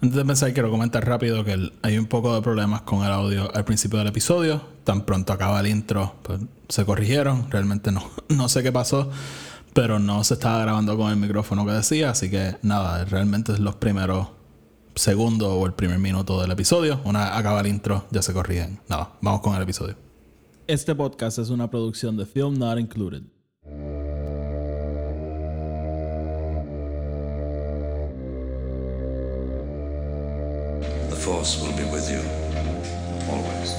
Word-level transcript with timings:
Antes 0.00 0.14
de 0.14 0.20
empezar, 0.20 0.52
quiero 0.52 0.70
comentar 0.70 1.04
rápido 1.04 1.44
que 1.44 1.72
hay 1.82 1.98
un 1.98 2.06
poco 2.06 2.32
de 2.32 2.40
problemas 2.40 2.82
con 2.82 3.04
el 3.04 3.10
audio 3.10 3.52
al 3.52 3.64
principio 3.64 3.98
del 3.98 4.06
episodio. 4.06 4.62
Tan 4.84 5.04
pronto 5.04 5.32
acaba 5.32 5.58
el 5.58 5.66
intro, 5.66 6.14
pues 6.22 6.38
se 6.68 6.84
corrigieron. 6.84 7.50
Realmente 7.50 7.90
no, 7.90 8.08
no 8.28 8.48
sé 8.48 8.62
qué 8.62 8.70
pasó, 8.70 9.10
pero 9.74 9.98
no 9.98 10.22
se 10.22 10.34
estaba 10.34 10.60
grabando 10.60 10.96
con 10.96 11.10
el 11.10 11.16
micrófono 11.16 11.66
que 11.66 11.72
decía. 11.72 12.10
Así 12.10 12.30
que 12.30 12.56
nada, 12.62 13.04
realmente 13.06 13.52
es 13.52 13.58
los 13.58 13.74
primeros 13.74 14.28
segundos 14.94 15.48
o 15.50 15.66
el 15.66 15.72
primer 15.72 15.98
minuto 15.98 16.40
del 16.40 16.52
episodio. 16.52 17.00
Una 17.04 17.36
acaba 17.36 17.60
el 17.60 17.66
intro, 17.66 18.06
ya 18.12 18.22
se 18.22 18.32
corrigen. 18.32 18.78
Nada, 18.88 19.14
vamos 19.20 19.40
con 19.40 19.56
el 19.56 19.62
episodio. 19.62 19.96
Este 20.68 20.94
podcast 20.94 21.40
es 21.40 21.50
una 21.50 21.68
producción 21.68 22.16
de 22.16 22.24
Film 22.24 22.56
Not 22.56 22.78
Included. 22.78 23.22
Will 31.28 31.72
be 31.76 31.84
with 31.84 32.10
you 32.10 32.22
always. 33.30 33.76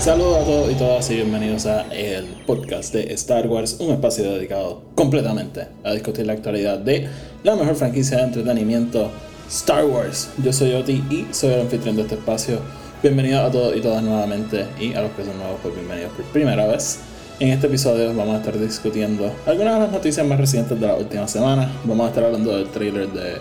Saludos 0.00 0.38
a 0.38 0.44
todos 0.44 0.72
y 0.72 0.74
todas 0.74 1.10
y 1.10 1.14
bienvenidos 1.14 1.66
a 1.66 1.82
el 1.94 2.24
podcast 2.46 2.92
de 2.92 3.14
Star 3.14 3.46
Wars, 3.46 3.76
un 3.78 3.92
espacio 3.92 4.24
dedicado 4.32 4.82
completamente 4.96 5.68
a 5.84 5.92
discutir 5.92 6.26
la 6.26 6.32
actualidad 6.32 6.78
de 6.78 7.08
la 7.44 7.54
mejor 7.54 7.76
franquicia 7.76 8.16
de 8.16 8.24
entretenimiento 8.24 9.08
Star 9.50 9.84
Wars. 9.84 10.30
Yo 10.38 10.52
soy 10.52 10.74
Oti 10.74 11.02
y 11.10 11.26
soy 11.32 11.54
el 11.54 11.62
anfitrión 11.62 11.96
de 11.96 12.02
este 12.02 12.14
espacio. 12.14 12.60
Bienvenidos 13.02 13.48
a 13.48 13.50
todos 13.50 13.76
y 13.76 13.80
todas 13.80 14.00
nuevamente 14.00 14.64
y 14.78 14.94
a 14.94 15.02
los 15.02 15.10
que 15.10 15.24
son 15.24 15.36
nuevos, 15.38 15.58
pues 15.60 15.74
bienvenidos 15.74 16.12
por 16.12 16.24
primera 16.26 16.68
vez. 16.68 17.00
En 17.40 17.48
este 17.48 17.66
episodio 17.66 18.14
vamos 18.14 18.36
a 18.36 18.38
estar 18.38 18.56
discutiendo 18.56 19.32
algunas 19.46 19.74
de 19.74 19.80
las 19.80 19.90
noticias 19.90 20.24
más 20.24 20.38
recientes 20.38 20.78
de 20.78 20.86
la 20.86 20.94
última 20.94 21.26
semana. 21.26 21.68
Vamos 21.82 22.06
a 22.06 22.08
estar 22.10 22.22
hablando 22.22 22.56
del 22.56 22.68
trailer 22.68 23.08
de, 23.08 23.38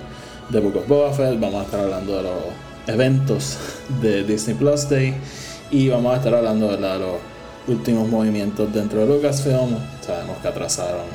The 0.52 0.59
Book 0.59 0.78
of 0.78 0.88
Boba 0.88 1.14
Fett, 1.14 1.39
vamos 1.39 1.61
a 1.61 1.66
estar 1.66 1.80
hablando 1.81 2.17
de 2.17 2.23
los 2.23 2.42
eventos 2.88 3.59
de 4.02 4.23
Disney 4.23 4.55
Plus 4.55 4.89
Day 4.89 5.14
y 5.70 5.89
vamos 5.89 6.11
a 6.16 6.17
estar 6.17 6.33
hablando 6.33 6.76
de, 6.76 6.80
los 6.80 7.17
últimos 7.67 8.08
movimientos 8.08 8.73
dentro 8.73 9.02
de 9.02 9.05
Lucasfilm. 9.05 9.78
Sabemos 10.02 10.38
que 10.42 10.48
atrasaron 10.48 11.05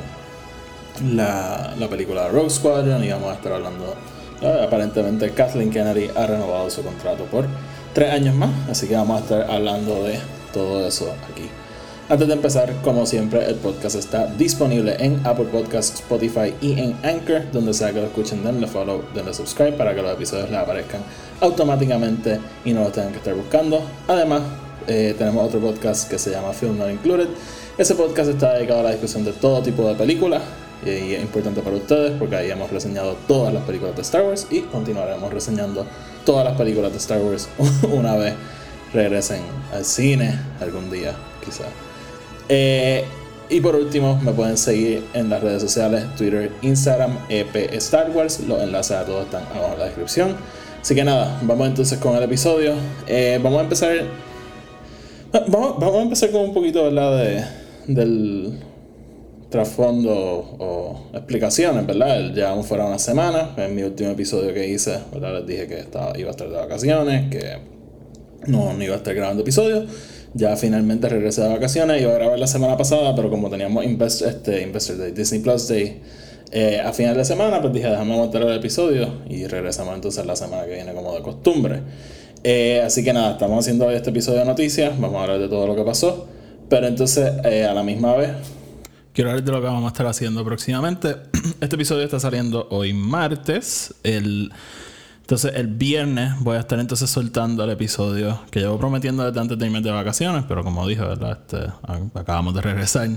la, 1.17 1.75
la 1.81 1.89
película 1.89 2.29
Rogue 2.29 2.51
Squadron 2.51 3.03
y 3.03 3.11
vamos 3.11 3.33
a 3.33 3.35
estar 3.35 3.55
hablando 3.55 3.97
aparentemente 4.47 5.31
Kathleen 5.31 5.71
Kennedy 5.71 6.11
ha 6.15 6.27
renovado 6.27 6.71
su 6.71 6.83
contrato 6.83 7.25
por 7.25 7.47
tres 7.93 8.11
años 8.11 8.35
más, 8.35 8.51
así 8.69 8.87
que 8.87 8.95
vamos 8.95 9.21
a 9.21 9.25
estar 9.25 9.51
hablando 9.51 10.05
de 10.05 10.19
todo 10.53 10.87
eso 10.87 11.15
aquí. 11.31 11.49
Antes 12.07 12.29
de 12.29 12.35
empezar, 12.35 12.71
como 12.83 13.07
siempre, 13.07 13.47
el 13.47 13.55
podcast 13.55 13.97
está 13.97 14.27
disponible 14.27 14.95
en 14.99 15.27
Apple 15.27 15.47
Podcasts, 15.47 16.01
Spotify 16.01 16.53
y 16.61 16.79
en 16.79 16.95
Anchor, 17.03 17.51
donde 17.51 17.73
sea 17.73 17.93
que 17.93 18.01
lo 18.01 18.07
escuchen, 18.07 18.45
denle 18.45 18.67
follow, 18.67 19.05
denle 19.15 19.33
subscribe 19.33 19.73
para 19.73 19.95
que 19.95 20.03
los 20.03 20.13
episodios 20.13 20.51
les 20.51 20.59
aparezcan 20.59 21.01
automáticamente 21.41 22.39
y 22.63 22.75
no 22.75 22.83
los 22.83 22.93
tengan 22.93 23.13
que 23.13 23.19
estar 23.19 23.35
buscando. 23.35 23.81
Además, 24.07 24.43
eh, 24.87 25.15
tenemos 25.17 25.47
otro 25.47 25.61
podcast 25.61 26.11
que 26.11 26.19
se 26.19 26.31
llama 26.31 26.53
Film 26.53 26.77
Not 26.77 26.91
Included. 26.91 27.29
Ese 27.79 27.95
podcast 27.95 28.29
está 28.29 28.53
dedicado 28.53 28.81
a 28.81 28.83
la 28.83 28.91
discusión 28.91 29.25
de 29.25 29.33
todo 29.33 29.63
tipo 29.63 29.89
de 29.89 29.95
películas, 29.95 30.43
y 30.91 31.15
es 31.15 31.23
importante 31.23 31.61
para 31.63 31.77
ustedes 31.77 32.13
porque 32.19 32.37
ahí 32.37 32.51
hemos 32.51 32.71
reseñado 32.71 33.17
todas 33.27 33.53
las 33.53 33.63
películas 33.65 33.97
de 33.97 34.03
Star 34.03 34.23
Wars 34.23 34.47
y 34.51 34.61
continuaremos 34.61 35.33
reseñando 35.33 35.87
todas 36.25 36.45
las 36.45 36.57
películas 36.57 36.93
de 36.93 36.99
Star 36.99 37.21
Wars 37.21 37.49
una 37.93 38.17
vez 38.17 38.35
regresen 38.93 39.43
al 39.73 39.85
cine 39.85 40.39
algún 40.61 40.91
día, 40.91 41.13
quizá. 41.45 41.65
Eh, 42.49 43.05
y 43.51 43.61
por 43.61 43.77
último, 43.77 44.19
me 44.23 44.33
pueden 44.33 44.57
seguir 44.57 45.05
en 45.13 45.29
las 45.29 45.43
redes 45.43 45.61
sociales, 45.61 46.05
Twitter, 46.17 46.51
Instagram, 46.63 47.19
EP 47.29 47.55
Star 47.75 48.11
Wars. 48.11 48.41
Los 48.41 48.63
enlaces 48.63 48.97
a 48.97 49.05
todos 49.05 49.25
están 49.25 49.45
abajo 49.55 49.75
en 49.75 49.79
la 49.81 49.85
descripción. 49.87 50.37
Así 50.81 50.95
que 50.95 51.05
nada, 51.05 51.39
vamos 51.43 51.69
entonces 51.69 51.99
con 51.99 52.17
el 52.17 52.23
episodio. 52.23 52.75
Eh, 53.07 53.39
vamos 53.43 53.59
a 53.61 53.63
empezar. 53.63 53.91
Vamos, 55.49 55.79
vamos, 55.79 55.97
a 55.97 56.03
empezar 56.03 56.31
con 56.31 56.43
un 56.43 56.55
poquito 56.55 56.85
¿verdad? 56.85 57.19
De, 57.19 57.45
del 57.93 58.61
trasfondo 59.55 60.13
o 60.59 61.11
explicaciones, 61.13 61.87
¿verdad? 61.87 62.33
Ya 62.35 62.61
fuera 62.65 62.87
una 62.87 62.99
semana, 62.99 63.51
en 63.57 63.73
mi 63.77 63.85
último 63.85 64.11
episodio 64.11 64.53
que 64.53 64.69
hice, 64.69 64.99
¿verdad? 65.13 65.35
Les 65.35 65.47
dije 65.47 65.69
que 65.69 65.79
estaba, 65.79 66.19
iba 66.19 66.27
a 66.27 66.33
estar 66.33 66.49
de 66.49 66.57
vacaciones, 66.57 67.31
que 67.31 67.59
no, 68.49 68.73
no 68.73 68.83
iba 68.83 68.95
a 68.95 68.97
estar 68.97 69.15
grabando 69.15 69.43
episodios. 69.43 69.85
Ya 70.35 70.57
finalmente 70.57 71.09
regresé 71.09 71.43
de 71.43 71.51
vacaciones, 71.51 72.03
iba 72.03 72.11
a 72.11 72.15
grabar 72.15 72.37
la 72.37 72.49
semana 72.49 72.77
pasada, 72.77 73.15
pero 73.15 73.31
como 73.31 73.49
teníamos 73.49 73.85
este, 74.23 74.63
Investor 74.63 74.99
Day, 74.99 75.13
Disney 75.13 75.41
Plus 75.41 75.69
Day, 75.69 76.01
eh, 76.51 76.81
a 76.81 76.93
final 76.93 77.17
de 77.17 77.25
semana, 77.25 77.61
pues 77.61 77.73
dije, 77.73 77.89
déjame 77.89 78.17
montar 78.17 78.43
el 78.43 78.57
episodio 78.57 79.21
y 79.31 79.47
regresamos 79.47 79.95
entonces 79.95 80.27
la 80.27 80.35
semana 80.35 80.65
que 80.65 80.75
viene 80.75 80.93
como 80.95 81.15
de 81.15 81.23
costumbre. 81.23 81.81
Eh, 82.43 82.83
así 82.85 83.05
que 83.05 83.13
nada, 83.13 83.35
estamos 83.35 83.61
haciendo 83.61 83.89
este 83.93 84.11
episodio 84.11 84.41
de 84.41 84.47
noticias, 84.47 84.99
vamos 84.99 85.21
a 85.21 85.23
hablar 85.23 85.39
de 85.39 85.49
todo 85.49 85.69
lo 85.69 85.77
que 85.77 85.85
pasó, 85.85 86.27
pero 86.69 86.89
entonces 86.89 87.35
eh, 87.45 87.67
a 87.67 87.73
la 87.73 87.85
misma 87.85 88.17
vez 88.17 88.31
quiero 89.15 89.31
hablar 89.31 89.45
de 89.45 89.53
lo 89.53 89.61
que 89.61 89.67
vamos 89.67 89.85
a 89.85 89.89
estar 89.89 90.07
haciendo 90.07 90.45
próximamente. 90.45 91.17
Este 91.61 91.77
episodio 91.77 92.03
está 92.03 92.19
saliendo 92.21 92.67
hoy 92.71 92.93
martes. 92.93 93.95
Entonces, 94.03 95.53
el 95.55 95.69
viernes 95.69 96.33
voy 96.41 96.57
a 96.57 96.61
estar 96.61 96.79
entonces 96.79 97.09
soltando 97.09 97.65
el 97.65 97.71
episodio 97.71 98.43
que 98.51 98.61
llevo 98.61 98.79
prometiendo 98.79 99.25
desde 99.25 99.41
antes 99.41 99.57
de 99.57 99.81
de 99.81 99.91
vacaciones, 99.91 100.45
pero 100.47 100.63
como 100.63 100.87
dije, 100.87 101.01
¿verdad? 101.01 101.39
Este, 101.41 101.73
acabamos 102.15 102.55
de 102.55 102.61
regresar. 102.61 103.09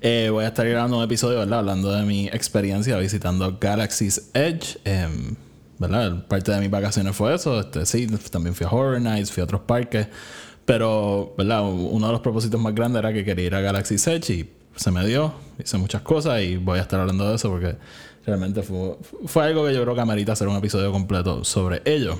Eh, 0.00 0.28
voy 0.32 0.44
a 0.44 0.48
estar 0.48 0.66
grabando 0.66 0.96
un 0.96 1.04
episodio, 1.04 1.38
¿verdad? 1.38 1.60
Hablando 1.60 1.92
de 1.92 2.02
mi 2.04 2.26
experiencia 2.28 2.96
visitando 2.96 3.58
Galaxy's 3.60 4.30
Edge. 4.34 4.78
Em. 4.84 5.36
Parte 6.28 6.52
de 6.52 6.60
mis 6.60 6.70
vacaciones 6.70 7.14
fue 7.14 7.34
eso. 7.34 7.60
Este, 7.60 7.84
sí, 7.86 8.06
también 8.30 8.54
fui 8.54 8.64
a 8.64 8.70
Horror 8.70 9.00
Nights, 9.00 9.32
fui 9.32 9.40
a 9.42 9.44
otros 9.44 9.62
parques. 9.62 10.08
Pero. 10.64 11.34
Uno 11.36 12.06
de 12.06 12.12
los 12.12 12.20
propósitos 12.20 12.60
más 12.60 12.74
grandes 12.74 13.00
era 13.00 13.12
que 13.12 13.24
quería 13.24 13.46
ir 13.46 13.54
a 13.54 13.60
Galaxy's 13.60 14.06
Edge 14.06 14.32
y 14.32 14.61
se 14.76 14.90
me 14.90 15.06
dio, 15.06 15.34
hice 15.62 15.78
muchas 15.78 16.02
cosas 16.02 16.42
y 16.42 16.56
voy 16.56 16.78
a 16.78 16.82
estar 16.82 17.00
hablando 17.00 17.28
de 17.28 17.36
eso 17.36 17.50
porque 17.50 17.76
realmente 18.24 18.62
fue, 18.62 18.96
fue 19.26 19.44
algo 19.44 19.66
que 19.66 19.74
yo 19.74 19.82
creo 19.82 19.94
que 19.94 20.00
amerita 20.00 20.32
hacer 20.32 20.48
un 20.48 20.56
episodio 20.56 20.90
completo 20.92 21.44
sobre 21.44 21.82
ello. 21.84 22.18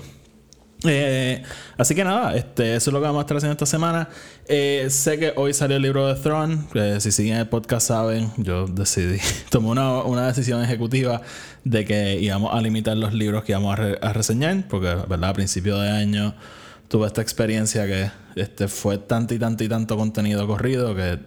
Eh, 0.85 1.43
así 1.77 1.95
que 1.95 2.03
nada, 2.03 2.35
este, 2.35 2.75
eso 2.75 2.91
es 2.91 2.93
lo 2.93 2.99
que 2.99 3.07
vamos 3.07 3.21
a 3.21 3.23
estar 3.23 3.37
haciendo 3.37 3.53
esta 3.53 3.67
semana. 3.67 4.09
Eh, 4.47 4.89
sé 4.91 5.19
que 5.19 5.33
hoy 5.37 5.55
salió 5.55 5.77
el 5.77 5.83
libro 5.83 6.09
de 6.09 6.21
Throne. 6.21 6.59
si 7.01 7.13
siguen 7.13 7.37
el 7.37 7.49
podcast 7.49 7.89
saben, 7.89 8.33
yo 8.37 8.67
decidí, 8.67 9.19
tomé 9.51 9.69
una, 9.69 10.03
una, 10.03 10.27
decisión 10.27 10.63
ejecutiva 10.63 11.23
de 11.65 11.85
que 11.85 12.19
íbamos 12.21 12.53
a 12.53 12.61
limitar 12.61 12.97
los 12.97 13.13
libros 13.13 13.45
que 13.45 13.53
íbamos 13.53 13.79
a, 13.79 13.83
a 14.01 14.13
reseñar, 14.13 14.67
porque 14.69 14.89
¿verdad? 15.09 15.31
a 15.31 15.33
principio 15.33 15.79
de 15.79 15.89
año 15.89 16.35
tuve 16.89 17.07
esta 17.07 17.23
experiencia 17.23 17.87
que 17.87 18.11
este, 18.35 18.69
fue 18.69 18.99
tanto 18.99 19.35
y 19.35 19.39
tanto 19.39 19.65
y 19.65 19.69
tanto 19.69 19.97
contenido 19.97 20.47
corrido 20.47 20.95
que 20.95 21.21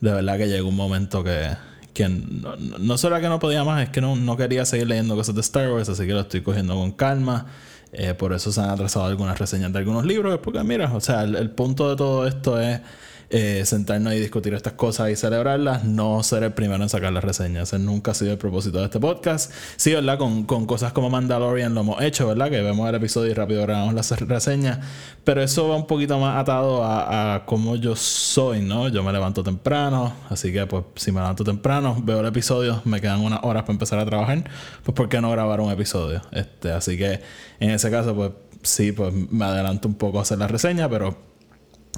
de 0.00 0.12
verdad 0.12 0.38
que 0.38 0.48
llegó 0.48 0.68
un 0.68 0.76
momento 0.76 1.24
que, 1.24 1.48
que 1.94 2.08
no, 2.08 2.56
no 2.56 2.98
solo 2.98 3.20
que 3.20 3.28
no 3.28 3.38
podía 3.38 3.64
más, 3.64 3.82
es 3.82 3.90
que 3.90 4.00
no, 4.00 4.16
no, 4.16 4.36
quería 4.36 4.64
seguir 4.64 4.86
leyendo 4.86 5.16
cosas 5.16 5.34
de 5.34 5.40
Star 5.40 5.70
Wars, 5.72 5.88
así 5.88 6.06
que 6.06 6.12
lo 6.12 6.20
estoy 6.20 6.42
cogiendo 6.42 6.74
con 6.74 6.92
calma. 6.92 7.46
Eh, 7.90 8.12
por 8.12 8.34
eso 8.34 8.52
se 8.52 8.60
han 8.60 8.68
atrasado 8.68 9.06
algunas 9.06 9.38
reseñas 9.38 9.72
de 9.72 9.78
algunos 9.78 10.04
libros, 10.04 10.38
porque 10.42 10.62
mira, 10.62 10.92
o 10.94 11.00
sea, 11.00 11.22
el 11.22 11.50
punto 11.50 11.88
de 11.88 11.96
todo 11.96 12.26
esto 12.26 12.60
es 12.60 12.80
eh, 13.30 13.62
sentarnos 13.66 14.14
y 14.14 14.20
discutir 14.20 14.54
estas 14.54 14.72
cosas 14.72 15.10
y 15.10 15.16
celebrarlas, 15.16 15.84
no 15.84 16.22
ser 16.22 16.44
el 16.44 16.52
primero 16.54 16.82
en 16.82 16.88
sacar 16.88 17.12
las 17.12 17.22
reseñas. 17.22 17.68
Ese 17.68 17.78
nunca 17.78 18.12
ha 18.12 18.14
sido 18.14 18.32
el 18.32 18.38
propósito 18.38 18.78
de 18.78 18.84
este 18.84 18.98
podcast. 18.98 19.52
Sí, 19.76 19.92
¿verdad? 19.92 20.18
Con, 20.18 20.44
con 20.44 20.66
cosas 20.66 20.92
como 20.92 21.10
Mandalorian 21.10 21.74
lo 21.74 21.82
hemos 21.82 22.02
hecho, 22.02 22.26
¿verdad? 22.26 22.50
Que 22.50 22.62
vemos 22.62 22.88
el 22.88 22.94
episodio 22.94 23.30
y 23.30 23.34
rápido 23.34 23.62
grabamos 23.62 23.94
las 23.94 24.10
reseñas. 24.20 24.78
Pero 25.24 25.42
eso 25.42 25.68
va 25.68 25.76
un 25.76 25.86
poquito 25.86 26.18
más 26.18 26.40
atado 26.40 26.82
a, 26.82 27.34
a 27.34 27.44
cómo 27.44 27.76
yo 27.76 27.94
soy, 27.96 28.62
¿no? 28.62 28.88
Yo 28.88 29.02
me 29.02 29.12
levanto 29.12 29.42
temprano, 29.42 30.14
así 30.30 30.52
que 30.52 30.66
pues 30.66 30.84
si 30.96 31.12
me 31.12 31.20
levanto 31.20 31.44
temprano, 31.44 32.00
veo 32.02 32.20
el 32.20 32.26
episodio, 32.26 32.80
me 32.84 33.00
quedan 33.00 33.20
unas 33.20 33.40
horas 33.42 33.62
para 33.64 33.74
empezar 33.74 33.98
a 33.98 34.06
trabajar, 34.06 34.44
pues 34.82 34.94
¿por 34.94 35.08
qué 35.08 35.20
no 35.20 35.30
grabar 35.30 35.60
un 35.60 35.70
episodio? 35.70 36.22
Este, 36.32 36.72
así 36.72 36.96
que 36.96 37.20
en 37.60 37.70
ese 37.70 37.90
caso, 37.90 38.14
pues 38.14 38.32
sí, 38.62 38.92
pues 38.92 39.12
me 39.12 39.44
adelanto 39.44 39.88
un 39.88 39.94
poco 39.94 40.18
a 40.18 40.22
hacer 40.22 40.38
la 40.38 40.46
reseña, 40.46 40.88
pero 40.88 41.27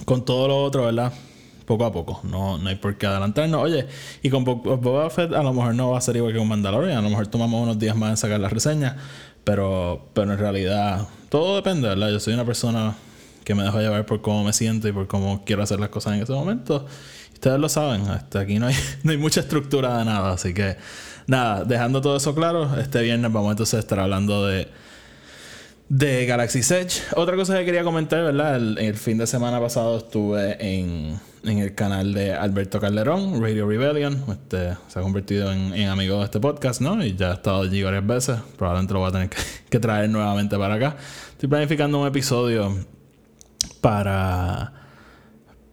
con 0.05 0.25
todo 0.25 0.49
lo 0.49 0.63
otro, 0.63 0.85
¿verdad? 0.87 1.13
Poco 1.67 1.85
a 1.85 1.93
poco. 1.93 2.21
No, 2.25 2.59
no 2.59 2.69
hay 2.69 2.77
por 2.77 2.97
qué 2.97 3.07
adelantarnos. 3.07 3.63
Oye, 3.63 3.87
y 4.23 4.31
con 4.31 4.45
Boba 4.45 5.09
Fett 5.11 5.33
a 5.33 5.43
lo 5.43 5.53
mejor 5.53 5.75
no 5.75 5.91
va 5.91 5.99
a 5.99 6.01
ser 6.01 6.17
igual 6.17 6.33
que 6.33 6.39
con 6.39 6.49
Mandalorian. 6.49 6.99
A 6.99 7.03
lo 7.03 7.11
mejor 7.11 7.29
tomamos 7.29 7.63
unos 7.63 7.79
días 7.79 7.97
más 7.97 8.11
en 8.11 8.17
sacar 8.17 8.41
la 8.41 8.49
reseña. 8.49 8.97
Pero, 9.45 10.09
pero 10.13 10.33
en 10.33 10.39
realidad, 10.39 11.07
todo 11.29 11.57
depende, 11.57 11.89
¿verdad? 11.89 12.11
Yo 12.11 12.21
soy 12.21 12.35
una 12.35 12.45
persona 12.45 12.95
que 13.45 13.55
me 13.55 13.63
dejo 13.63 13.79
llevar 13.81 14.05
por 14.05 14.21
cómo 14.21 14.45
me 14.45 14.53
siento 14.53 14.89
y 14.89 14.93
por 14.93 15.07
cómo 15.07 15.45
quiero 15.45 15.63
hacer 15.63 15.81
las 15.81 15.89
cosas 15.89 16.15
en 16.15 16.23
ese 16.23 16.33
momento. 16.33 16.87
Ustedes 17.33 17.59
lo 17.59 17.69
saben, 17.69 18.03
hasta 18.09 18.41
aquí 18.41 18.59
no 18.59 18.67
hay, 18.67 18.75
no 19.03 19.13
hay 19.13 19.17
mucha 19.17 19.41
estructura 19.41 19.99
de 19.99 20.05
nada. 20.05 20.33
Así 20.33 20.53
que, 20.53 20.77
nada, 21.27 21.65
dejando 21.65 22.01
todo 22.01 22.17
eso 22.17 22.35
claro, 22.35 22.79
este 22.79 23.01
viernes 23.03 23.33
vamos 23.33 23.53
entonces 23.53 23.75
a 23.75 23.79
estar 23.79 23.99
hablando 24.01 24.47
de 24.47 24.69
de 25.91 26.25
Galaxy 26.25 26.61
Edge. 26.61 27.03
Otra 27.17 27.35
cosa 27.37 27.59
que 27.59 27.65
quería 27.65 27.83
comentar, 27.83 28.23
¿verdad? 28.23 28.57
El, 28.57 28.95
fin 28.95 29.19
de 29.19 29.27
semana 29.27 29.61
pasado 29.61 29.99
estuve 29.99 30.57
en, 30.61 31.19
en, 31.43 31.59
el 31.59 31.75
canal 31.75 32.15
de 32.15 32.33
Alberto 32.33 32.81
Calderón, 32.81 33.43
Radio 33.43 33.67
Rebellion. 33.67 34.25
Este, 34.29 34.77
se 34.87 34.99
ha 34.99 35.03
convertido 35.03 35.53
en, 35.53 35.89
amigo 35.89 36.21
de 36.21 36.27
este 36.27 36.39
podcast, 36.39 36.81
¿no? 36.81 37.05
Y 37.05 37.17
ya 37.17 37.33
ha 37.33 37.35
estado 37.35 37.63
allí 37.63 37.83
varias 37.83 38.07
veces. 38.07 38.39
Probablemente 38.57 38.95
lo 38.95 39.01
voy 39.01 39.09
a 39.09 39.13
tener 39.13 39.31
que, 39.69 39.79
traer 39.81 40.09
nuevamente 40.09 40.57
para 40.57 40.75
acá. 40.75 40.97
Estoy 41.33 41.49
planificando 41.49 42.01
un 42.01 42.07
episodio 42.07 42.73
para 43.81 44.73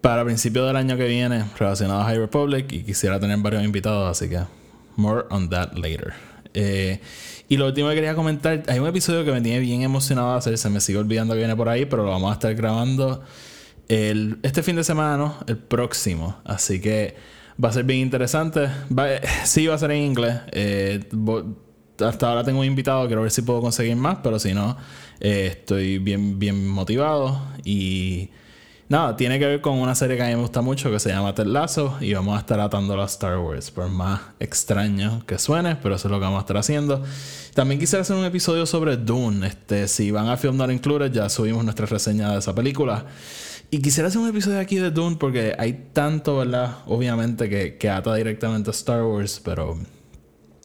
para 0.01 0.23
principios 0.23 0.65
del 0.65 0.77
año 0.77 0.95
que 0.95 1.05
viene 1.05 1.45
relacionado 1.59 2.01
a 2.01 2.05
High 2.05 2.19
Republic 2.19 2.71
y 2.71 2.83
quisiera 2.83 3.19
tener 3.19 3.37
varios 3.39 3.63
invitados, 3.63 4.09
así 4.09 4.29
que 4.29 4.39
more 4.95 5.25
on 5.29 5.49
that 5.49 5.73
later. 5.73 6.13
Eh, 6.53 7.01
y 7.49 7.57
lo 7.57 7.67
último 7.67 7.89
que 7.89 7.95
quería 7.95 8.15
comentar, 8.15 8.63
hay 8.67 8.79
un 8.79 8.87
episodio 8.87 9.23
que 9.23 9.31
me 9.31 9.41
tiene 9.41 9.59
bien 9.59 9.81
emocionado 9.81 10.33
hacer, 10.33 10.57
se 10.57 10.69
me 10.69 10.81
sigue 10.81 10.97
olvidando 10.97 11.33
que 11.33 11.39
viene 11.39 11.55
por 11.55 11.69
ahí, 11.69 11.85
pero 11.85 12.03
lo 12.03 12.11
vamos 12.11 12.31
a 12.31 12.33
estar 12.33 12.53
grabando 12.55 13.23
el, 13.87 14.39
este 14.43 14.63
fin 14.63 14.75
de 14.75 14.83
semana, 14.83 15.17
¿no? 15.17 15.35
El 15.47 15.57
próximo. 15.57 16.37
Así 16.43 16.81
que 16.81 17.15
va 17.63 17.69
a 17.69 17.73
ser 17.73 17.85
bien 17.85 17.99
interesante. 17.99 18.67
sí, 19.45 19.67
va 19.67 19.75
a 19.75 19.77
ser 19.77 19.91
en 19.91 20.03
inglés. 20.03 20.35
Eh, 20.51 21.03
hasta 21.99 22.29
ahora 22.29 22.43
tengo 22.43 22.59
un 22.59 22.65
invitado, 22.65 23.07
quiero 23.07 23.21
ver 23.21 23.31
si 23.31 23.41
puedo 23.41 23.61
conseguir 23.61 23.95
más, 23.95 24.19
pero 24.21 24.39
si 24.39 24.53
no, 24.53 24.77
eh, 25.19 25.47
estoy 25.51 25.97
bien, 25.99 26.37
bien 26.37 26.67
motivado 26.67 27.41
y 27.63 28.29
Nada, 28.89 29.17
tiene 29.17 29.37
que 29.37 29.45
ver 29.45 29.61
con 29.61 29.77
una 29.79 29.95
serie 29.95 30.15
que 30.15 30.23
a 30.23 30.27
mí 30.27 30.35
me 30.35 30.41
gusta 30.41 30.61
mucho 30.61 30.89
que 30.89 30.99
se 30.99 31.09
llama 31.09 31.35
Ted 31.35 31.47
y 31.99 32.13
vamos 32.13 32.37
a 32.37 32.39
estar 32.39 32.59
atando 32.59 33.01
a 33.01 33.05
Star 33.05 33.37
Wars, 33.37 33.69
por 33.69 33.89
más 33.89 34.21
extraño 34.39 35.25
que 35.25 35.37
suene, 35.37 35.75
pero 35.75 35.95
eso 35.95 36.07
es 36.07 36.11
lo 36.11 36.19
que 36.19 36.23
vamos 36.23 36.37
a 36.37 36.41
estar 36.41 36.55
haciendo. 36.55 37.03
También 37.53 37.79
quisiera 37.79 38.03
hacer 38.03 38.15
un 38.15 38.23
episodio 38.23 38.65
sobre 38.65 38.95
Dune. 38.95 39.45
Este, 39.45 39.89
si 39.89 40.11
van 40.11 40.29
a 40.29 40.37
Film 40.37 40.55
Not 40.55 40.71
Included, 40.71 41.11
ya 41.11 41.27
subimos 41.27 41.65
nuestra 41.65 41.85
reseña 41.85 42.31
de 42.31 42.39
esa 42.39 42.55
película. 42.55 43.05
Y 43.71 43.79
quisiera 43.79 44.07
hacer 44.07 44.21
un 44.21 44.29
episodio 44.29 44.59
aquí 44.59 44.77
de 44.77 44.91
Dune 44.91 45.17
porque 45.17 45.53
hay 45.59 45.89
tanto, 45.91 46.37
¿verdad? 46.37 46.77
Obviamente 46.85 47.49
que, 47.49 47.77
que 47.77 47.89
ata 47.89 48.15
directamente 48.15 48.69
a 48.69 48.71
Star 48.71 49.03
Wars, 49.03 49.41
pero 49.43 49.77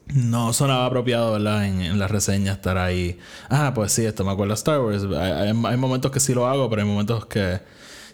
no 0.07 0.53
sonaba 0.53 0.85
apropiado, 0.85 1.33
¿verdad? 1.33 1.65
En, 1.65 1.99
la 1.99 2.07
reseña 2.07 2.53
estar 2.53 2.77
ahí. 2.77 3.17
Ah, 3.49 3.71
pues 3.73 3.91
sí, 3.91 4.05
esto 4.05 4.23
me 4.23 4.31
acuerda 4.31 4.53
a 4.53 4.55
Star 4.55 4.79
Wars. 4.79 5.03
Hay, 5.03 5.53
momentos 5.77 6.11
que 6.11 6.19
sí 6.19 6.33
lo 6.33 6.47
hago, 6.47 6.69
pero 6.69 6.81
hay 6.81 6.87
momentos 6.87 7.25
que 7.25 7.59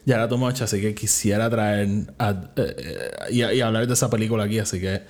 ya 0.09 0.15
era 0.15 0.27
too 0.27 0.39
much, 0.39 0.63
así 0.63 0.81
que 0.81 0.95
quisiera 0.95 1.47
traer 1.51 1.87
eh, 1.87 2.35
eh, 2.55 3.11
y, 3.29 3.61
hablar 3.61 3.85
de 3.85 3.93
esa 3.93 4.09
película 4.09 4.45
aquí, 4.45 4.57
así 4.57 4.79
que 4.79 5.03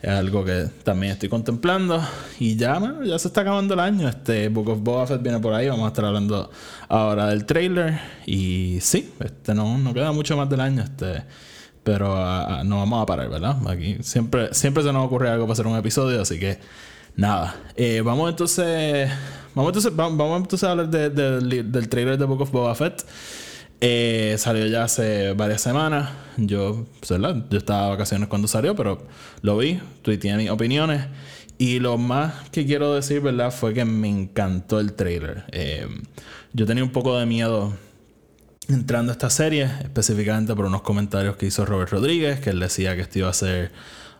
es 0.00 0.08
algo 0.08 0.42
que 0.42 0.70
también 0.84 1.12
estoy 1.12 1.28
contemplando. 1.28 2.02
Y 2.38 2.56
ya, 2.56 2.80
ya 3.04 3.18
se 3.18 3.28
está 3.28 3.42
acabando 3.42 3.74
el 3.74 3.80
año. 3.80 4.08
Este 4.08 4.48
Book 4.48 4.70
of 4.70 4.78
Boba 4.80 5.06
Fett 5.06 5.22
viene 5.22 5.38
por 5.38 5.52
ahí. 5.52 5.68
Vamos 5.68 5.84
a 5.84 5.88
estar 5.88 6.04
hablando 6.04 6.50
ahora 6.88 7.26
del 7.26 7.44
trailer. 7.44 8.00
Y 8.24 8.78
sí, 8.80 9.12
este 9.20 9.54
no, 9.54 9.76
no 9.76 9.92
queda 9.92 10.12
mucho 10.12 10.34
más 10.34 10.48
del 10.48 10.60
año. 10.60 10.82
Este. 10.82 11.24
Pero 11.82 12.14
ah, 12.16 12.62
no 12.64 12.78
vamos 12.78 13.02
a 13.02 13.06
parar, 13.06 13.28
¿verdad? 13.28 13.56
Aquí 13.68 13.98
siempre, 14.00 14.54
siempre 14.54 14.82
se 14.82 14.92
nos 14.92 15.04
ocurre 15.04 15.28
algo 15.28 15.44
para 15.44 15.54
hacer 15.54 15.66
un 15.66 15.76
episodio, 15.76 16.22
así 16.22 16.38
que 16.38 16.58
nada. 17.16 17.56
Eh, 17.76 18.00
vamos 18.02 18.30
entonces. 18.30 19.10
Vamos 19.54 19.70
entonces, 19.70 19.94
vamos 19.94 20.42
entonces 20.42 20.66
a 20.66 20.70
hablar 20.70 20.88
del 20.88 21.88
trailer 21.88 22.16
de 22.16 22.24
Book 22.24 22.42
of 22.42 22.50
Boba 22.50 22.74
Fett. 22.74 23.04
Eh, 23.80 24.34
salió 24.38 24.66
ya 24.66 24.84
hace 24.84 25.32
varias 25.34 25.60
semanas. 25.60 26.10
Yo, 26.36 26.86
pues, 27.00 27.20
Yo 27.50 27.58
estaba 27.58 27.84
de 27.84 27.90
vacaciones 27.90 28.28
cuando 28.28 28.48
salió, 28.48 28.74
pero 28.74 29.06
lo 29.42 29.56
vi, 29.58 29.80
tuiteé 30.02 30.36
mis 30.36 30.50
opiniones. 30.50 31.06
Y 31.58 31.80
lo 31.80 31.98
más 31.98 32.48
que 32.50 32.66
quiero 32.66 32.94
decir, 32.94 33.20
¿verdad? 33.20 33.50
Fue 33.50 33.74
que 33.74 33.84
me 33.84 34.08
encantó 34.08 34.80
el 34.80 34.94
trailer. 34.94 35.44
Eh, 35.52 35.86
yo 36.52 36.66
tenía 36.66 36.84
un 36.84 36.92
poco 36.92 37.18
de 37.18 37.26
miedo 37.26 37.74
entrando 38.68 39.12
a 39.12 39.14
esta 39.14 39.30
serie, 39.30 39.64
específicamente 39.82 40.54
por 40.54 40.66
unos 40.66 40.82
comentarios 40.82 41.36
que 41.36 41.46
hizo 41.46 41.64
Robert 41.64 41.90
Rodríguez, 41.90 42.40
que 42.40 42.50
él 42.50 42.60
decía 42.60 42.94
que 42.94 43.02
esto 43.02 43.20
iba 43.20 43.30
a 43.30 43.32
ser 43.32 43.72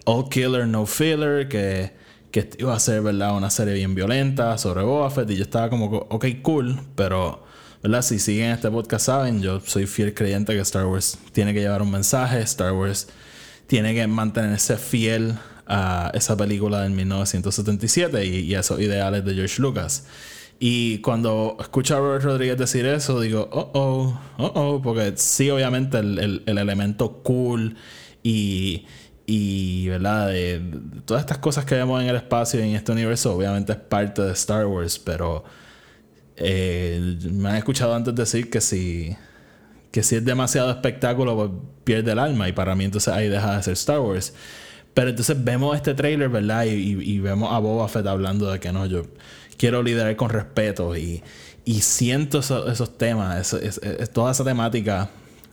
all 0.05 0.29
killer, 0.29 0.67
no 0.67 0.87
filler, 0.87 1.49
que, 1.49 1.93
que 2.31 2.41
esto 2.41 2.57
iba 2.61 2.75
a 2.75 2.81
ser, 2.81 3.03
¿verdad? 3.03 3.37
Una 3.37 3.51
serie 3.51 3.75
bien 3.75 3.95
violenta 3.95 4.57
sobre 4.59 4.83
Boba 4.83 5.11
Fett. 5.11 5.31
Y 5.31 5.37
yo 5.37 5.43
estaba 5.43 5.69
como, 5.69 5.87
ok, 5.87 6.27
cool, 6.43 6.81
pero 6.97 7.45
¿verdad? 7.83 8.03
Si 8.03 8.19
siguen 8.19 8.51
este 8.51 8.71
podcast 8.71 9.07
saben, 9.07 9.41
yo 9.41 9.61
soy 9.61 9.87
fiel 9.87 10.15
creyente 10.15 10.55
que 10.55 10.61
Star 10.61 10.87
Wars 10.87 11.19
tiene 11.33 11.55
que 11.55 11.61
llevar 11.61 11.83
un 11.83 11.91
mensaje, 11.91 12.41
Star 12.41 12.73
Wars 12.73 13.09
tiene 13.67 13.95
que 13.95 14.07
mantenerse 14.07 14.77
fiel 14.77 15.35
a 15.67 16.11
esa 16.15 16.37
película 16.37 16.83
del 16.83 16.93
1977 16.93 18.25
y, 18.25 18.55
a 18.55 18.61
esos 18.61 18.81
ideales 18.81 19.25
de 19.25 19.35
George 19.35 19.61
Lucas. 19.61 20.07
Y 20.59 20.99
cuando 20.99 21.57
escucho 21.61 21.95
a 21.95 22.01
Robert 22.01 22.25
Rodríguez 22.25 22.59
decir 22.59 22.85
eso, 22.87 23.21
digo, 23.21 23.49
oh, 23.53 23.71
oh, 23.75 24.21
oh, 24.39 24.53
oh, 24.55 24.83
porque 24.83 25.13
sí, 25.17 25.51
obviamente 25.51 25.99
el, 25.99 26.43
elemento 26.47 27.23
cool 27.23 27.77
y, 28.25 28.87
y 29.27 29.87
¿verdad? 29.89 30.29
De, 30.29 30.61
todas 31.05 31.21
estas 31.21 31.39
cosas 31.39 31.65
que 31.65 31.77
vemos 31.77 32.03
en 32.03 32.09
el 32.09 32.17
espacio 32.17 32.59
y 32.59 32.71
en 32.71 32.75
este 32.75 32.91
universo, 32.91 33.37
obviamente 33.37 33.73
es 33.73 33.79
parte 33.79 34.23
de 34.23 34.33
Star 34.33 34.67
Wars, 34.67 34.99
pero 34.99 35.45
eh, 36.41 37.19
me 37.31 37.51
han 37.51 37.57
escuchado 37.57 37.95
antes 37.95 38.15
decir 38.15 38.51
que 38.51 38.61
si, 38.61 39.17
que 39.91 40.03
si 40.03 40.17
es 40.17 40.25
demasiado 40.25 40.71
espectáculo, 40.71 41.37
pues 41.37 41.51
pierde 41.85 42.13
el 42.13 42.19
alma. 42.19 42.49
Y 42.49 42.53
para 42.53 42.75
mí, 42.75 42.85
entonces 42.85 43.13
ahí 43.13 43.29
deja 43.29 43.57
de 43.57 43.63
ser 43.63 43.73
Star 43.75 44.01
Wars. 44.01 44.33
Pero 44.95 45.11
entonces 45.11 45.43
vemos 45.43 45.77
este 45.77 45.95
trailer, 45.95 46.29
¿verdad? 46.29 46.65
Y, 46.65 47.19
vemos 47.21 47.53
a 47.53 47.59
Boba 47.59 47.89
Fett 47.89 48.07
hablando 48.07 48.51
de 48.51 48.59
que 48.59 48.73
no, 48.73 48.87
yo 48.87 49.07
quiero 49.57 49.83
liderar 49.83 50.17
con 50.17 50.31
respeto. 50.31 50.97
Y, 50.97 51.23
y 51.65 51.81
siento 51.83 52.41
esos 52.41 52.99
temas, 52.99 53.57
toda 54.13 54.33
esa 54.33 54.45
temática 54.45 55.11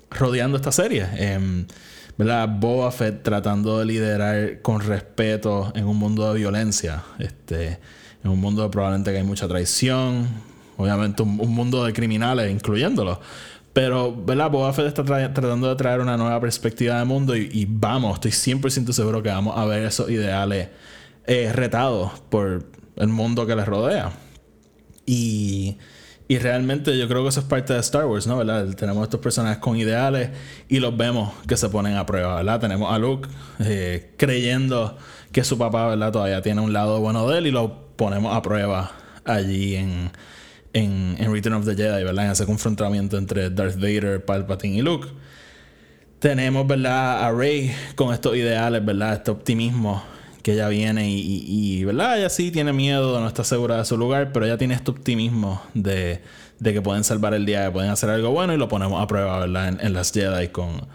rodeando 0.10 0.58
esta 0.58 0.72
serie. 0.72 1.08
Eh, 1.14 1.66
¿verdad? 2.18 2.50
Boba 2.50 2.92
Fett 2.92 3.24
tratando 3.24 3.80
de 3.80 3.86
liderar 3.86 4.62
con 4.62 4.80
respeto 4.82 5.72
en 5.76 5.86
un 5.86 5.98
mundo 5.98 6.32
de 6.32 6.40
violencia. 6.40 7.04
Este, 7.20 7.80
en 8.24 8.32
un 8.32 8.40
mundo 8.40 8.70
probablemente 8.72 9.12
que 9.12 9.18
hay 9.18 9.24
mucha 9.24 9.48
traición, 9.48 10.28
obviamente 10.77 11.24
un, 11.24 11.36
mundo 11.36 11.83
de 11.83 11.94
criminales, 11.94 12.51
incluyéndolo. 12.51 13.19
Pero, 13.74 14.16
¿verdad? 14.16 14.50
Boba 14.50 14.72
Fett 14.72 14.88
está 14.88 15.04
tratando 15.04 15.68
de 15.68 15.75
traer 15.75 16.00
una 16.00 16.16
nueva 16.16 16.39
perspectiva 16.39 16.98
de 16.98 17.06
mundo 17.06 17.36
y, 17.36 17.68
vamos, 17.69 18.16
estoy 18.16 18.31
100% 18.31 18.94
seguro 18.94 19.22
que 19.22 19.30
vamos 19.30 19.57
a 19.57 19.66
ver 19.66 19.83
esos 19.83 20.10
ideales 20.10 20.69
eh, 21.27 21.51
retados 21.54 22.12
por 22.30 22.66
el 22.95 23.07
mundo 23.07 23.45
que 23.45 23.56
les 23.56 23.66
rodea. 23.66 24.13
Y, 25.06 25.77
y, 26.30 26.38
realmente 26.38 26.98
yo 26.98 27.07
creo 27.10 27.24
que 27.24 27.30
eso 27.30 27.42
es 27.42 27.45
parte 27.45 27.74
de 27.74 27.80
Star 27.80 28.05
Wars, 28.05 28.27
¿no? 28.27 28.38
¿verdad? 28.38 28.74
Tenemos 28.75 29.03
estos 29.03 29.20
personajes 29.20 29.58
con 29.58 29.75
ideales 29.75 30.29
y 30.70 30.79
los 30.79 30.96
vemos 30.96 31.34
que 31.46 31.58
se 31.58 31.67
ponen 31.67 31.98
a 31.98 32.05
prueba, 32.05 32.36
¿verdad? 32.36 32.62
Tenemos 32.62 32.94
a 32.94 32.98
Luke 32.98 33.27
eh, 33.60 34.13
creyendo 34.17 34.98
que 35.34 35.44
su 35.44 35.58
papá, 35.58 35.89
¿verdad? 35.89 36.13
Todavía 36.13 36.41
tiene 36.41 36.62
un 36.62 36.72
lado 36.72 37.01
bueno 37.01 37.27
de 37.29 37.39
él 37.39 37.48
y 37.48 37.51
lo 37.51 37.89
ponemos 37.98 38.34
a 38.34 38.41
prueba 38.41 38.94
allí 39.25 39.75
en 39.75 40.12
en, 40.75 41.32
Return 41.32 41.55
of 41.55 41.65
the 41.65 41.75
Jedi, 41.75 42.03
¿verdad? 42.03 42.25
En 42.25 42.32
ese 42.32 42.46
confrontamiento 42.46 43.17
entre 43.17 43.50
Darth 43.50 43.75
Vader, 43.75 44.24
Palpatine 44.24 44.77
y 44.77 44.82
Luke. 44.82 45.08
Tenemos, 46.20 46.67
¿verdad? 46.67 47.24
A 47.24 47.32
Rey 47.32 47.74
con 47.96 48.13
estos 48.13 48.36
ideales, 48.36 48.84
¿verdad? 48.84 49.13
Este 49.13 49.32
optimismo 49.32 50.03
que 50.44 50.53
ella 50.53 50.67
viene 50.67 51.10
y, 51.10 51.84
¿verdad? 51.86 52.20
Ella 52.20 52.29
sí 52.29 52.51
tiene 52.51 52.72
miedo, 52.74 53.20
no 53.20 53.27
está 53.27 53.44
segura 53.44 53.77
de 53.77 53.86
su 53.86 53.98
lugar, 53.98 54.32
pero 54.32 54.46
ella 54.46 54.58
tiene 54.58 54.75
este 54.75 54.91
optimismo 54.91 55.62
de, 55.74 56.22
que 56.62 56.82
pueden 56.82 57.03
salvar 57.03 57.34
el 57.34 57.46
día, 57.46 57.65
que 57.65 57.72
pueden 57.72 57.89
hacer 57.89 58.10
algo 58.10 58.29
bueno 58.32 58.53
y 58.53 58.58
lo 58.58 58.67
ponemos 58.67 59.01
a 59.01 59.08
prueba, 59.08 59.39
¿verdad? 59.39 59.70
En, 59.70 59.79
en 59.82 59.94
las 59.94 60.12
Jedi 60.12 60.50
con, 60.50 60.88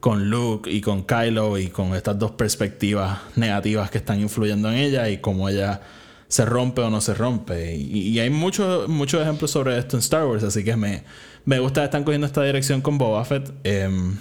con 0.00 0.28
Luke 0.28 0.70
y 0.70 0.80
con 0.80 1.04
Kylo 1.04 1.58
y 1.58 1.68
con 1.68 1.94
estas 1.94 2.18
dos 2.18 2.32
perspectivas 2.32 3.18
negativas 3.36 3.90
que 3.90 3.98
están 3.98 4.18
influyendo 4.20 4.70
en 4.70 4.78
ella 4.78 5.08
y 5.08 5.18
cómo 5.18 5.48
ella 5.48 5.82
se 6.28 6.44
rompe 6.44 6.82
o 6.82 6.90
no 6.90 7.00
se 7.00 7.14
rompe. 7.14 7.74
Y, 7.76 8.18
hay 8.18 8.30
muchos 8.30 8.88
muchos 8.88 9.22
ejemplos 9.22 9.50
sobre 9.50 9.78
esto 9.78 9.96
en 9.96 10.00
Star 10.00 10.26
Wars, 10.26 10.44
así 10.44 10.64
que 10.64 10.76
me, 10.76 11.04
me 11.44 11.58
gusta 11.58 11.82
que 11.82 11.86
están 11.86 12.04
cogiendo 12.04 12.26
esta 12.26 12.42
dirección 12.42 12.80
con 12.80 12.98
Boba 12.98 13.24
Fett. 13.24 13.52
Em, 13.64 14.16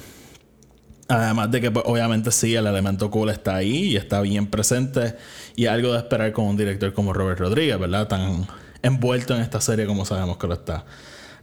además 1.07 1.51
de 1.51 1.61
que 1.61 1.71
pues, 1.71 1.85
obviamente 1.87 2.31
sí, 2.31 2.55
el 2.55 2.67
elemento 2.67 3.09
cool 3.11 3.29
está 3.29 3.55
ahí 3.55 3.91
y 3.91 3.95
está 3.95 4.21
bien 4.21 4.47
presente 4.47 5.15
y 5.55 5.67
algo 5.67 5.93
de 5.93 5.99
esperar 5.99 6.31
con 6.31 6.45
un 6.45 6.57
director 6.57 6.93
como 6.93 7.13
Robert 7.13 7.39
Rodríguez, 7.39 7.79
¿verdad? 7.79 8.07
Tan 8.07 8.47
envuelto 8.81 9.35
en 9.35 9.41
esta 9.41 9.61
serie 9.61 9.85
como 9.85 10.05
sabemos 10.05 10.37
que 10.37 10.47
lo 10.47 10.53
está. 10.53 10.85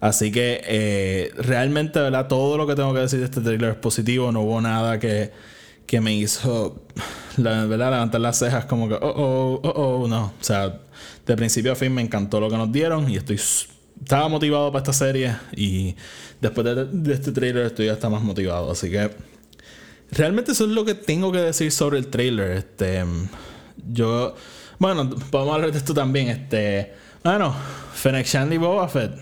Así 0.00 0.32
que 0.32 0.60
eh, 0.66 1.30
realmente, 1.36 2.00
¿verdad? 2.00 2.26
Todo 2.26 2.56
lo 2.56 2.66
que 2.66 2.74
tengo 2.74 2.92
que 2.92 3.00
decir 3.00 3.20
de 3.20 3.26
este 3.26 3.40
trailer 3.40 3.70
es 3.70 3.76
positivo, 3.76 4.32
no 4.32 4.40
hubo 4.40 4.60
nada 4.60 4.98
que 4.98 5.30
que 5.92 6.00
me 6.00 6.14
hizo 6.14 6.86
la, 7.42 7.66
¿verdad? 7.66 7.90
levantar 7.90 8.20
las 8.20 8.38
cejas 8.38 8.64
como 8.66 8.88
que, 8.88 8.94
oh, 8.94 9.00
oh, 9.00 9.60
oh, 9.62 10.02
oh, 10.02 10.08
no. 10.08 10.32
O 10.40 10.44
sea, 10.44 10.80
de 11.26 11.36
principio 11.36 11.72
a 11.72 11.76
fin 11.76 11.92
me 11.92 12.02
encantó 12.02 12.40
lo 12.40 12.50
que 12.50 12.56
nos 12.56 12.70
dieron 12.70 13.08
y 13.10 13.16
estoy 13.16 13.38
estaba 14.02 14.28
motivado 14.28 14.72
para 14.72 14.82
esta 14.82 14.92
serie 14.92 15.36
y 15.54 15.94
después 16.40 16.66
de, 16.66 17.12
este 17.12 17.30
trailer 17.32 17.66
estoy 17.66 17.88
hasta 17.88 18.08
más 18.08 18.22
motivado. 18.22 18.70
Así 18.70 18.90
que 18.90 19.10
realmente 20.10 20.52
eso 20.52 20.64
es 20.64 20.70
lo 20.70 20.84
que 20.84 20.94
tengo 20.94 21.30
que 21.32 21.38
decir 21.38 21.70
sobre 21.70 21.98
el 21.98 22.08
trailer. 22.08 22.50
Este, 22.52 23.04
yo, 23.90 24.34
bueno, 24.78 25.08
podemos 25.30 25.54
hablar 25.54 25.72
de 25.72 25.78
esto 25.78 25.94
también. 25.94 26.28
Este, 26.28 26.92
Bueno, 27.22 27.54
Fennec 27.94 28.26
Shanley 28.26 28.58
Boba 28.58 28.88
Fett. 28.88 29.12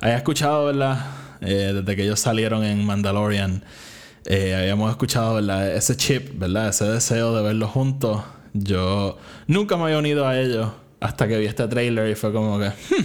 Había 0.00 0.16
escuchado, 0.16 0.66
¿verdad? 0.66 1.06
Eh, 1.40 1.72
desde 1.74 1.96
que 1.96 2.02
ellos 2.02 2.20
salieron 2.20 2.64
en 2.64 2.84
Mandalorian. 2.84 3.62
Eh, 4.30 4.54
habíamos 4.54 4.90
escuchado, 4.90 5.36
¿verdad? 5.36 5.74
Ese 5.74 5.96
chip, 5.96 6.38
¿verdad? 6.38 6.68
Ese 6.68 6.84
deseo 6.84 7.34
de 7.34 7.42
verlos 7.42 7.70
juntos. 7.70 8.22
Yo 8.52 9.16
nunca 9.46 9.78
me 9.78 9.84
había 9.84 9.96
unido 9.96 10.28
a 10.28 10.38
ellos 10.38 10.70
hasta 11.00 11.26
que 11.26 11.38
vi 11.38 11.46
este 11.46 11.66
trailer 11.66 12.10
y 12.10 12.14
fue 12.14 12.30
como 12.30 12.58
que. 12.58 12.66
Hmm, 12.66 13.04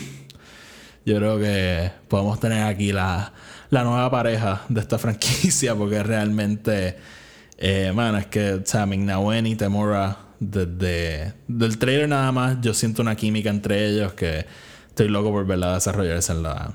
yo 1.06 1.16
creo 1.16 1.40
que 1.40 1.92
podemos 2.10 2.42
tener 2.42 2.64
aquí 2.64 2.92
la, 2.92 3.32
la 3.70 3.86
nueva 3.86 4.12
pareja 4.12 4.64
de 4.68 4.82
esta 4.82 4.98
franquicia 5.00 5.74
porque 5.76 6.04
realmente. 6.04 6.98
Eh, 7.58 7.94
man, 7.96 8.16
es 8.18 8.26
que, 8.26 8.56
o 8.56 8.66
sea, 8.66 8.86
Mignawen 8.86 9.48
y 9.48 9.56
Temora, 9.56 10.18
desde 10.42 11.36
del 11.48 11.78
trailer 11.78 12.10
nada 12.10 12.34
más, 12.34 12.58
yo 12.60 12.74
siento 12.74 13.02
una 13.02 13.16
química 13.16 13.50
entre 13.50 13.88
ellos 13.88 14.12
que 14.12 14.46
estoy 14.90 15.08
loco 15.08 15.32
por 15.32 15.46
verla 15.46 15.76
desarrollarse 15.76 16.34
en 16.34 16.44
la, 16.44 16.74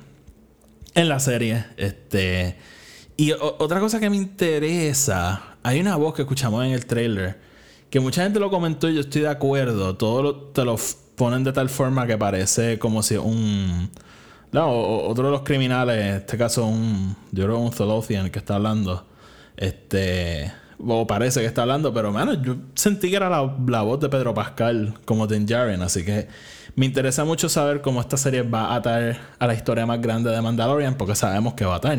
en 0.94 1.08
la 1.10 1.20
serie. 1.20 1.66
Este. 1.76 2.77
Y 3.18 3.32
otra 3.32 3.80
cosa 3.80 4.00
que 4.00 4.08
me 4.08 4.16
interesa, 4.16 5.56
hay 5.62 5.80
una 5.80 5.96
voz 5.96 6.14
que 6.14 6.22
escuchamos 6.22 6.64
en 6.64 6.70
el 6.70 6.86
trailer 6.86 7.48
que 7.90 8.00
mucha 8.00 8.22
gente 8.22 8.38
lo 8.38 8.50
comentó 8.50 8.88
y 8.88 8.94
yo 8.94 9.00
estoy 9.00 9.22
de 9.22 9.28
acuerdo. 9.28 9.96
Todo 9.96 10.34
te 10.36 10.64
lo 10.64 10.76
ponen 11.16 11.44
de 11.44 11.52
tal 11.52 11.68
forma 11.68 12.06
que 12.06 12.16
parece 12.16 12.78
como 12.78 13.02
si 13.02 13.16
un. 13.16 13.90
No, 14.52 14.70
otro 14.70 15.26
de 15.26 15.30
los 15.32 15.42
criminales, 15.42 15.96
en 15.96 16.14
este 16.16 16.38
caso 16.38 16.66
un. 16.66 17.16
Yo 17.32 17.44
creo 17.44 17.58
un 17.58 17.70
Tholofian 17.70 18.30
que 18.30 18.38
está 18.38 18.56
hablando. 18.56 19.06
Este. 19.56 20.52
O 20.80 21.06
parece 21.06 21.40
que 21.40 21.46
está 21.46 21.62
hablando, 21.62 21.92
pero 21.92 22.12
bueno, 22.12 22.40
yo 22.40 22.54
sentí 22.74 23.10
que 23.10 23.16
era 23.16 23.28
la, 23.28 23.82
voz 23.82 23.98
de 23.98 24.08
Pedro 24.08 24.32
Pascal 24.32 24.94
como 25.04 25.26
Din 25.26 25.44
Djarin, 25.44 25.82
así 25.82 26.04
que 26.04 26.28
me 26.76 26.86
interesa 26.86 27.24
mucho 27.24 27.48
saber 27.48 27.80
cómo 27.80 28.00
esta 28.00 28.16
serie 28.16 28.42
va 28.42 28.66
a 28.66 28.76
atar 28.76 29.18
a 29.40 29.46
la 29.48 29.54
historia 29.54 29.86
más 29.86 30.00
grande 30.00 30.30
de 30.30 30.40
Mandalorian, 30.40 30.94
porque 30.94 31.16
sabemos 31.16 31.54
que 31.54 31.64
va 31.64 31.74
a 31.74 31.76
atar. 31.78 31.98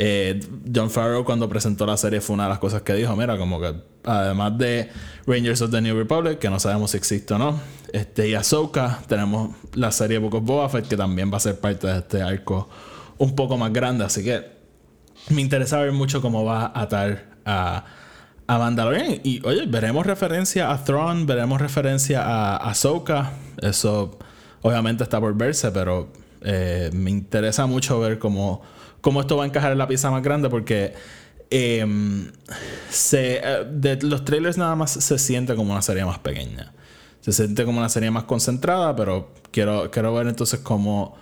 Eh, 0.00 0.38
John 0.72 0.90
Farrow 0.90 1.24
cuando 1.24 1.48
presentó 1.48 1.84
la 1.84 1.96
serie 1.96 2.20
fue 2.20 2.34
una 2.34 2.44
de 2.44 2.50
las 2.50 2.60
cosas 2.60 2.82
que 2.82 2.94
dijo, 2.94 3.16
mira, 3.16 3.36
como 3.36 3.60
que 3.60 3.74
además 4.04 4.56
de 4.56 4.88
Rangers 5.26 5.60
of 5.60 5.72
the 5.72 5.80
New 5.80 5.96
Republic, 5.96 6.38
que 6.38 6.48
no 6.48 6.60
sabemos 6.60 6.92
si 6.92 6.98
existe 6.98 7.34
o 7.34 7.38
no, 7.38 7.60
este, 7.92 8.28
y 8.28 8.34
Ahsoka, 8.34 9.00
tenemos 9.08 9.56
la 9.74 9.90
serie 9.90 10.18
Book 10.18 10.36
of 10.36 10.44
Boba 10.44 10.68
Fett, 10.68 10.86
que 10.86 10.96
también 10.96 11.32
va 11.32 11.38
a 11.38 11.40
ser 11.40 11.58
parte 11.58 11.88
de 11.88 11.98
este 11.98 12.22
arco 12.22 12.68
un 13.18 13.34
poco 13.34 13.56
más 13.58 13.72
grande, 13.72 14.04
así 14.04 14.22
que 14.22 14.46
me 15.30 15.40
interesa 15.40 15.80
ver 15.80 15.90
mucho 15.90 16.22
cómo 16.22 16.44
va 16.44 16.66
a 16.66 16.82
atar 16.82 17.30
a, 17.44 17.84
a 18.46 18.58
Mandalorian. 18.58 19.20
Y 19.24 19.44
oye, 19.44 19.66
veremos 19.66 20.06
referencia 20.06 20.70
a 20.70 20.84
Thrawn, 20.84 21.26
veremos 21.26 21.60
referencia 21.60 22.22
a 22.22 22.56
Ahsoka, 22.56 23.32
eso 23.60 24.16
obviamente 24.62 25.02
está 25.02 25.18
por 25.18 25.36
verse, 25.36 25.72
pero 25.72 26.12
eh, 26.42 26.88
me 26.92 27.10
interesa 27.10 27.66
mucho 27.66 27.98
ver 27.98 28.20
cómo 28.20 28.62
cómo 29.00 29.20
esto 29.20 29.36
va 29.36 29.44
a 29.44 29.46
encajar 29.46 29.72
en 29.72 29.78
la 29.78 29.88
pieza 29.88 30.10
más 30.10 30.22
grande 30.22 30.48
porque 30.48 30.94
em, 31.50 32.30
eh, 33.12 33.66
de 33.70 33.98
los 34.02 34.24
trailers 34.24 34.58
nada 34.58 34.74
más 34.74 34.92
se 34.92 35.18
siente 35.18 35.54
como 35.54 35.72
una 35.72 35.82
serie 35.82 36.04
más 36.04 36.18
pequeña. 36.18 36.72
Se 37.20 37.32
siente 37.32 37.64
como 37.64 37.78
una 37.78 37.88
serie 37.88 38.10
más 38.10 38.24
concentrada, 38.24 38.94
pero 38.96 39.32
quiero, 39.50 39.90
quiero 39.90 40.14
ver 40.14 40.28
entonces 40.28 40.60
cómo, 40.60 41.16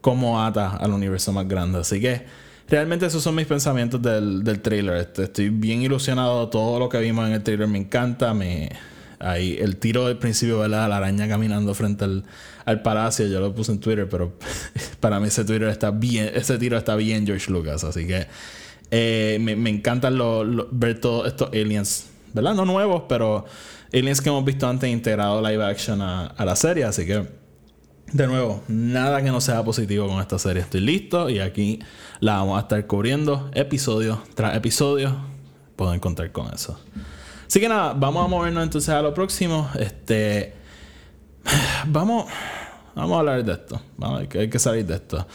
cómo 0.00 0.42
ata 0.42 0.76
al 0.76 0.92
universo 0.92 1.32
más 1.32 1.46
grande. 1.46 1.80
Así 1.80 2.00
que 2.00 2.24
realmente 2.68 3.06
esos 3.06 3.22
son 3.22 3.34
mis 3.34 3.46
pensamientos 3.46 4.00
del, 4.00 4.44
del 4.44 4.60
trailer. 4.60 4.96
Este, 4.96 5.24
estoy 5.24 5.50
bien 5.50 5.82
ilusionado. 5.82 6.48
Todo 6.48 6.78
lo 6.78 6.88
que 6.88 6.98
vimos 6.98 7.26
en 7.26 7.34
el 7.34 7.42
trailer 7.42 7.68
me 7.68 7.78
encanta. 7.78 8.32
Me, 8.32 8.70
ahí, 9.18 9.56
el 9.60 9.76
tiro 9.76 10.06
del 10.06 10.18
principio, 10.18 10.58
¿verdad? 10.58 10.88
La 10.88 10.98
araña 10.98 11.28
caminando 11.28 11.74
frente 11.74 12.04
al, 12.04 12.24
al 12.64 12.82
palacio. 12.82 13.26
Yo 13.26 13.40
lo 13.40 13.54
puse 13.54 13.72
en 13.72 13.80
Twitter, 13.80 14.08
pero 14.08 14.32
para 15.00 15.20
mí 15.20 15.28
ese 15.28 15.44
Twitter 15.44 15.68
está 15.68 15.90
bien, 15.90 16.30
ese 16.34 16.58
tiro 16.58 16.76
está 16.76 16.96
bien 16.96 17.26
George 17.26 17.50
Lucas. 17.50 17.84
Así 17.84 18.06
que 18.06 18.26
eh, 18.90 19.38
me, 19.40 19.56
me 19.56 19.70
encanta 19.70 20.10
ver 20.70 21.00
todos 21.00 21.26
estos 21.26 21.48
aliens, 21.48 22.06
¿verdad? 22.32 22.54
No 22.54 22.64
nuevos, 22.64 23.04
pero 23.08 23.44
aliens 23.92 24.20
que 24.20 24.28
hemos 24.28 24.44
visto 24.44 24.68
antes 24.68 24.90
integrado 24.90 25.40
live 25.40 25.64
action 25.64 26.00
a, 26.00 26.34
la 26.38 26.56
serie. 26.56 26.84
Así 26.84 27.06
que, 27.06 27.26
de 28.12 28.26
nuevo, 28.26 28.62
nada 28.68 29.22
que 29.22 29.30
no 29.30 29.40
sea 29.40 29.64
positivo 29.64 30.08
con 30.08 30.20
esta 30.20 30.38
serie. 30.38 30.62
Estoy 30.62 30.80
listo 30.80 31.30
y 31.30 31.40
aquí 31.40 31.80
la 32.20 32.34
vamos 32.34 32.58
a 32.58 32.60
estar 32.62 32.86
cubriendo 32.86 33.50
episodio 33.54 34.22
tras 34.34 34.56
episodio. 34.56 35.16
Pueden 35.76 35.98
contar 35.98 36.30
con 36.30 36.52
eso. 36.52 36.78
Así 37.46 37.60
que 37.60 37.68
nada, 37.68 37.92
vamos 37.94 38.24
a 38.24 38.28
movernos 38.28 38.64
entonces 38.64 38.90
a 38.90 39.02
lo 39.02 39.14
próximo. 39.14 39.68
Este. 39.78 40.54
Vamos, 41.86 42.26
vamos 42.94 43.16
a 43.16 43.20
hablar 43.20 43.44
de 43.44 43.52
esto. 43.52 43.80
Vamos, 43.96 44.26
hay, 44.34 44.48
que, 44.48 44.58
salir 44.58 44.86
de 44.86 44.94
esto. 44.94 45.26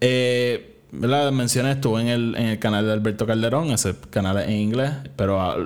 Eh, 0.00 0.76
la 0.92 1.30
mencioné, 1.30 1.72
estuve 1.72 2.02
en 2.02 2.08
el, 2.08 2.58
canal 2.58 2.86
de 2.86 2.92
Alberto 2.92 3.26
Calderón, 3.26 3.70
ese 3.70 3.94
canal 4.10 4.38
en 4.38 4.52
inglés, 4.52 4.92
pero 5.16 5.40
ah, 5.40 5.56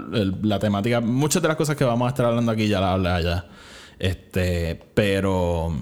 la 0.42 0.58
temática, 0.58 1.00
muchas 1.00 1.42
de 1.42 1.48
las 1.48 1.56
cosas 1.56 1.76
que 1.76 1.84
vamos 1.84 2.06
a 2.06 2.10
estar 2.10 2.26
hablando 2.26 2.52
aquí 2.52 2.68
ya 2.68 2.80
las 2.80 2.90
hablé 2.90 3.08
allá. 3.10 3.46
Este, 3.98 4.80
pero, 4.94 5.76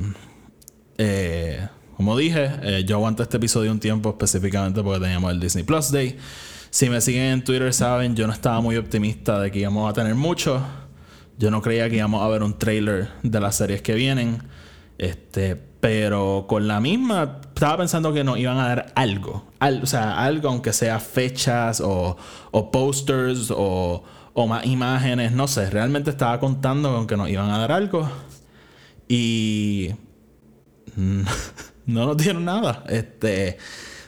eh, 0.98 1.68
como 1.96 2.16
dije, 2.16 2.50
eh, 2.62 2.84
yo 2.84 2.96
aguanté 2.96 3.22
este 3.22 3.36
episodio 3.36 3.70
un 3.70 3.80
tiempo 3.80 4.10
específicamente 4.10 4.82
porque 4.82 5.00
teníamos 5.00 5.32
el 5.32 5.40
Disney 5.40 5.64
Plus 5.64 5.92
Day. 5.92 6.16
Si 6.70 6.90
me 6.90 7.00
siguen 7.00 7.24
en 7.24 7.44
Twitter, 7.44 7.72
saben, 7.72 8.14
yo 8.14 8.26
no 8.26 8.32
estaba 8.32 8.60
muy 8.60 8.76
optimista 8.76 9.40
de 9.40 9.50
que 9.50 9.60
íbamos 9.60 9.90
a 9.90 9.94
tener 9.94 10.14
mucho. 10.14 10.62
Yo 11.38 11.50
no 11.50 11.62
creía 11.62 11.88
que 11.88 11.96
íbamos 11.96 12.22
a 12.22 12.28
ver 12.28 12.42
un 12.42 12.58
trailer 12.58 13.08
de 13.22 13.40
las 13.40 13.56
series 13.56 13.80
que 13.80 13.94
vienen. 13.94 14.42
Este, 14.98 15.56
pero 15.80 16.46
con 16.48 16.66
la 16.66 16.80
misma, 16.80 17.40
estaba 17.54 17.78
pensando 17.78 18.12
que 18.12 18.24
nos 18.24 18.38
iban 18.38 18.58
a 18.58 18.68
dar 18.68 18.92
algo. 18.96 19.46
o 19.60 19.86
sea, 19.86 20.22
algo, 20.22 20.48
aunque 20.48 20.72
sea 20.72 20.98
fechas 20.98 21.80
o, 21.80 22.16
o 22.50 22.70
posters 22.70 23.50
o, 23.50 24.02
o, 24.34 24.46
más 24.46 24.66
imágenes, 24.66 25.32
no 25.32 25.46
sé. 25.46 25.70
Realmente 25.70 26.10
estaba 26.10 26.40
contando 26.40 26.94
con 26.94 27.06
que 27.06 27.16
nos 27.16 27.28
iban 27.28 27.50
a 27.50 27.58
dar 27.58 27.72
algo. 27.72 28.10
Y. 29.08 29.90
no 30.96 32.06
nos 32.06 32.16
dieron 32.16 32.44
nada. 32.44 32.84
Este. 32.88 33.58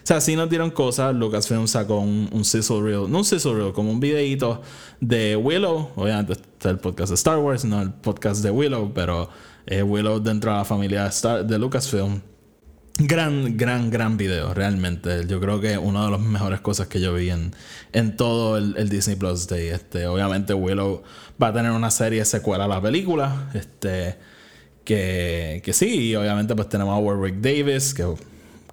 Sea, 0.02 0.20
sí 0.20 0.36
nos 0.36 0.48
dieron 0.48 0.70
cosas. 0.70 1.14
Lucasfilm 1.14 1.66
sacó 1.66 2.00
un, 2.00 2.28
un 2.32 2.44
sizzle 2.44 2.82
reel, 2.82 3.10
no 3.10 3.18
un 3.18 3.24
sizzle 3.24 3.54
reel, 3.54 3.72
como 3.72 3.90
un 3.90 4.00
videito 4.00 4.62
de 5.00 5.36
Willow. 5.36 5.90
Obviamente 5.96 6.32
está 6.32 6.70
el 6.70 6.78
podcast 6.78 7.10
de 7.10 7.14
Star 7.14 7.38
Wars, 7.38 7.64
no 7.64 7.80
el 7.82 7.92
podcast 7.92 8.42
de 8.42 8.50
Willow, 8.50 8.92
pero 8.94 9.28
eh, 9.66 9.82
Willow 9.82 10.20
dentro 10.20 10.50
de 10.50 10.58
la 10.58 10.64
familia 10.64 11.10
de 11.44 11.58
Lucasfilm. 11.58 12.20
Gran, 13.02 13.56
gran, 13.56 13.90
gran 13.90 14.16
video, 14.18 14.52
realmente. 14.52 15.26
Yo 15.26 15.40
creo 15.40 15.58
que 15.60 15.78
una 15.78 16.04
de 16.04 16.10
las 16.10 16.20
mejores 16.20 16.60
cosas 16.60 16.86
que 16.86 17.00
yo 17.00 17.14
vi 17.14 17.30
en, 17.30 17.54
en 17.92 18.14
todo 18.14 18.58
el, 18.58 18.88
Disney 18.90 19.16
Plus 19.16 19.46
Day. 19.46 19.68
Este, 19.68 20.06
obviamente, 20.06 20.52
Willow 20.52 21.02
va 21.42 21.48
a 21.48 21.52
tener 21.52 21.70
una 21.70 21.90
serie 21.90 22.24
secuela 22.26 22.64
a 22.64 22.68
la 22.68 22.82
película. 22.82 23.50
Este, 23.54 24.16
que, 24.84 25.62
que 25.64 25.72
sí, 25.72 26.10
y 26.10 26.16
obviamente, 26.16 26.54
pues 26.54 26.68
tenemos 26.68 26.94
a 26.94 26.98
Warwick 26.98 27.36
Davis, 27.36 27.94
que 27.94 28.04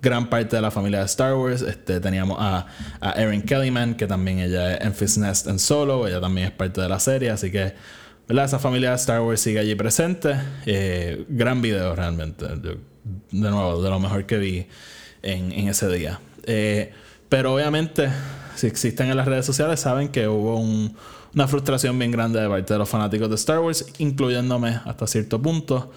gran 0.08 0.30
parte 0.30 0.56
de 0.56 0.62
la 0.62 0.72
familia 0.72 1.00
de 1.00 1.06
Star 1.06 1.36
Wars. 1.36 1.62
Este, 1.62 2.00
teníamos 2.00 2.38
a, 2.40 2.68
a 3.02 3.12
Erin 3.22 3.42
Kellyman, 3.42 3.96
que 3.96 4.08
también 4.08 4.40
ella 4.40 4.76
es 4.76 4.86
en 4.86 4.94
Fist 4.94 5.18
Nest 5.18 5.48
en 5.48 5.60
Solo, 5.60 6.08
ella 6.08 6.22
también 6.22 6.48
es 6.48 6.54
parte 6.54 6.80
de 6.80 6.88
la 6.88 7.00
serie, 7.00 7.30
así 7.30 7.52
que 7.52 7.74
¿verdad? 8.26 8.46
esa 8.46 8.58
familia 8.58 8.92
de 8.92 8.96
Star 8.96 9.22
Wars 9.22 9.42
sigue 9.42 9.60
allí 9.60 9.76
presente. 9.76 10.36
Eh, 10.66 11.26
gran 11.28 11.62
video 11.62 11.94
realmente, 11.94 12.46
de 12.46 12.78
nuevo, 13.32 13.82
de 13.82 13.90
lo 13.90 14.00
mejor 14.00 14.26
que 14.26 14.38
vi 14.38 14.68
en, 15.22 15.52
en 15.52 15.68
ese 15.68 15.90
día. 15.90 16.22
Eh, 16.44 16.94
pero 17.28 17.54
obviamente, 17.54 18.08
si 18.56 18.68
existen 18.68 19.10
en 19.10 19.18
las 19.18 19.28
redes 19.28 19.46
sociales, 19.46 19.82
saben 19.82 20.08
que 20.08 20.30
hubo 20.30 20.58
una 20.58 21.48
frustración 21.50 22.00
bien 22.00 22.12
grande 22.12 22.40
de 22.40 22.48
parte 22.48 22.74
de 22.74 22.80
los 22.80 22.88
fanáticos 22.88 23.28
de 23.28 23.36
Star 23.36 23.60
Wars, 23.60 23.86
incluyéndome 23.98 24.80
hasta 24.86 25.06
cierto 25.06 25.42
punto 25.42 25.92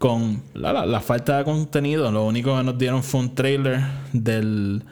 con 0.00 0.42
la, 0.54 1.00
falta 1.00 1.36
de 1.36 1.44
contenido. 1.44 2.10
Lo 2.10 2.24
único 2.24 2.56
que 2.56 2.64
nos 2.64 2.78
dieron 2.78 3.02
fue 3.02 3.20
un 3.20 3.34
trailer 3.34 3.82
del, 4.14 4.82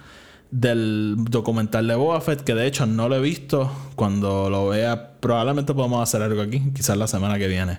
del 0.50 1.16
documental 1.30 1.88
de 1.88 1.94
Boba 1.94 2.20
Fett, 2.20 2.42
que 2.42 2.54
de 2.54 2.66
hecho 2.66 2.84
no 2.84 3.08
lo 3.08 3.16
he 3.16 3.20
visto. 3.20 3.72
Cuando 3.96 4.50
lo 4.50 4.68
vea, 4.68 5.12
probablemente 5.18 5.72
podamos 5.72 6.02
hacer 6.02 6.20
algo 6.20 6.42
aquí, 6.42 6.62
quizás 6.74 6.98
la 6.98 7.06
semana 7.06 7.38
que 7.38 7.48
viene. 7.48 7.78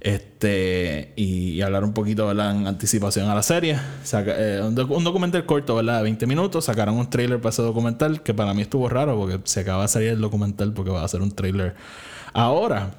Este, 0.00 1.12
y, 1.14 1.60
hablar 1.60 1.84
un 1.84 1.92
poquito 1.92 2.26
¿verdad? 2.26 2.50
en 2.56 2.66
anticipación 2.66 3.30
a 3.30 3.36
la 3.36 3.44
serie. 3.44 3.78
Eh, 4.12 4.60
un, 4.64 4.74
documental 4.74 5.46
corto, 5.46 5.76
¿verdad? 5.76 5.98
De 5.98 6.02
20 6.02 6.26
minutos. 6.26 6.64
Sacaron 6.64 6.96
un 6.96 7.08
trailer 7.08 7.38
para 7.38 7.50
ese 7.50 7.62
documental, 7.62 8.24
que 8.24 8.34
para 8.34 8.54
mí 8.54 8.62
estuvo 8.62 8.88
raro 8.88 9.16
porque 9.16 9.38
se 9.44 9.60
acaba 9.60 9.82
de 9.82 9.88
salir 9.88 10.08
el 10.08 10.20
documental 10.20 10.72
porque 10.72 10.90
va 10.90 11.04
a 11.04 11.08
ser 11.08 11.22
un 11.22 11.30
trailer 11.30 11.76
ahora. 12.32 12.90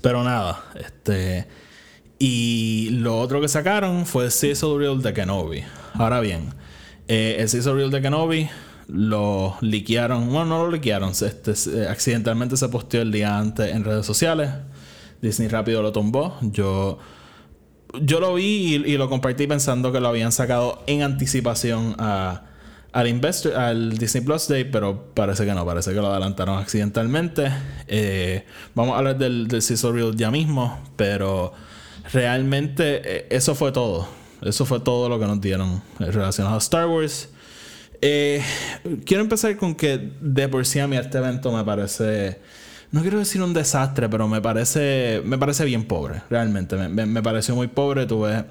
Pero 0.00 0.24
nada, 0.24 0.64
este 0.74 1.46
y 2.24 2.90
lo 2.90 3.18
otro 3.18 3.40
que 3.40 3.48
sacaron 3.48 4.06
fue 4.06 4.26
el 4.26 4.30
Sizzle 4.30 4.78
Reel 4.78 5.02
de 5.02 5.12
Kenobi. 5.12 5.64
Ahora 5.94 6.20
bien, 6.20 6.54
eh, 7.08 7.38
el 7.40 7.48
Sizzle 7.48 7.74
Reel 7.74 7.90
de 7.90 8.00
Kenobi 8.00 8.48
lo 8.86 9.56
liquearon. 9.60 10.26
Bueno, 10.30 10.46
no 10.46 10.64
lo 10.66 10.70
liquearon. 10.70 11.10
Este, 11.10 11.88
accidentalmente 11.88 12.56
se 12.56 12.68
posteó 12.68 13.02
el 13.02 13.10
día 13.10 13.36
antes 13.36 13.74
en 13.74 13.82
redes 13.82 14.06
sociales. 14.06 14.50
Disney 15.20 15.48
rápido 15.48 15.82
lo 15.82 15.90
tumbó. 15.90 16.38
Yo 16.42 17.00
yo 18.00 18.20
lo 18.20 18.34
vi 18.34 18.76
y, 18.76 18.96
lo 18.96 19.08
compartí 19.08 19.48
pensando 19.48 19.90
que 19.90 19.98
lo 19.98 20.06
habían 20.06 20.30
sacado 20.30 20.84
en 20.86 21.02
anticipación 21.02 21.96
a, 21.98 22.42
al, 22.92 23.08
investor, 23.08 23.56
al 23.56 23.98
Disney 23.98 24.22
Plus 24.22 24.46
Day, 24.46 24.62
pero 24.62 25.12
parece 25.12 25.44
que 25.44 25.54
no, 25.54 25.66
parece 25.66 25.92
que 25.92 26.00
lo 26.00 26.06
adelantaron 26.06 26.56
accidentalmente. 26.60 27.50
Eh, 27.88 28.46
vamos 28.76 28.94
a 28.94 28.98
hablar 28.98 29.18
del, 29.18 29.48
del 29.48 29.60
Reel 29.92 30.14
ya 30.14 30.30
mismo, 30.30 30.78
pero 30.94 31.52
realmente 32.12 33.02
eh, 33.04 33.26
eso 33.30 33.54
fue 33.54 33.72
todo. 33.72 34.08
Eso 34.42 34.64
fue 34.64 34.80
todo 34.80 35.08
lo 35.08 35.20
que 35.20 35.26
nos 35.26 35.40
dieron 35.40 35.82
relacionado 35.98 36.56
a 36.56 36.58
Star 36.58 36.86
Wars. 36.86 37.28
Eh, 38.00 38.42
quiero 39.04 39.22
empezar 39.22 39.56
con 39.56 39.74
que 39.74 40.12
de 40.20 40.48
por 40.48 40.66
sí 40.66 40.80
a 40.80 40.88
mí 40.88 40.96
este 40.96 41.18
evento 41.18 41.52
me 41.52 41.62
parece 41.62 42.40
no 42.92 43.00
quiero 43.00 43.18
decir 43.18 43.42
un 43.42 43.54
desastre, 43.54 44.08
pero 44.10 44.28
me 44.28 44.42
parece, 44.42 45.22
me 45.24 45.38
parece 45.38 45.64
bien 45.64 45.84
pobre, 45.84 46.22
realmente. 46.28 46.76
Me, 46.76 47.06
me, 47.06 47.22
pareció 47.22 47.56
muy 47.56 47.66
pobre. 47.68 48.04
Tuve 48.04 48.44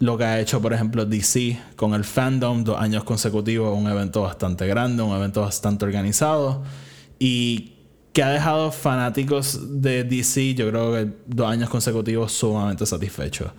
lo 0.00 0.18
que 0.18 0.24
ha 0.24 0.40
hecho, 0.40 0.60
por 0.60 0.72
ejemplo, 0.72 1.06
DC 1.06 1.56
con 1.76 1.94
el 1.94 2.02
fandom, 2.04 2.64
dos 2.64 2.80
años 2.80 3.04
consecutivos, 3.04 3.78
un 3.78 3.88
evento 3.88 4.22
bastante 4.22 4.66
grande, 4.66 5.04
un 5.04 5.16
evento 5.16 5.42
bastante 5.42 5.84
organizado. 5.84 6.64
Y 7.20 7.75
que 8.16 8.22
ha 8.22 8.30
dejado 8.30 8.72
fanáticos 8.72 9.82
de 9.82 10.02
DC, 10.02 10.54
yo 10.54 10.70
creo 10.70 10.90
que 10.90 11.12
dos 11.26 11.50
años 11.50 11.68
consecutivos 11.68 12.32
sumamente 12.32 12.86
satisfechos. 12.86 13.50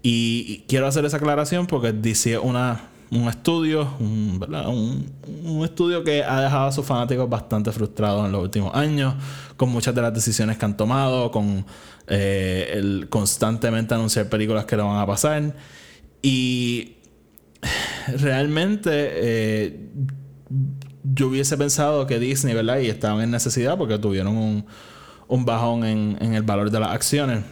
y 0.00 0.64
quiero 0.68 0.86
hacer 0.86 1.04
esa 1.04 1.16
aclaración 1.16 1.66
porque 1.66 1.92
DC 1.92 2.34
es 2.34 2.38
una 2.40 2.82
un 3.10 3.28
estudio, 3.28 3.96
un, 3.98 5.10
un, 5.44 5.64
estudio 5.64 6.04
que 6.04 6.22
ha 6.22 6.40
dejado 6.40 6.66
a 6.68 6.72
sus 6.72 6.86
fanáticos 6.86 7.28
bastante 7.28 7.72
frustrados 7.72 8.26
en 8.26 8.32
los 8.32 8.44
últimos 8.44 8.72
años, 8.76 9.14
con 9.56 9.70
muchas 9.70 9.92
de 9.92 10.02
las 10.02 10.14
decisiones 10.14 10.56
que 10.56 10.64
han 10.64 10.76
tomado, 10.76 11.32
con 11.32 11.66
eh, 12.06 12.70
el 12.74 13.08
constantemente 13.08 13.92
anunciar 13.92 14.28
películas 14.28 14.66
que 14.66 14.76
le 14.76 14.82
van 14.82 15.00
a 15.00 15.06
pasar. 15.06 15.52
Y 16.22 16.94
realmente 18.18 18.90
eh, 18.92 19.88
yo 21.14 21.28
hubiese 21.28 21.56
pensado 21.56 22.06
que 22.06 22.18
Disney, 22.18 22.54
¿verdad? 22.54 22.78
Y 22.78 22.88
estaban 22.88 23.22
en 23.22 23.30
necesidad 23.30 23.76
porque 23.78 23.98
tuvieron 23.98 24.36
un, 24.36 24.66
un 25.28 25.44
bajón 25.44 25.84
en, 25.84 26.16
en 26.20 26.34
el 26.34 26.42
valor 26.42 26.70
de 26.70 26.80
las 26.80 26.90
acciones. 26.90 27.44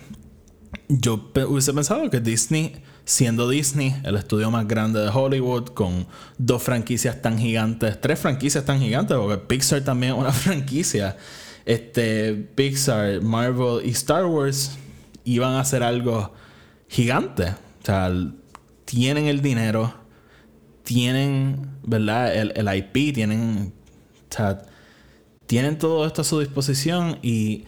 Yo 0.88 1.30
hubiese 1.46 1.73
pensado 1.73 2.11
que 2.11 2.20
Disney 2.20 2.82
siendo 3.04 3.49
Disney 3.49 3.94
el 4.04 4.16
estudio 4.16 4.50
más 4.50 4.66
grande 4.66 5.00
de 5.00 5.08
Hollywood, 5.08 5.68
con 5.68 6.06
dos 6.38 6.62
franquicias 6.62 7.20
tan 7.20 7.38
gigantes, 7.38 8.00
tres 8.00 8.18
franquicias 8.18 8.64
tan 8.64 8.80
gigantes, 8.80 9.16
porque 9.16 9.38
Pixar 9.38 9.82
también 9.82 10.14
es 10.14 10.18
una 10.18 10.32
franquicia. 10.32 11.16
Este, 11.66 12.34
Pixar, 12.34 13.23
Marvel 13.23 13.84
y 13.84 13.90
Star 13.90 14.26
Wars 14.26 14.76
iban 15.25 15.52
a 15.52 15.61
hacer 15.61 15.82
algo 15.82 16.32
gigante. 16.88 17.50
O 17.82 17.87
sea, 17.87 18.12
tienen 18.84 19.26
el 19.26 19.40
dinero, 19.40 19.94
tienen, 20.85 21.71
¿verdad? 21.83 22.35
El, 22.35 22.53
el 22.55 22.76
IP, 22.76 23.14
tienen, 23.14 23.73
o 24.38 24.57
tienen 25.47 25.79
todo 25.79 26.07
esto 26.07 26.23
a 26.23 26.25
su 26.25 26.41
disposición 26.41 27.19
y 27.23 27.64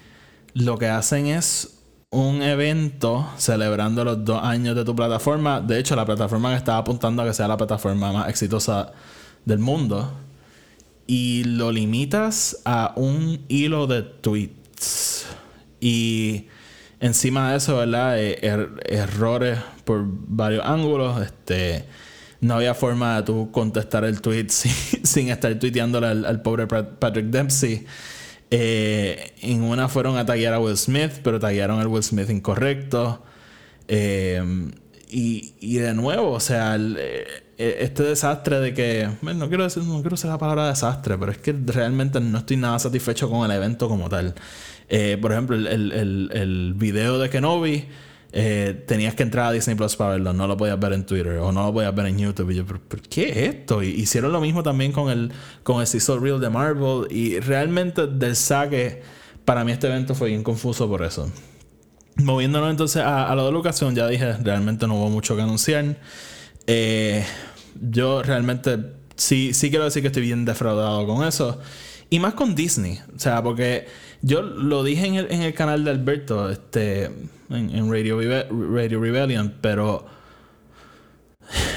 lo 0.54 0.78
que 0.78 0.88
hacen 0.88 1.26
es 1.26 1.76
un 2.11 2.42
evento 2.42 3.28
celebrando 3.37 4.04
los 4.04 4.25
dos 4.25 4.42
años 4.42 4.76
de 4.76 4.85
tu 4.85 4.94
plataforma. 4.94 5.61
De 5.61 5.78
hecho, 5.78 5.96
la 5.96 6.06
plataforma 6.06 6.50
que 6.50 6.56
estaba 6.56 6.78
apuntando 6.78 7.23
a 7.23 7.26
que 7.26 7.35
sea 7.35 7.49
la 7.49 7.56
plataforma 7.56 8.12
más 8.12 8.28
exitosa 8.28 8.92
del 9.44 9.58
mundo. 9.58 10.11
Y 11.06 11.44
lo 11.44 11.70
limitas 11.70 12.58
a 12.64 12.92
un 12.96 13.44
hilo 13.49 13.87
de 13.87 14.02
tweets. 14.02 15.26
Y 15.80 16.46
encima 17.00 17.50
de 17.50 17.58
eso, 17.58 17.76
¿verdad? 17.76 18.18
Eh, 18.18 18.38
er, 18.42 18.70
errores 18.87 19.58
por 19.85 20.04
varios 20.06 20.64
ángulos. 20.64 21.20
Este. 21.20 21.85
No 22.46 22.54
había 22.54 22.74
forma 22.74 23.16
de 23.16 23.22
tú 23.24 23.50
contestar 23.50 24.04
el 24.04 24.20
tweet 24.20 24.46
sin, 24.48 25.28
estar 25.30 25.52
tuiteándole 25.58 26.06
al 26.06 26.42
pobre 26.42 26.66
Patrick 26.66 27.26
Dempsey. 27.26 27.84
Eh, 28.50 29.32
en 29.42 29.62
una 29.62 29.88
fueron 29.88 30.16
a 30.16 30.25
taggear 30.25 30.54
a 30.54 30.60
Will 30.60 30.76
Smith, 30.76 31.14
pero 31.25 31.40
taggearon 31.40 31.80
al 31.80 31.88
Will 31.88 32.04
Smith 32.04 32.30
incorrecto. 32.30 33.23
Eh, 33.88 34.71
y, 35.08 35.76
de 35.78 35.94
nuevo, 35.94 36.32
o 36.32 36.40
sea, 36.40 36.76
eh, 36.78 37.26
este 37.56 38.04
desastre 38.04 38.60
de 38.60 38.75
que. 38.75 39.08
no 39.23 39.49
quiero 39.49 39.64
decir, 39.64 39.82
no 39.82 40.00
quiero 40.00 40.14
usar 40.14 40.30
la 40.30 40.38
palabra 40.38 40.68
desastre, 40.68 41.18
pero 41.18 41.32
es 41.32 41.38
que 41.38 41.54
realmente 41.66 42.21
no 42.21 42.38
estoy 42.38 42.56
nada 42.56 42.78
satisfecho 42.78 43.28
con 43.28 43.49
el 43.49 43.56
evento 43.56 43.88
como 43.88 44.08
tal. 44.08 44.34
por 45.21 45.32
ejemplo, 45.32 45.56
el, 45.56 45.66
el, 45.66 46.30
el 46.32 46.75
video 46.75 47.18
de 47.18 47.28
Kenobi 47.28 47.86
eh, 48.38 48.84
tenías 48.86 49.14
que 49.14 49.22
entrar 49.22 49.46
a 49.46 49.52
Disney 49.52 49.76
Plus 49.76 49.96
para 49.96 50.10
verlo, 50.10 50.34
no 50.34 50.46
lo 50.46 50.58
podías 50.58 50.78
ver 50.78 50.92
en 50.92 51.06
Twitter 51.06 51.38
o 51.38 51.52
no 51.52 51.64
lo 51.64 51.72
podías 51.72 51.94
ver 51.94 52.04
en 52.04 52.18
YouTube. 52.18 52.50
Y 52.50 52.56
yo, 52.56 52.66
¿pero, 52.66 53.02
qué 53.08 53.30
es 53.30 53.36
esto? 53.54 53.82
Y 53.82 53.88
hicieron 53.88 54.30
lo 54.30 54.42
mismo 54.42 54.62
también 54.62 54.92
con 54.92 55.08
el, 55.08 55.32
con 55.62 55.80
el 55.80 55.86
Season 55.86 56.22
Real 56.22 56.38
de 56.38 56.50
Marvel. 56.50 57.06
Y 57.10 57.40
realmente 57.40 58.06
del 58.06 58.36
saque, 58.36 59.00
para 59.46 59.64
mí 59.64 59.72
este 59.72 59.86
evento 59.86 60.14
fue 60.14 60.28
bien 60.28 60.42
confuso 60.42 60.86
por 60.86 61.02
eso. 61.02 61.32
Moviéndonos 62.16 62.70
entonces 62.70 63.00
a, 63.02 63.30
a 63.30 63.34
lo 63.34 63.46
de 63.46 63.52
la 63.52 63.58
ocasión, 63.58 63.94
ya 63.94 64.06
dije, 64.06 64.34
realmente 64.34 64.86
no 64.86 64.96
hubo 64.96 65.08
mucho 65.08 65.34
que 65.34 65.40
anunciar. 65.40 65.96
Eh, 66.66 67.25
yo 67.80 68.22
realmente 68.22 68.78
sí, 69.16 69.54
sí 69.54 69.70
quiero 69.70 69.86
decir 69.86 70.02
que 70.02 70.08
estoy 70.08 70.25
bien 70.25 70.44
defraudado 70.44 71.06
con 71.06 71.26
eso. 71.26 71.58
Y 72.08 72.21
más 72.21 72.34
con 72.34 72.54
Disney. 72.54 73.00
O 73.14 73.19
sea, 73.19 73.42
porque 73.42 73.86
yo 74.23 74.42
lo 74.42 74.84
dije 74.84 75.06
en 75.06 75.14
el, 75.14 75.32
en 75.32 75.42
el 75.42 75.54
canal 75.54 75.84
de 75.84 75.90
Alberto, 75.90 76.50
este 76.50 77.10
en, 77.50 77.90
Radio, 77.90 78.21
Radio 78.21 79.00
Rebellion, 79.00 79.54
pero 79.60 80.06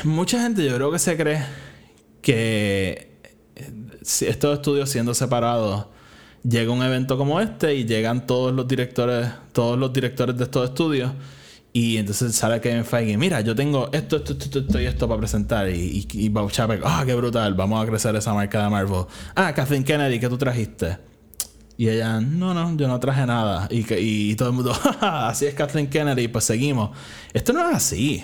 mucha 0.03 0.41
gente 0.41 0.65
yo 0.65 0.75
creo 0.75 0.91
que 0.91 0.99
se 0.99 1.15
cree 1.15 1.45
que 2.21 3.09
estos 4.01 4.57
estudios 4.57 4.89
siendo 4.89 5.13
separados 5.13 5.85
llega 6.43 6.71
un 6.71 6.81
evento 6.81 7.17
como 7.17 7.39
este 7.39 7.75
y 7.75 7.85
llegan 7.85 8.25
todos 8.25 8.53
los 8.53 8.67
directores 8.67 9.27
todos 9.51 9.77
los 9.77 9.91
directores 9.91 10.37
de 10.37 10.45
estos 10.45 10.69
estudios 10.69 11.11
y 11.71 11.97
entonces 11.97 12.35
sale 12.35 12.59
Kevin 12.61 12.85
Feige 12.85 13.17
mira 13.17 13.41
yo 13.41 13.55
tengo 13.55 13.89
esto 13.91 14.17
esto 14.17 14.33
esto, 14.33 14.59
esto 14.59 14.81
y 14.81 14.85
esto 14.85 15.07
para 15.07 15.19
presentar 15.19 15.69
y, 15.69 16.07
y, 16.11 16.33
ah 16.83 17.03
qué 17.05 17.15
brutal 17.15 17.53
vamos 17.53 17.83
a 17.83 17.87
crecer 17.87 18.15
esa 18.15 18.33
marca 18.33 18.63
de 18.63 18.69
Marvel 18.69 19.05
ah 19.35 19.53
Kathleen 19.53 19.83
Kennedy 19.83 20.19
¿qué 20.19 20.29
tú 20.29 20.37
trajiste 20.37 20.97
y 21.79 21.87
ella, 21.87 22.19
no, 22.19 22.53
no, 22.53 22.75
yo 22.75 22.89
no 22.89 22.99
traje 22.99 23.25
nada. 23.25 23.69
Y, 23.71 23.85
y, 23.93 24.35
todo 24.35 24.49
el 24.49 24.55
mundo, 24.55 24.73
así 24.99 25.45
es 25.45 25.53
Kathleen 25.53 25.89
Kennedy, 25.89 26.27
pues 26.27 26.43
seguimos. 26.43 26.89
Esto 27.31 27.53
no 27.53 27.69
es 27.69 27.73
así. 27.73 28.21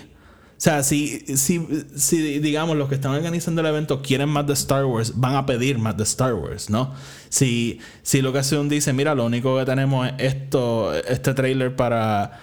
O 0.57 0.57
sea, 0.57 0.83
si, 0.83 1.19
si, 1.37 1.65
si, 1.95 2.39
digamos, 2.39 2.75
los 2.75 2.89
que 2.89 2.95
están 2.95 3.13
organizando 3.13 3.61
el 3.61 3.67
evento 3.67 4.01
quieren 4.01 4.27
más 4.27 4.45
de 4.45 4.51
Star 4.51 4.83
Wars, 4.83 5.13
van 5.15 5.35
a 5.35 5.45
pedir 5.45 5.77
más 5.77 5.95
de 5.95 6.03
Star 6.03 6.33
Wars, 6.33 6.69
¿no? 6.69 6.93
Si, 7.29 7.79
si 8.01 8.19
hace 8.19 8.57
un 8.57 8.67
dice, 8.67 8.91
mira, 8.91 9.15
lo 9.15 9.25
único 9.25 9.57
que 9.57 9.63
tenemos 9.63 10.05
es 10.05 10.33
esto, 10.33 10.93
este 10.93 11.33
trailer 11.33 11.77
para, 11.77 12.37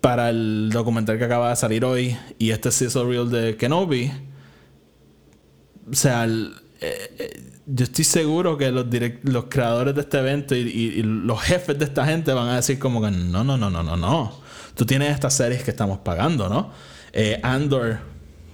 para 0.00 0.30
el 0.30 0.70
documental 0.72 1.18
que 1.18 1.24
acaba 1.24 1.50
de 1.50 1.56
salir 1.56 1.84
hoy 1.84 2.16
y 2.38 2.50
este 2.50 2.70
sizzle 2.70 3.04
reel 3.04 3.30
de 3.30 3.56
Kenobi, 3.56 4.10
o 5.90 5.94
sea, 5.94 6.24
eh, 6.26 6.50
eh, 6.80 7.42
yo 7.66 7.84
estoy 7.84 8.04
seguro 8.04 8.56
que 8.56 8.70
los, 8.70 8.86
los 9.24 9.44
creadores 9.44 9.94
de 9.94 10.00
este 10.00 10.18
evento 10.18 10.54
y, 10.54 11.02
los 11.02 11.40
jefes 11.40 11.78
de 11.78 11.84
esta 11.84 12.06
gente 12.06 12.32
van 12.32 12.48
a 12.48 12.56
decir 12.56 12.78
como 12.78 13.02
que 13.02 13.10
no, 13.10 13.44
no, 13.44 13.56
no, 13.56 13.70
no, 13.70 13.82
no, 13.82 13.96
no. 13.96 14.40
Tú 14.74 14.86
tienes 14.86 15.12
estas 15.12 15.34
series 15.34 15.62
que 15.62 15.70
estamos 15.70 15.98
pagando, 15.98 16.48
¿no? 16.48 16.70
Eh, 17.12 17.38
Andor, 17.42 17.98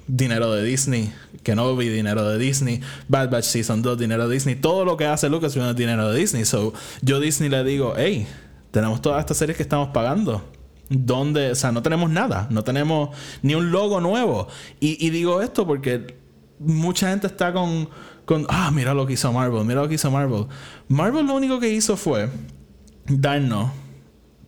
dinero 0.07 0.53
de 0.53 0.65
Disney. 0.65 1.13
Kenobi, 1.43 1.89
dinero 1.89 2.29
de 2.29 2.39
Disney. 2.39 2.81
Bad 3.07 3.31
Batch 3.31 3.45
Season 3.45 3.83
2, 3.83 3.99
dinero 3.99 4.27
de 4.29 4.35
Disney. 4.35 4.57
Todo 4.57 4.85
lo 4.85 4.97
que 4.97 5.07
hace 5.07 5.29
Lucas 5.29 5.55
es 5.57 5.77
dinero 5.77 6.11
de 6.11 6.19
Disney. 6.19 6.45
So, 6.45 6.73
yo 7.03 7.21
Disney 7.21 7.49
le 7.49 7.63
digo, 7.65 7.95
hey, 7.97 8.27
tenemos 8.71 9.01
todas 9.01 9.21
estas 9.21 9.37
series 9.37 9.57
que 9.57 9.63
estamos 9.63 9.89
pagando. 9.89 10.56
¿Dónde? 10.89 11.53
O 11.53 11.55
sea, 11.55 11.73
no 11.73 11.83
tenemos 11.83 12.11
nada. 12.11 12.47
No 12.51 12.65
tenemos 12.65 13.11
ni 13.43 13.55
un 13.55 13.71
logo 13.71 14.01
nuevo. 14.01 14.49
y 14.81 15.11
digo 15.11 15.43
esto 15.43 15.67
porque 15.67 16.19
mucha 16.59 17.11
gente 17.11 17.27
está 17.27 17.53
con 17.53 17.89
con, 18.27 18.45
ah, 18.51 18.71
mira 18.75 18.93
lo 18.93 19.07
que 19.07 19.15
hizo 19.15 19.33
Marvel, 19.33 19.65
mira 19.65 19.81
lo 19.81 19.89
que 19.89 19.95
hizo 19.95 20.11
Marvel. 20.11 20.47
Marvel 20.89 21.27
lo 21.27 21.35
único 21.35 21.61
que 21.61 21.73
hizo 21.73 21.97
fue 21.97 22.29
darnos 23.07 23.71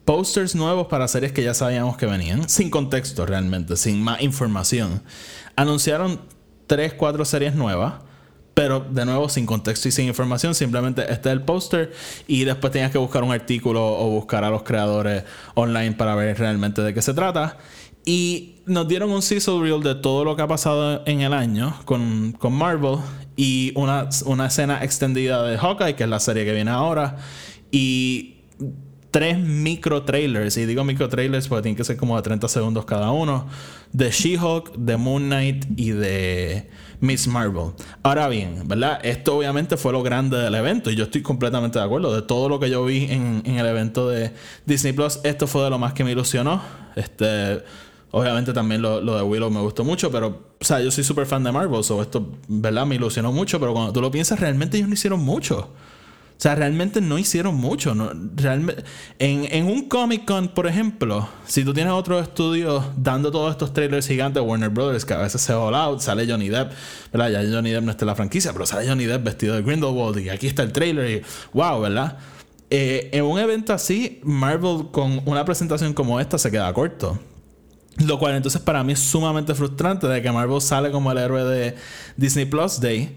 posters 0.05 0.55
nuevos 0.57 0.89
para 0.89 1.07
series 1.07 1.33
que 1.33 1.45
ya 1.45 1.55
sabíamos 1.55 1.97
que 1.97 2.07
venían, 2.07 2.49
sin 2.49 2.71
contexto 2.71 3.25
realmente, 3.25 3.77
sin 3.77 4.03
más 4.03 4.21
información. 4.21 5.01
Anunciaron 5.55 6.21
3, 6.67 6.95
4 6.95 7.25
series 7.25 7.55
nuevas. 7.55 7.95
Pero 8.59 8.81
de 8.81 9.05
nuevo, 9.05 9.29
sin 9.29 9.47
contexto 9.47 9.87
y 9.87 9.93
sin 9.93 10.09
información, 10.09 10.53
simplemente 10.53 11.03
este 11.03 11.29
es 11.29 11.33
el 11.33 11.43
póster 11.43 11.93
y 12.27 12.43
después 12.43 12.73
tenías 12.73 12.91
que 12.91 12.99
buscar 12.99 13.23
un 13.23 13.31
artículo 13.31 13.87
o 13.87 14.11
buscar 14.11 14.43
a 14.43 14.51
los 14.51 14.65
creadores 14.65 15.23
online 15.55 15.93
para 15.93 16.17
ver 16.17 16.37
realmente 16.37 16.83
de 16.83 16.93
qué 16.93 17.01
se 17.01 17.15
trata. 17.15 17.57
Y 18.05 18.57
nos 18.67 18.89
dieron 18.89 19.13
un 19.13 19.23
sizzle 19.23 19.61
reel 19.61 19.81
de 19.85 19.95
todo 19.95 20.25
lo 20.25 20.35
que 20.35 20.43
ha 20.43 20.49
pasado 20.49 21.05
en 21.07 21.21
el 21.21 21.35
año 21.35 21.73
con, 21.85 22.33
con 22.33 22.53
Marvel 22.53 22.97
y 23.37 23.71
una, 23.77 24.09
una 24.25 24.47
escena 24.47 24.83
extendida 24.83 25.45
de 25.45 25.57
Hawkeye, 25.57 25.95
que 25.95 26.03
es 26.03 26.11
la 26.11 26.19
serie 26.19 26.45
que 26.45 26.53
viene 26.53 26.73
ahora. 26.73 27.15
Y 27.71 28.38
tres 29.11 29.39
micro 29.39 30.03
trailers, 30.03 30.57
y 30.57 30.67
digo 30.67 30.85
micro 30.85 31.09
trailers 31.09 31.49
porque 31.49 31.63
tienen 31.63 31.77
que 31.77 31.85
ser 31.85 31.97
como 31.97 32.17
de 32.17 32.23
30 32.23 32.49
segundos 32.49 32.85
cada 32.85 33.11
uno, 33.11 33.47
de 33.93 34.11
She-Hulk, 34.11 34.75
de 34.77 34.97
Moon 34.97 35.25
Knight 35.25 35.65
y 35.77 35.91
de 35.91 36.69
Miss 37.01 37.27
Marvel. 37.27 37.73
Ahora 38.03 38.29
bien, 38.29 38.67
¿verdad? 38.67 39.01
Esto 39.03 39.37
obviamente 39.37 39.77
fue 39.77 39.93
lo 39.93 40.03
grande 40.03 40.37
del 40.37 40.55
evento 40.55 40.91
y 40.91 40.97
yo 40.97 41.05
estoy 41.05 41.23
completamente 41.23 41.79
de 41.79 41.85
acuerdo. 41.85 42.15
De 42.15 42.23
todo 42.23 42.49
lo 42.49 42.61
que 42.61 42.71
yo 42.71 42.85
vi 42.85 43.05
en, 43.05 43.43
el 43.45 43.67
evento 43.67 44.09
de 44.09 44.33
Disney 44.67 44.93
Plus, 44.93 45.21
esto 45.25 45.47
fue 45.47 45.65
de 45.65 45.71
lo 45.71 45.79
más 45.79 45.93
que 45.93 46.05
me 46.05 46.13
ilusionó. 46.13 46.61
Este. 46.97 47.63
Obviamente 48.11 48.55
también 48.55 48.81
lo, 48.81 49.01
de 49.01 49.23
Willow 49.23 49.51
me 49.51 49.61
gustó 49.61 49.85
mucho, 49.85 50.11
pero, 50.11 50.55
o 50.59 50.65
sea, 50.65 50.81
yo 50.81 50.91
soy 50.91 51.05
súper 51.05 51.27
fan 51.27 51.45
de 51.45 51.53
Marvel, 51.53 51.85
so 51.85 52.01
esto, 52.01 52.27
¿verdad? 52.49 52.87
Me 52.87 52.95
ilusionó 52.95 53.33
mucho, 53.33 53.61
pero 53.61 53.75
cuando 53.75 53.93
tú 53.93 54.01
lo 54.01 54.11
piensas, 54.11 54.41
realmente 54.41 54.79
ellos 54.79 54.89
no 54.89 54.95
hicieron 54.95 55.21
mucho. 55.21 55.69
O 56.39 56.41
sea, 56.41 56.55
realmente 56.55 57.01
no 57.01 57.19
hicieron 57.19 57.57
mucho. 57.57 57.97
Realmente, 58.37 58.85
en, 59.19 59.67
un 59.67 59.89
Comic 59.89 60.25
Con, 60.25 60.47
por 60.47 60.69
ejemplo, 60.69 61.29
si 61.45 61.65
tú 61.65 61.75
tienes 61.75 61.93
otro 61.93 62.21
estudio 62.21 62.85
dando 62.97 63.33
todos 63.33 63.51
estos 63.51 63.73
trailers 63.73 64.07
gigantes, 64.07 64.41
Warner 64.41 64.69
Brothers, 64.69 65.05
que 65.05 65.15
a 65.15 65.19
veces 65.19 65.43
se 65.43 65.53
all 65.53 65.75
out, 65.75 65.99
sale 65.99 66.31
Johnny 66.31 66.49
Depp, 66.49 66.71
¿verdad? 67.13 67.31
Ya 67.31 67.53
Johnny 67.53 67.73
Depp 67.73 67.83
no 67.83 67.91
está 67.91 68.05
en 68.05 68.07
la 68.07 68.15
franquicia, 68.15 68.53
pero 68.53 68.67
sale 68.67 68.87
Johnny 68.87 69.07
Depp 69.07 69.25
vestido 69.25 69.57
de 69.57 69.63
Grindelwald 69.63 70.17
y 70.21 70.29
aquí 70.29 70.47
está 70.47 70.63
el 70.63 70.71
trailer 70.71 71.11
y 71.11 71.23
wow, 71.55 71.81
¿verdad? 71.81 72.19
Eh, 72.71 73.11
en 73.13 73.25
un 73.25 73.41
evento 73.41 73.73
así, 73.73 74.21
Marvel 74.23 74.93
con 74.93 75.23
una 75.25 75.45
presentación 75.45 75.93
como 75.93 76.21
esta 76.21 76.39
se 76.39 76.53
queda 76.53 76.73
corto. 76.73 77.19
Lo 77.97 78.17
cual 78.21 78.37
entonces 78.37 78.61
para 78.61 78.85
mí 78.85 78.93
es 78.93 79.01
sumamente 79.01 79.57
frustrante 79.57 80.07
de 80.07 80.23
que 80.23 80.31
Marvel 80.31 80.61
sale 80.61 80.93
como 80.93 81.11
el 81.11 81.19
héroe 81.19 81.43
de 81.43 81.75
Disney 82.17 82.45
Plus 82.45 82.79
Day 82.79 83.17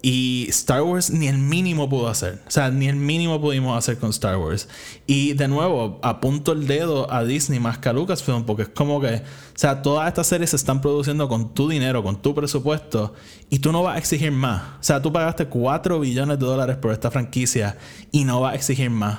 y 0.00 0.46
Star 0.50 0.82
Wars 0.82 1.10
ni 1.10 1.26
el 1.26 1.38
mínimo 1.38 1.88
pudo 1.88 2.08
hacer. 2.08 2.40
O 2.46 2.50
sea, 2.50 2.70
ni 2.70 2.88
el 2.88 2.96
mínimo 2.96 3.40
pudimos 3.40 3.76
hacer 3.76 3.98
con 3.98 4.10
Star 4.10 4.36
Wars. 4.36 4.68
Y 5.06 5.32
de 5.32 5.48
nuevo, 5.48 5.98
apunto 6.02 6.52
el 6.52 6.66
dedo 6.66 7.12
a 7.12 7.24
Disney 7.24 7.58
más 7.58 7.78
que 7.78 7.88
a 7.88 7.92
Lucasfilm 7.92 8.44
porque 8.44 8.62
es 8.62 8.68
como 8.68 9.00
que, 9.00 9.16
o 9.16 9.20
sea, 9.54 9.82
todas 9.82 10.06
estas 10.08 10.26
series 10.26 10.50
se 10.50 10.56
están 10.56 10.80
produciendo 10.80 11.28
con 11.28 11.52
tu 11.52 11.68
dinero, 11.68 12.02
con 12.02 12.22
tu 12.22 12.34
presupuesto 12.34 13.14
y 13.50 13.58
tú 13.58 13.72
no 13.72 13.82
vas 13.82 13.96
a 13.96 13.98
exigir 13.98 14.30
más. 14.30 14.62
O 14.80 14.82
sea, 14.82 15.02
tú 15.02 15.12
pagaste 15.12 15.46
4 15.46 15.98
billones 15.98 16.38
de 16.38 16.46
dólares 16.46 16.76
por 16.76 16.92
esta 16.92 17.10
franquicia 17.10 17.76
y 18.12 18.24
no 18.24 18.40
vas 18.40 18.52
a 18.52 18.56
exigir 18.56 18.90
más. 18.90 19.18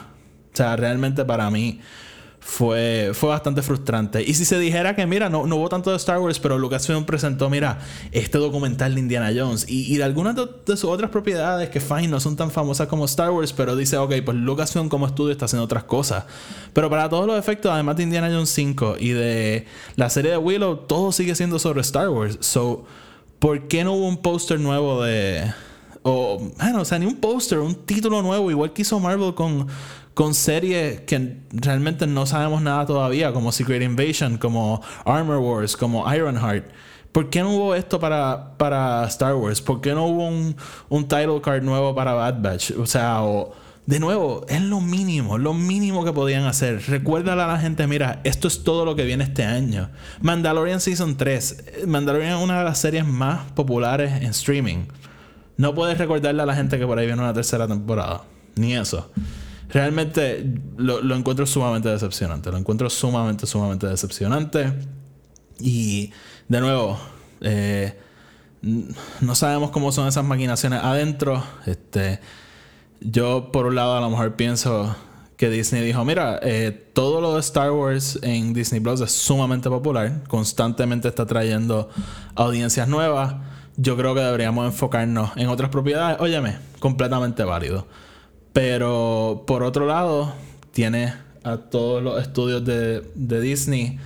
O 0.54 0.56
sea, 0.56 0.76
realmente 0.76 1.26
para 1.26 1.50
mí 1.52 1.82
fue, 2.40 3.12
fue 3.14 3.30
bastante 3.30 3.62
frustrante. 3.62 4.24
Y 4.24 4.34
si 4.34 4.46
se 4.46 4.58
dijera 4.60 4.96
que, 4.96 5.06
mira, 5.06 5.30
no, 5.30 5.46
no 5.46 5.58
hubo 5.58 5.70
tanto 5.70 5.92
de 5.92 5.98
Star 5.98 6.20
Wars, 6.20 6.40
pero 6.40 6.58
Lucasfilm 6.58 7.06
presentó, 7.06 7.50
mira, 7.50 7.80
este 8.12 8.38
documental 8.38 8.96
de 8.96 9.02
Indiana 9.02 9.32
Jones 9.36 9.66
y, 9.68 9.98
de 9.98 10.04
algunas 10.04 10.36
de, 10.36 10.48
sus 10.78 10.86
otras 10.86 11.10
propiedades 11.12 11.70
que, 11.70 11.80
fine, 11.80 12.08
no 12.08 12.20
son 12.20 12.36
tan 12.36 12.50
famosas 12.50 12.88
como 12.88 13.06
Star 13.06 13.32
Wars, 13.32 13.54
pero 13.54 13.76
dice, 13.76 13.98
ok, 13.98 14.14
pues 14.24 14.38
Lucasfilm 14.38 14.90
como 14.90 15.06
estudio 15.06 15.32
está 15.32 15.46
haciendo 15.46 15.66
otras 15.66 15.84
cosas. 15.84 16.26
Pero 16.74 16.90
para 16.90 17.10
todos 17.10 17.28
los 17.28 17.38
efectos, 17.38 17.72
además 17.72 17.98
de 17.98 18.04
Indiana 18.04 18.30
Jones 18.32 18.50
5 18.50 18.96
y 19.00 19.10
de 19.10 19.66
la 19.96 20.10
serie 20.10 20.32
de 20.32 20.38
Willow, 20.38 20.78
todo 20.88 21.12
sigue 21.12 21.36
siendo 21.36 21.60
sobre 21.60 21.82
Star 21.82 22.10
Wars. 22.10 22.38
So, 22.40 22.86
¿por 23.40 23.68
qué 23.68 23.84
no 23.84 23.94
hubo 23.94 24.08
un 24.08 24.18
póster 24.18 24.60
nuevo 24.60 25.04
de... 25.04 25.54
O, 26.02 26.40
bueno, 26.58 26.82
o 26.82 26.86
sea, 26.86 26.98
ni 26.98 27.06
un 27.06 27.18
póster, 27.18 27.60
un 27.60 27.76
título 27.76 28.22
nuevo, 28.22 28.50
igual 28.50 28.72
que 28.72 28.84
hizo 28.84 28.98
Marvel 29.02 29.36
con 29.36 29.68
con 30.20 30.34
series 30.34 31.00
que 31.00 31.38
realmente 31.50 32.06
no 32.06 32.26
sabemos 32.26 32.62
nada 32.62 32.86
todavía, 32.86 33.32
como 33.32 33.54
Secret 33.54 33.82
Invasion, 33.82 34.38
como 34.38 34.82
Armor 35.06 35.38
Wars, 35.38 35.78
como 35.78 36.14
Ironheart. 36.14 36.66
¿Por 37.14 37.30
qué 37.30 37.40
no 37.40 37.52
hubo 37.52 37.74
esto 37.74 38.02
para, 38.02 38.58
para 38.58 39.06
Star 39.06 39.36
Wars? 39.36 39.62
¿Por 39.62 39.80
qué 39.80 39.94
no 39.94 40.08
hubo 40.08 40.28
un, 40.28 40.58
un 40.90 41.08
title 41.08 41.40
card 41.42 41.64
nuevo 41.64 41.96
para 41.96 42.12
Bad 42.12 42.42
Batch? 42.42 42.72
O 42.72 42.86
sea, 42.86 43.22
de 43.86 44.00
nuevo, 44.02 44.46
es 44.50 44.62
lo 44.62 44.82
mínimo, 44.82 45.38
lo 45.38 45.54
mínimo 45.54 46.04
que 46.04 46.12
podían 46.12 46.44
hacer. 46.44 46.82
Recuérdale 46.90 47.44
a 47.44 47.48
la 47.48 47.58
gente, 47.58 47.88
mira, 47.88 48.20
esto 48.26 48.50
es 48.50 48.66
todo 48.66 48.84
lo 48.84 48.98
que 48.98 49.06
viene 49.06 49.24
este 49.24 49.46
año. 49.46 49.90
Mandalorian 50.20 50.82
Season 50.82 51.16
3. 51.16 51.86
Mandalorian 51.88 52.40
es 52.40 52.44
una 52.44 52.60
de 52.60 52.66
las 52.66 52.78
series 52.78 53.06
más 53.06 53.50
populares 53.54 54.22
en 54.22 54.32
streaming. 54.32 54.88
No 55.56 55.74
puedes 55.74 55.98
recordarle 55.98 56.42
a 56.42 56.46
la 56.46 56.56
gente 56.56 56.78
que 56.78 56.86
por 56.86 57.00
ahí 57.00 57.06
viene 57.06 57.22
una 57.22 57.34
tercera 57.34 57.70
temporada. 57.70 58.24
Ni 58.58 58.76
eso 58.76 59.10
realmente 59.70 60.46
lo, 60.78 61.02
lo, 61.02 61.16
encuentro 61.16 61.46
sumamente 61.46 61.90
decepcionante. 61.90 62.52
Lo 62.52 62.58
encuentro 62.58 62.90
sumamente, 62.90 63.46
sumamente 63.46 63.88
decepcionante. 63.88 64.74
Y 65.60 66.12
de 66.48 66.62
nuevo, 66.62 67.00
eh, 67.42 67.98
no 68.62 69.36
sabemos 69.36 69.72
cómo 69.72 69.92
son 69.92 70.08
esas 70.08 70.26
maquinaciones 70.26 70.82
adentro. 70.84 71.44
Este, 71.66 72.20
yo, 73.00 73.52
por 73.52 73.68
un 73.68 73.76
lado, 73.76 73.98
a 73.98 74.02
lo 74.02 74.10
mejor 74.10 74.36
pienso 74.36 74.96
que 75.38 75.50
Disney 75.50 75.82
dijo: 75.84 76.04
Mira, 76.04 76.40
eh, 76.42 76.72
todo 76.94 77.22
lo 77.22 77.34
de 77.36 77.40
Star 77.40 77.72
Wars 77.72 78.20
en 78.24 78.54
Disney 78.54 78.82
Plus 78.82 79.02
es 79.02 79.12
sumamente 79.12 79.70
popular, 79.70 80.24
constantemente 80.28 81.08
está 81.08 81.26
trayendo 81.26 81.90
audiencias 82.36 82.88
nuevas. 82.88 83.36
Yo 83.78 83.96
creo 83.96 84.14
que 84.14 84.20
deberíamos 84.20 84.66
enfocarnos 84.66 85.32
en 85.38 85.48
otras 85.48 85.70
propiedades. 85.70 86.18
Óyeme, 86.20 86.58
completamente 86.80 87.44
válido. 87.46 87.88
Pero 88.54 89.44
por 89.46 89.64
otro 89.64 89.86
lado, 89.86 90.34
tiene 90.72 91.14
a 91.44 91.58
todos 91.58 92.02
los 92.04 92.22
estudios 92.22 92.64
de, 92.66 93.02
Disney 93.42 94.00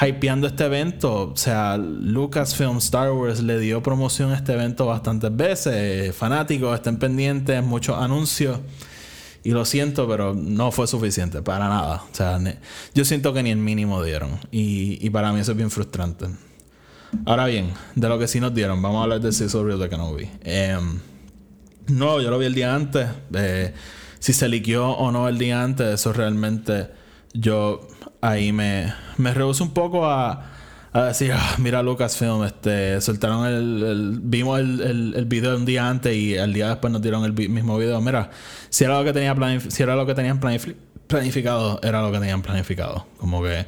hypeando 0.00 0.46
este 0.46 0.64
evento. 0.64 1.30
O 1.32 1.36
sea, 1.36 1.76
Lucasfilm 1.76 2.78
Star 2.78 3.10
Wars 3.12 3.42
le 3.42 3.58
dio 3.58 3.82
promoción 3.82 4.30
a 4.32 4.36
este 4.36 4.52
evento 4.52 4.86
bastantes 4.86 5.34
veces. 5.34 6.14
Fanáticos, 6.14 6.74
estén 6.74 6.98
pendientes, 6.98 7.62
muchos 7.62 7.96
anuncios. 7.98 8.60
Y 9.44 9.50
lo 9.52 9.64
siento, 9.64 10.06
pero 10.08 10.34
no 10.34 10.72
fue 10.72 10.86
suficiente, 10.86 11.42
para 11.42 11.68
nada. 11.68 12.02
O 12.10 12.14
sea, 12.14 12.38
yo 12.94 13.04
siento 13.04 13.32
que 13.32 13.42
ni 13.42 13.50
el 13.50 13.58
mínimo 13.58 14.02
dieron. 14.02 14.38
Y, 14.50 15.08
para 15.10 15.32
mí 15.32 15.40
eso 15.40 15.52
es 15.52 15.56
bien 15.56 15.70
frustrante. 15.70 16.26
Ahora 17.24 17.46
bien, 17.46 17.72
de 17.94 18.08
lo 18.08 18.18
que 18.18 18.28
sí 18.28 18.40
nos 18.40 18.54
dieron, 18.54 18.82
vamos 18.82 19.00
a 19.00 19.02
hablar 19.04 19.20
del 19.20 19.32
Sizzle 19.32 19.76
de 19.78 19.88
Kenobi. 19.88 20.28
Eh, 20.42 20.78
no, 21.88 22.20
yo 22.20 22.30
lo 22.30 22.38
vi 22.38 22.46
el 22.46 22.54
día 22.54 22.74
antes. 22.74 23.08
Eh, 23.34 23.72
si 24.18 24.32
se 24.32 24.48
liqueó 24.48 24.90
o 24.90 25.10
no 25.12 25.28
el 25.28 25.38
día 25.38 25.62
antes, 25.62 25.86
eso 25.94 26.12
realmente 26.12 26.88
yo 27.32 27.86
ahí 28.20 28.52
me, 28.52 28.92
me 29.16 29.32
rehuso 29.32 29.64
un 29.64 29.72
poco 29.72 30.06
a, 30.06 30.50
a 30.92 31.02
decir, 31.04 31.32
ah, 31.34 31.56
mira 31.58 31.82
Lucasfilm, 31.82 32.44
este, 32.44 33.00
soltaron 33.00 33.46
el, 33.46 34.18
vimos 34.22 34.58
el, 34.58 35.14
el, 35.14 35.24
video 35.26 35.56
un 35.56 35.64
día 35.64 35.88
antes 35.88 36.14
y 36.14 36.36
al 36.36 36.52
día 36.52 36.68
después 36.68 36.92
nos 36.92 37.02
dieron 37.02 37.24
el 37.24 37.32
mismo 37.32 37.78
video. 37.78 38.00
Mira, 38.00 38.30
si 38.70 38.84
era 38.84 38.98
lo 38.98 39.04
que 39.04 39.12
tenía 39.12 39.34
si 39.68 39.82
era 39.82 39.94
lo 39.94 40.06
que 40.06 40.14
tenían 40.14 40.40
planificado, 40.40 41.80
era 41.82 42.02
lo 42.02 42.10
que 42.10 42.18
tenían 42.18 42.42
planificado. 42.42 43.06
Como 43.18 43.42
que 43.42 43.66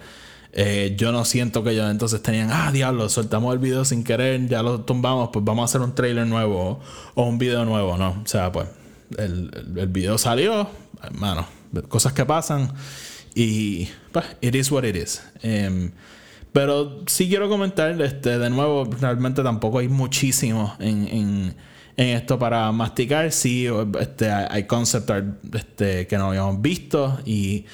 eh, 0.53 0.95
yo 0.97 1.13
no 1.13 1.25
siento 1.25 1.63
que 1.63 1.71
ellos 1.71 1.91
entonces 1.91 2.23
tenían, 2.23 2.51
ah, 2.51 2.71
diablo, 2.73 3.09
soltamos 3.09 3.53
el 3.53 3.61
video 3.61 3.85
sin 3.85 4.03
querer, 4.03 4.49
ya 4.49 4.63
lo 4.63 4.81
tumbamos, 4.81 5.31
pues 5.33 5.45
vamos 5.45 5.63
a 5.63 5.65
hacer 5.67 5.81
un 5.81 5.95
trailer 5.95 6.27
nuevo 6.27 6.81
o 7.15 7.23
un 7.25 7.39
video 7.39 7.65
nuevo, 7.65 7.97
¿no? 7.97 8.21
O 8.25 8.27
sea, 8.27 8.51
pues 8.51 8.69
el, 9.17 9.51
el, 9.77 9.89
video 9.89 10.19
salió, 10.19 10.69
hermano, 11.03 11.47
cosas 11.89 12.13
que 12.13 12.25
pasan 12.25 12.73
y 13.35 13.89
pues, 14.13 14.25
it 14.41 14.55
is 14.55 14.71
what 14.73 14.85
it 14.85 14.97
is. 14.97 15.23
Em, 15.43 15.93
pero 16.53 17.05
sí 17.07 17.29
quiero 17.29 17.49
comentar, 17.49 18.01
este, 18.03 18.39
de 18.39 18.51
nuevo, 18.51 18.89
realmente 19.01 19.43
tampoco 19.43 19.79
hay 19.79 19.89
muchísimo 19.89 20.75
en, 20.81 21.07
en, 21.07 21.57
en 21.97 22.09
esto 22.09 22.39
para 22.41 22.73
masticar. 22.73 23.31
Sí, 23.31 23.69
este, 24.01 24.31
hay 24.31 24.65
concept 24.65 25.11
art 25.11 25.27
este, 25.55 26.09
que 26.09 26.19
no 26.19 26.29
habíamos 26.29 26.61
visto 26.61 27.21
y 27.25 27.67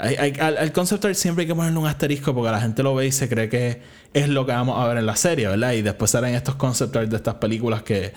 al, 0.00 0.72
concept 0.72 1.04
art 1.04 1.14
siempre 1.14 1.42
hay 1.42 1.48
que 1.48 1.54
ponerle 1.54 1.78
un 1.78 1.86
asterisco 1.86 2.34
porque 2.34 2.50
la 2.50 2.60
gente 2.60 2.82
lo 2.82 2.94
ve 2.94 3.06
y 3.06 3.12
se 3.12 3.28
cree 3.28 3.48
que 3.48 3.82
es 4.14 4.28
lo 4.28 4.46
que 4.46 4.52
vamos 4.52 4.82
a 4.82 4.88
ver 4.88 4.98
en 4.98 5.06
la 5.06 5.16
serie, 5.16 5.46
¿verdad? 5.48 5.72
Y 5.72 5.82
después 5.82 6.10
salen 6.10 6.34
estos 6.34 6.54
concept 6.54 6.96
art 6.96 7.08
de 7.10 7.16
estas 7.16 7.34
películas 7.34 7.82
que 7.82 8.12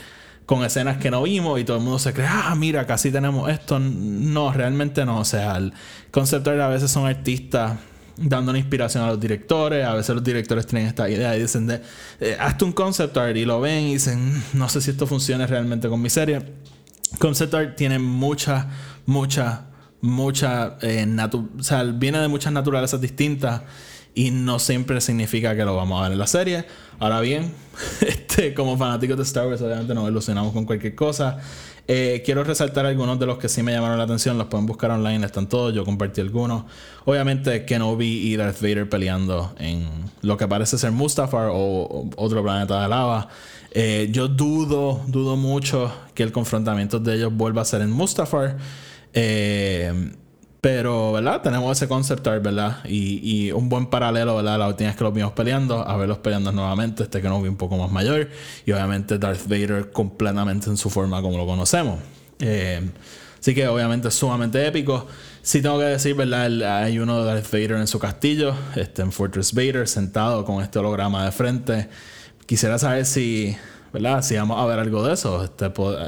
con 0.46 0.64
escenas 0.64 0.98
que 0.98 1.12
no 1.12 1.24
vimos 1.24 1.60
y 1.60 1.64
todo 1.64 1.78
el 1.78 1.84
mundo 1.84 2.00
se 2.00 2.14
cree, 2.14 2.28
ah, 2.30 2.54
mira, 2.56 2.86
casi 2.86 3.12
tenemos 3.12 3.50
esto. 3.50 3.80
No, 3.80 4.52
realmente 4.52 5.06
no. 5.06 5.20
O 5.20 5.26
sea, 5.26 5.58
el 5.58 5.74
concept 6.12 6.48
art 6.48 6.62
a 6.62 6.68
veces 6.68 6.90
son 6.90 7.06
artistas 7.06 7.74
dando 8.18 8.52
una 8.52 8.60
inspiración 8.60 9.04
a 9.04 9.08
los 9.08 9.20
directores. 9.20 9.86
A 9.86 9.94
veces 9.94 10.16
los 10.16 10.24
directores 10.24 10.66
tienen 10.66 10.88
esta 10.88 11.10
idea 11.10 11.36
y 11.36 11.42
dicen, 11.42 11.70
eh, 12.20 12.38
hazte 12.40 12.66
un 12.66 12.72
concept 12.72 13.16
art 13.18 13.36
y 13.36 13.46
lo 13.46 13.60
ven 13.62 13.86
y 13.86 13.94
dicen, 13.94 14.42
no 14.54 14.70
sé 14.70 14.82
si 14.82 14.92
esto 14.92 15.08
funciona 15.08 15.48
realmente 15.48 15.88
con 15.90 16.02
mi 16.02 16.10
serie. 16.10 16.42
Concept 17.20 17.54
art 17.54 17.76
tiene 17.76 18.00
mucha, 18.00 18.68
mucha 19.06 19.68
mucha, 20.04 20.76
eh, 20.82 21.08
o 21.58 21.64
sea, 21.64 21.84
viene 21.84 22.20
de 22.20 22.28
muchas 22.28 22.52
naturalezas 22.52 23.00
distintas 23.00 23.62
y 24.14 24.32
no 24.32 24.60
siempre 24.60 25.00
significa 25.00 25.56
que 25.56 25.64
lo 25.64 25.78
vamos 25.78 26.00
a 26.00 26.04
ver 26.04 26.12
en 26.12 26.20
la 26.20 26.28
serie. 26.28 26.66
Ahora 27.00 27.22
bien, 27.22 27.54
este, 28.02 28.54
como 28.54 28.78
fanáticos 28.78 29.16
de 29.16 29.24
Star 29.24 29.48
Wars, 29.48 29.62
obviamente 29.62 29.94
nos 29.94 30.10
ilusionamos 30.10 30.52
con 30.52 30.66
cualquier 30.66 30.94
cosa. 30.94 31.40
Eh, 31.88 32.22
quiero 32.26 32.44
resaltar 32.44 32.86
algunos 32.86 33.18
de 33.18 33.26
los 33.26 33.38
que 33.38 33.48
sí 33.48 33.64
me 33.64 33.72
llamaron 33.72 33.98
la 33.98 34.04
atención. 34.04 34.38
Los 34.38 34.48
pueden 34.48 34.66
buscar 34.66 34.92
online, 34.92 35.26
están 35.26 35.48
todos. 35.48 35.74
Yo 35.74 35.86
compartí 35.86 36.20
algunos. 36.20 36.66
Obviamente, 37.06 37.64
Kenobi 37.64 38.28
y 38.28 38.36
Darth 38.36 38.62
Vader 38.62 38.90
peleando 38.90 39.56
en 39.58 39.88
lo 40.22 40.36
que 40.36 40.50
parece 40.50 40.78
ser 40.78 40.92
Mustafar 40.92 41.50
o, 41.50 42.10
otro 42.18 42.44
planeta 42.44 42.82
de 42.82 42.90
lava. 42.90 43.30
Eh, 43.72 44.10
yo 44.12 44.28
dudo, 44.28 45.02
dudo 45.08 45.38
mucho 45.38 45.92
que 46.14 46.24
el 46.24 46.34
confrontamiento 46.34 47.00
de 47.00 47.16
ellos 47.16 47.34
vuelva 47.34 47.62
a 47.62 47.66
ser 47.66 47.82
en 47.82 47.92
Mustafar. 47.92 48.58
Eh, 49.14 50.12
Pero, 50.64 51.12
¿verdad? 51.12 51.42
Tenemos 51.42 51.78
ese 51.78 51.90
concept 51.90 52.26
art, 52.26 52.42
¿verdad? 52.42 52.78
Y, 52.86 53.20
y, 53.22 53.52
un 53.52 53.68
buen 53.68 53.88
paralelo, 53.88 54.38
¿verdad? 54.38 54.58
La 54.58 54.70
última 54.70 54.88
vez 54.92 54.96
que 54.96 55.04
los 55.04 55.14
vimos 55.14 55.34
peleando, 55.34 55.86
a 55.86 55.98
verlos 55.98 56.20
peleando 56.20 56.54
nuevamente, 56.54 57.04
este 57.04 57.22
que 57.22 57.28
nos 57.28 57.44
vi 57.44 57.50
un 57.50 57.58
poco 57.58 57.78
más 57.78 57.92
mayor. 57.92 58.30
Y 58.66 58.72
obviamente 58.72 59.18
Darth 59.18 59.46
Vader 59.46 59.92
completamente 59.92 60.70
en 60.70 60.78
su 60.78 60.90
forma 60.90 61.22
como 61.22 61.38
lo 61.38 61.46
conocemos. 61.46 62.00
Eh, 62.40 62.80
así 63.38 63.54
que 63.54 63.68
obviamente 63.68 64.08
es 64.08 64.14
sumamente 64.14 64.66
épico. 64.66 65.06
Sí 65.42 65.62
tengo 65.62 65.80
que 65.80 65.86
decir, 65.86 66.16
¿verdad? 66.16 66.46
hay 66.82 66.98
uno 66.98 67.20
de 67.22 67.26
Darth 67.26 67.52
Vader 67.52 67.74
en 67.74 67.88
su 67.88 68.00
castillo, 68.00 68.56
este, 68.78 69.02
en 69.02 69.12
Fortress 69.12 69.54
Vader, 69.54 69.86
sentado 69.90 70.46
con 70.46 70.64
este 70.64 70.80
holograma 70.80 71.26
de 71.26 71.34
frente. 71.34 71.90
Quisiera 72.46 72.80
saber 72.80 73.06
si, 73.06 73.54
¿verdad? 73.92 74.22
Si 74.22 74.38
vamos 74.38 74.58
a 74.62 74.66
ver 74.66 74.80
algo 74.80 75.06
de 75.06 75.14
eso. 75.14 75.44
Este, 75.44 75.66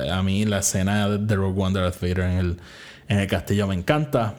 a 0.10 0.24
mí 0.24 0.46
la 0.46 0.60
escena 0.60 1.10
de 1.10 1.36
Rogue 1.36 1.62
One 1.62 1.74
de 1.74 1.82
Darth 1.82 2.00
Vader 2.00 2.20
en 2.22 2.38
el, 2.38 2.58
en 3.08 3.20
el 3.20 3.28
castillo 3.28 3.68
me 3.68 3.76
encanta. 3.76 4.36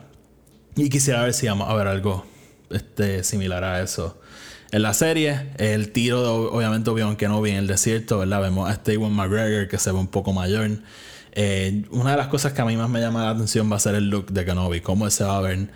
Y 0.77 0.89
quisiera 0.89 1.23
ver 1.23 1.33
si 1.33 1.47
vamos 1.47 1.69
a 1.69 1.75
ver 1.75 1.87
algo 1.87 2.27
este, 2.71 3.25
similar 3.25 3.65
a 3.65 3.83
eso. 3.83 4.21
En 4.73 4.83
la 4.83 4.95
serie, 4.95 5.49
el 5.59 5.93
tiro 5.93 6.23
de, 6.23 6.29
obviamente 6.29 6.91
Obi-Wan 6.91 7.17
Kenobi 7.17 7.51
en 7.51 7.57
el 7.57 7.67
desierto, 7.67 8.19
¿verdad? 8.19 8.43
Vemos 8.43 8.69
a 8.69 8.75
Steven 8.75 9.13
McGregor 9.13 9.69
que 9.69 9.79
se 9.79 9.93
ve 9.93 9.99
un 9.99 10.09
poco 10.09 10.33
mayor. 10.33 10.69
Eh, 11.33 11.85
una 11.91 12.13
de 12.13 12.17
las 12.17 12.29
cosas 12.29 12.53
que 12.53 12.63
a 12.63 12.65
mí 12.65 12.77
más 12.77 12.91
me 12.91 13.01
llama 13.01 13.25
la 13.25 13.31
atención 13.31 13.71
va 13.71 13.77
a 13.77 13.81
ser 13.81 13.95
el 13.95 14.11
look 14.11 14.33
de 14.33 14.45
Kenobi, 14.45 14.81
cómo 14.81 15.09
se 15.11 15.25
va 15.25 15.37
a 15.37 15.41
ver 15.41 15.69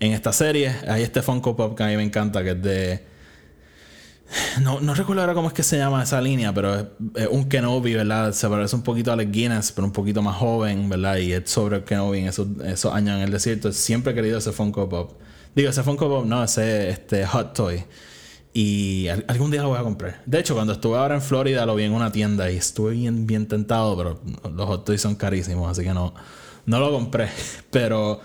en 0.00 0.12
esta 0.12 0.32
serie. 0.32 0.74
Hay 0.88 1.02
este 1.02 1.22
Funko 1.22 1.56
Pop 1.56 1.76
que 1.76 1.84
a 1.84 1.86
mí 1.86 1.96
me 1.96 2.02
encanta, 2.02 2.42
que 2.42 2.50
es 2.50 2.62
de... 2.62 3.11
No, 4.62 4.80
no 4.80 4.94
recuerdo 4.94 5.22
ahora 5.22 5.34
cómo 5.34 5.48
es 5.48 5.54
que 5.54 5.62
se 5.62 5.76
llama 5.76 6.02
esa 6.02 6.20
línea, 6.20 6.52
pero 6.52 6.74
es, 6.78 7.28
un 7.30 7.48
Kenobi, 7.48 7.94
¿verdad? 7.94 8.32
Se 8.32 8.48
parece 8.48 8.76
un 8.76 8.82
poquito 8.82 9.10
a 9.10 9.14
Alec 9.14 9.30
Guinness, 9.30 9.72
pero 9.72 9.86
un 9.86 9.92
poquito 9.92 10.22
más 10.22 10.36
joven, 10.36 10.88
¿verdad? 10.88 11.16
Y 11.16 11.32
es 11.32 11.50
sobre 11.50 11.84
Kenobi 11.84 12.20
en 12.20 12.26
esos, 12.28 12.48
esos 12.64 12.94
años 12.94 13.16
en 13.16 13.22
el 13.22 13.30
desierto. 13.30 13.72
Siempre 13.72 14.12
he 14.12 14.14
querido 14.14 14.38
ese 14.38 14.52
Funko 14.52 14.88
Pop. 14.88 15.20
Digo, 15.54 15.70
ese 15.70 15.82
Funko 15.82 16.08
Pop, 16.08 16.26
no, 16.26 16.42
ese 16.44 16.90
este, 16.90 17.26
Hot 17.26 17.54
Toy. 17.54 17.84
Y 18.54 19.08
algún 19.08 19.50
día 19.50 19.62
lo 19.62 19.68
voy 19.68 19.78
a 19.78 19.82
comprar. 19.82 20.22
De 20.26 20.38
hecho, 20.38 20.54
cuando 20.54 20.74
estuve 20.74 20.98
ahora 20.98 21.14
en 21.14 21.22
Florida 21.22 21.64
lo 21.64 21.74
vi 21.74 21.84
en 21.84 21.92
una 21.92 22.12
tienda 22.12 22.50
y 22.50 22.56
estuve 22.56 22.92
bien, 22.92 23.26
bien 23.26 23.48
tentado, 23.48 23.96
pero 23.96 24.20
los 24.54 24.66
hot 24.66 24.84
toys 24.84 25.00
son 25.00 25.14
carísimos, 25.14 25.70
así 25.70 25.82
que 25.82 25.94
no, 25.94 26.12
no 26.66 26.78
lo 26.78 26.92
compré. 26.92 27.28
Pero, 27.70 28.20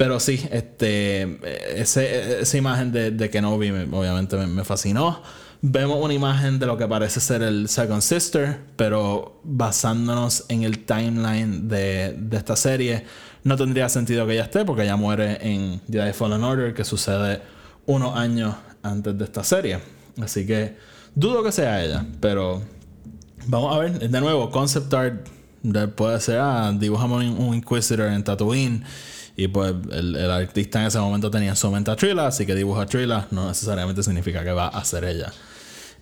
pero 0.00 0.18
sí, 0.18 0.40
este, 0.50 1.38
ese, 1.78 2.40
esa 2.40 2.56
imagen 2.56 2.90
de, 2.90 3.10
de 3.10 3.28
Kenobi 3.28 3.68
obviamente 3.68 4.34
me, 4.38 4.64
fascinó. 4.64 5.20
Vemos 5.60 6.02
una 6.02 6.14
imagen 6.14 6.58
de 6.58 6.64
lo 6.64 6.78
que 6.78 6.88
parece 6.88 7.20
ser 7.20 7.42
el 7.42 7.68
Second 7.68 8.00
Sister, 8.00 8.60
pero 8.76 9.42
basándonos 9.44 10.46
en 10.48 10.62
el 10.62 10.86
timeline 10.86 11.68
de, 11.68 12.16
de 12.18 12.36
esta 12.38 12.56
serie, 12.56 13.04
no 13.44 13.58
tendría 13.58 13.90
sentido 13.90 14.26
que 14.26 14.32
ella 14.32 14.44
esté, 14.44 14.64
porque 14.64 14.84
ella 14.84 14.96
muere 14.96 15.36
en 15.42 15.82
Jedi 15.92 16.14
Fallen 16.14 16.44
Order, 16.44 16.72
que 16.72 16.86
sucede 16.86 17.42
unos 17.84 18.16
años 18.16 18.54
antes 18.82 19.18
de 19.18 19.24
esta 19.24 19.44
serie. 19.44 19.80
Así 20.18 20.46
que 20.46 20.78
dudo 21.14 21.42
que 21.42 21.52
sea 21.52 21.84
ella, 21.84 22.06
pero 22.20 22.62
vamos 23.48 23.76
a 23.76 23.80
ver. 23.80 24.08
De 24.08 24.20
nuevo, 24.22 24.50
concept 24.50 24.94
art 24.94 25.28
puede 25.94 26.18
ser, 26.20 26.38
ah, 26.40 26.72
dibujamos 26.74 27.22
un 27.22 27.54
Inquisitor 27.54 28.06
en 28.06 28.24
Tatooine. 28.24 28.82
Y 29.40 29.48
pues 29.48 29.72
el, 29.90 30.30
artista 30.30 30.82
en 30.82 30.88
ese 30.88 30.98
momento 30.98 31.30
tenía 31.30 31.48
en 31.48 31.56
su 31.56 31.70
mente 31.70 31.90
a 31.90 31.96
Trilla, 31.96 32.26
así 32.26 32.44
que 32.44 32.54
dibuja 32.54 32.84
Trilla. 32.84 33.26
No 33.30 33.48
necesariamente 33.48 34.02
significa 34.02 34.44
que 34.44 34.52
va 34.52 34.68
a 34.68 34.84
ser 34.84 35.04
ella. 35.04 35.32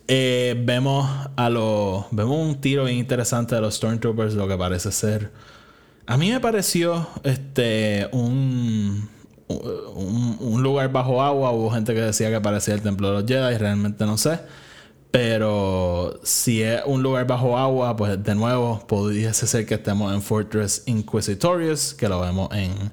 Eh, 0.08 0.60
vemos 0.64 1.08
a 1.36 1.48
los. 1.48 2.06
Vemos 2.10 2.36
un 2.36 2.60
tiro 2.60 2.86
bien 2.86 2.98
interesante 2.98 3.54
de 3.54 3.60
los 3.60 3.76
Stormtroopers, 3.76 4.34
lo 4.34 4.48
que 4.48 4.56
parece 4.56 4.90
ser. 4.90 5.30
A 6.06 6.16
mí 6.16 6.32
me 6.32 6.40
pareció 6.40 7.08
este 7.22 8.08
un 8.10 9.08
un, 9.46 10.60
lugar 10.60 10.90
bajo 10.90 11.22
agua. 11.22 11.52
Hubo 11.52 11.70
gente 11.70 11.94
que 11.94 12.00
decía 12.00 12.30
que 12.30 12.40
parecía 12.40 12.74
el 12.74 12.82
templo 12.82 13.12
de 13.12 13.20
los 13.20 13.24
Jedi, 13.30 13.56
realmente 13.56 14.04
no 14.04 14.18
sé. 14.18 14.40
Pero 15.12 16.18
si 16.24 16.60
es 16.60 16.82
un 16.86 17.04
lugar 17.04 17.24
bajo 17.28 17.56
agua, 17.56 17.94
pues 17.94 18.20
de 18.20 18.34
nuevo 18.34 18.84
pudiese 18.88 19.46
ser 19.46 19.64
que 19.64 19.74
estemos 19.74 20.12
en 20.12 20.22
Fortress 20.22 20.82
Inquisitorius, 20.86 21.94
que 21.94 22.08
lo 22.08 22.20
vemos 22.20 22.48
en, 22.52 22.92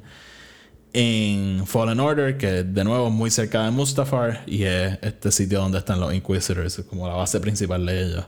en 0.98 1.68
Fallen 1.68 2.00
Order, 2.00 2.38
que 2.38 2.64
de 2.64 2.84
nuevo 2.86 3.10
muy 3.10 3.30
cerca 3.30 3.66
de 3.66 3.72
Mustafar 3.72 4.44
y 4.48 4.64
es 4.64 4.98
este 5.02 5.30
sitio 5.30 5.60
donde 5.60 5.80
están 5.80 6.00
los 6.00 6.14
Inquisitors, 6.14 6.82
como 6.90 7.06
la 7.06 7.16
base 7.16 7.42
principal 7.42 7.86
de 7.86 8.02
ellos. 8.02 8.26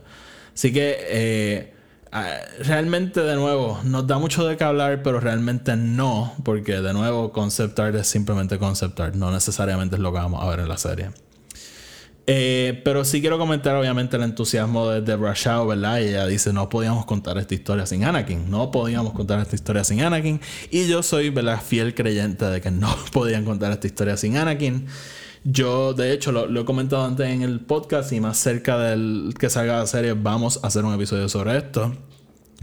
Así 0.54 0.70
que 0.70 0.98
eh, 1.08 1.72
realmente, 2.60 3.22
de 3.22 3.36
nuevo, 3.36 3.80
nos 3.84 4.06
da 4.06 4.18
mucho 4.18 4.46
de 4.46 4.58
qué 4.58 4.64
hablar, 4.64 5.02
pero 5.02 5.18
realmente 5.18 5.76
no, 5.76 6.34
porque 6.44 6.82
de 6.82 6.92
nuevo, 6.92 7.32
concept 7.32 7.78
art 7.78 7.94
es 7.94 8.06
simplemente 8.06 8.58
concept 8.58 9.00
art, 9.00 9.14
no 9.14 9.32
necesariamente 9.32 9.96
es 9.96 10.02
lo 10.02 10.12
que 10.12 10.18
vamos 10.18 10.44
a 10.44 10.50
ver 10.50 10.60
en 10.60 10.68
la 10.68 10.76
serie. 10.76 11.08
Eh, 12.30 12.82
pero 12.84 13.06
sí 13.06 13.22
quiero 13.22 13.38
comentar, 13.38 13.74
obviamente, 13.74 14.18
el 14.18 14.22
entusiasmo 14.22 14.90
de 14.90 15.00
Deborah 15.00 15.32
Shaw, 15.34 15.66
¿verdad? 15.66 16.02
ella 16.02 16.26
dice: 16.26 16.52
No 16.52 16.68
podíamos 16.68 17.06
contar 17.06 17.38
esta 17.38 17.54
historia 17.54 17.86
sin 17.86 18.04
Anakin, 18.04 18.50
no 18.50 18.70
podíamos 18.70 19.14
contar 19.14 19.40
esta 19.40 19.56
historia 19.56 19.82
sin 19.82 20.02
Anakin. 20.02 20.38
Y 20.70 20.86
yo 20.88 21.02
soy, 21.02 21.30
¿verdad?, 21.30 21.58
fiel 21.62 21.94
creyente 21.94 22.44
de 22.44 22.60
que 22.60 22.70
no 22.70 22.94
podían 23.12 23.46
contar 23.46 23.72
esta 23.72 23.86
historia 23.86 24.18
sin 24.18 24.36
Anakin. 24.36 24.88
Yo, 25.44 25.94
de 25.94 26.12
hecho, 26.12 26.30
lo, 26.30 26.60
he 26.60 26.64
comentado 26.66 27.02
antes 27.02 27.26
en 27.28 27.40
el 27.40 27.60
podcast 27.60 28.12
y 28.12 28.20
más 28.20 28.36
cerca 28.36 28.76
del 28.78 29.32
que 29.38 29.48
salga 29.48 29.78
la 29.78 29.86
serie, 29.86 30.12
vamos 30.12 30.60
a 30.62 30.66
hacer 30.66 30.84
un 30.84 30.92
episodio 30.92 31.30
sobre 31.30 31.56
esto. 31.56 31.94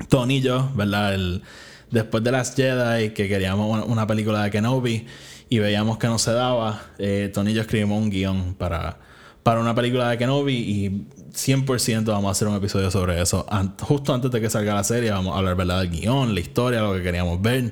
Tony 0.09 0.37
y 0.37 0.41
yo, 0.41 0.69
¿verdad? 0.75 1.17
Después 1.89 2.23
de 2.23 2.31
las 2.31 2.55
Jedi, 2.55 3.15
que 3.15 3.27
queríamos 3.27 3.83
una, 3.87 4.05
película 4.05 4.43
de 4.43 4.51
Kenobi 4.51 5.07
y 5.49 5.57
veíamos 5.57 5.97
que 5.97 6.05
no 6.05 6.19
se 6.19 6.33
daba, 6.33 6.83
eh, 6.99 7.33
y 7.35 7.53
yo 7.53 7.61
escribimos 7.61 7.99
un 7.99 8.11
guion 8.11 8.53
para, 8.53 8.99
para 9.45 9.61
una 9.61 9.75
película 9.75 10.09
de 10.09 10.17
Kenobi 10.17 10.55
y 10.55 10.89
100% 11.31 12.05
vamos 12.05 12.29
a 12.29 12.31
hacer 12.31 12.47
un 12.47 12.55
episodio 12.55 12.89
sobre 12.89 13.21
eso. 13.21 13.45
justo 13.81 14.11
antes 14.11 14.31
de 14.31 14.41
que 14.41 14.49
salga 14.49 14.73
la 14.73 14.83
serie, 14.83 15.11
vamos 15.11 15.35
a 15.35 15.37
hablar, 15.37 15.55
¿verdad? 15.55 15.81
Del 15.81 15.91
guion, 15.91 16.33
la 16.33 16.39
historia, 16.39 16.81
lo 16.81 16.95
que 16.95 17.03
queríamos 17.03 17.39
ver. 17.43 17.71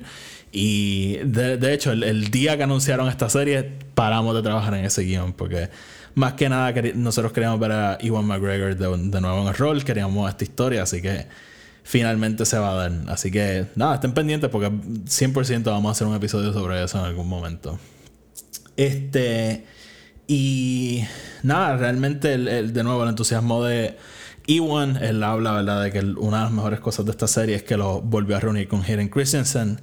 Y 0.52 1.16
de, 1.24 1.74
hecho, 1.74 1.90
el, 1.90 2.30
día 2.30 2.56
que 2.56 2.62
anunciaron 2.62 3.08
esta 3.08 3.28
serie, 3.28 3.72
paramos 3.96 4.36
de 4.36 4.42
trabajar 4.42 4.74
en 4.74 4.84
ese 4.84 5.02
guion. 5.02 5.32
Porque 5.32 5.68
más 6.14 6.34
que 6.34 6.48
nada 6.48 6.72
nosotros 6.94 7.32
queríamos 7.32 7.58
ver 7.58 7.72
a 7.72 7.98
Iwan 8.00 8.24
McGregor 8.24 8.76
de, 8.76 9.20
nuevo 9.20 9.42
en 9.42 9.48
el 9.48 9.54
rol, 9.54 9.82
queríamos 9.82 10.30
esta 10.30 10.44
historia, 10.44 10.84
así 10.84 11.02
que 11.02 11.26
finalmente 11.82 12.46
se 12.46 12.56
va 12.56 12.70
a 12.70 12.74
dar. 12.74 12.92
Así 13.08 13.32
que 13.32 13.66
nada, 13.74 13.96
estén 13.96 14.12
pendientes 14.12 14.48
porque 14.48 14.68
100% 14.68 15.64
vamos 15.64 15.88
a 15.88 15.90
hacer 15.90 16.06
un 16.06 16.14
episodio 16.14 16.52
sobre 16.52 16.84
eso 16.84 17.00
en 17.00 17.04
algún 17.06 17.28
momento. 17.28 17.80
Este. 18.76 19.73
Y 20.26 21.04
nada, 21.42 21.76
realmente 21.76 22.34
el, 22.34 22.72
de 22.72 22.84
nuevo 22.84 23.02
el 23.02 23.10
entusiasmo 23.10 23.62
de 23.64 23.98
Iwan, 24.46 24.96
él 25.02 25.22
habla, 25.22 25.52
¿verdad?, 25.52 25.82
de 25.82 25.92
que 25.92 26.00
una 26.00 26.38
de 26.38 26.44
las 26.44 26.52
mejores 26.52 26.80
cosas 26.80 27.04
de 27.04 27.10
esta 27.10 27.26
serie 27.26 27.56
es 27.56 27.62
que 27.62 27.76
lo 27.76 28.00
volvió 28.00 28.36
a 28.36 28.40
reunir 28.40 28.68
con 28.68 28.82
Hayden 28.82 29.08
Christensen. 29.08 29.80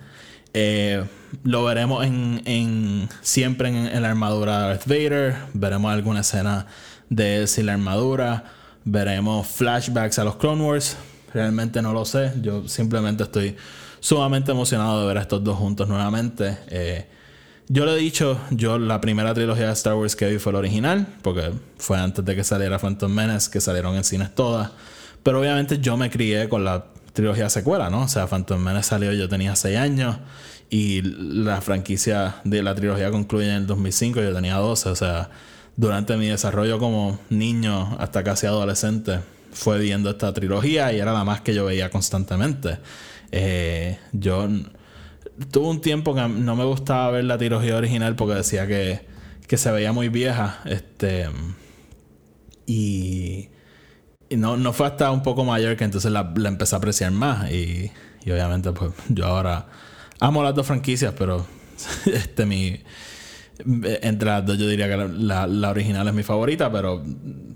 Eh, 0.54 1.04
lo 1.44 1.64
veremos 1.64 2.06
en, 2.06 3.08
siempre 3.22 3.70
en, 3.70 4.02
la 4.02 4.10
armadura 4.10 4.62
de 4.62 4.68
Darth 4.68 4.88
Vader. 4.88 5.36
Veremos 5.54 5.92
alguna 5.92 6.22
escena 6.22 6.68
de 7.10 7.38
él 7.38 7.48
sin 7.48 7.68
la 7.68 7.74
armadura. 7.74 8.46
Veremos 8.84 9.48
flashbacks 9.48 10.20
a 10.20 10.24
los 10.24 10.36
Clone 10.36 10.64
Wars. 10.64 10.98
Realmente 11.34 11.82
no 11.82 11.94
lo 11.94 12.06
sé. 12.06 12.34
Yo 12.42 12.68
simplemente 12.68 13.24
estoy 13.24 13.56
sumamente 14.00 14.52
emocionado 14.52 15.02
de 15.02 15.08
ver 15.08 15.18
a 15.20 15.22
estos 15.22 15.44
dos 15.44 15.58
juntos 15.58 15.88
nuevamente. 15.88 16.58
Eh, 16.68 17.08
yo 17.72 17.86
lo 17.86 17.96
he 17.96 18.00
dicho, 18.00 18.38
yo 18.50 18.78
la 18.78 19.00
primera 19.00 19.34
trilogía 19.34 19.68
de 19.68 19.72
Star 19.72 19.94
Wars 19.94 20.18
que 20.18 20.30
vi 20.30 20.40
fue 20.40 20.52
la 20.52 20.60
original, 20.60 21.08
porque 21.22 21.52
fue 21.78 21.98
antes 21.98 22.26
de 22.26 22.36
que 22.36 22.44
saliera 22.44 22.78
Phantom 22.78 23.10
Menace, 23.10 23.50
que 23.50 23.62
salieron 23.62 23.96
en 23.96 24.04
cines 24.04 24.36
todas. 24.36 24.72
Pero 25.24 25.40
obviamente 25.40 25.80
yo 25.80 25.96
me 25.96 26.10
crié 26.10 26.50
con 26.50 26.66
la 26.66 26.88
trilogía 27.14 27.50
secuela, 27.50 27.90
¿no? 27.90 28.02
O 28.02 28.08
sea, 28.10 28.28
Phantom 28.28 28.60
Menace 28.62 28.90
salió, 28.90 29.14
yo 29.14 29.30
tenía 29.30 29.56
6 29.56 29.78
años 29.78 30.18
y 30.70 31.02
la 31.02 31.62
franquicia 31.62 32.36
de 32.44 32.62
la 32.62 32.76
trilogía 32.76 33.10
concluye 33.10 33.48
en 33.48 33.56
el 33.56 33.68
2005, 33.68 34.22
yo 34.22 34.34
tenía 34.34 34.58
12, 34.58 34.90
o 34.90 34.96
sea, 34.98 35.30
durante 35.78 36.18
mi 36.18 36.28
desarrollo 36.28 36.78
como 36.78 37.22
niño 37.30 37.96
hasta 38.00 38.22
casi 38.22 38.48
adolescente 38.48 39.22
fue 39.54 39.80
viendo 39.80 40.10
esta 40.10 40.34
trilogía 40.34 40.92
y 40.92 41.00
era 41.00 41.14
la 41.14 41.24
más 41.24 41.40
que 41.40 41.54
yo 41.54 41.64
veía 41.64 41.90
constantemente. 41.90 42.80
Eh, 43.32 43.98
yo 44.12 44.50
tuve 45.50 45.68
un 45.68 45.82
tiempo 45.82 46.14
que 46.14 46.28
no 46.28 46.56
me 46.56 46.64
gustaba 46.64 47.12
ver 47.12 47.26
la 47.26 47.38
trilogía 47.38 47.76
original 47.76 48.16
porque 48.16 48.36
decía 48.36 48.68
que, 48.68 49.06
que 49.48 49.58
se 49.58 49.72
veía 49.72 49.92
muy 49.92 50.10
vieja, 50.10 50.62
este 50.66 51.28
y 52.66 53.50
y 54.32 54.38
no, 54.38 54.56
no 54.56 54.72
fue 54.72 54.88
hasta 54.88 55.12
un 55.12 55.24
poco 55.24 55.44
mayor 55.44 55.76
que 55.76 55.84
entonces 55.84 56.10
la, 56.10 56.32
la 56.38 56.48
empecé 56.48 56.74
a 56.74 56.78
apreciar 56.78 57.12
más. 57.12 57.52
Y, 57.52 57.92
y, 58.24 58.32
obviamente, 58.32 58.72
pues 58.72 58.94
yo 59.10 59.26
ahora 59.26 59.68
amo 60.22 60.42
las 60.42 60.56
dos 60.56 60.66
franquicias, 60.66 61.14
pero 61.18 61.46
este 62.06 62.46
mi. 62.46 62.80
Entre 63.60 64.30
las 64.30 64.46
dos, 64.46 64.58
yo 64.58 64.70
diría 64.70 64.88
que 64.88 64.96
la, 64.96 65.48
la, 65.48 65.70
original 65.70 66.08
es 66.08 66.14
mi 66.14 66.24
favorita, 66.24 66.72
pero, 66.72 67.04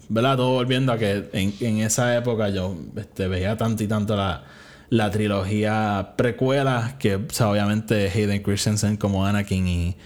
¿verdad? 0.09 0.35
Todo 0.35 0.51
volviendo 0.51 0.91
a 0.91 0.97
que 0.97 1.29
en, 1.31 1.53
en 1.61 1.77
esa 1.79 2.15
época 2.17 2.49
yo 2.49 2.77
este, 2.97 3.29
veía 3.29 3.55
tanto 3.55 3.81
y 3.81 3.87
tanto 3.87 4.17
la, 4.17 4.43
la 4.95 5.11
trilogía 5.11 6.13
precuela, 6.15 6.95
que 6.99 7.15
obviamente 7.15 8.09
Hayden 8.09 8.41
Christensen 8.41 8.95
como 8.95 9.25
Anakin 9.25 9.67
y 9.67 9.97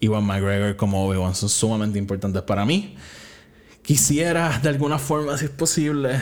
Iwan 0.00 0.24
McGregor 0.24 0.74
como 0.76 1.06
Obi-Wan 1.06 1.34
son 1.34 1.50
sumamente 1.50 1.98
importantes 1.98 2.40
para 2.42 2.64
mí. 2.64 2.96
Quisiera, 3.82 4.58
de 4.62 4.70
alguna 4.70 4.98
forma, 4.98 5.36
si 5.36 5.44
es 5.44 5.50
posible, 5.50 6.18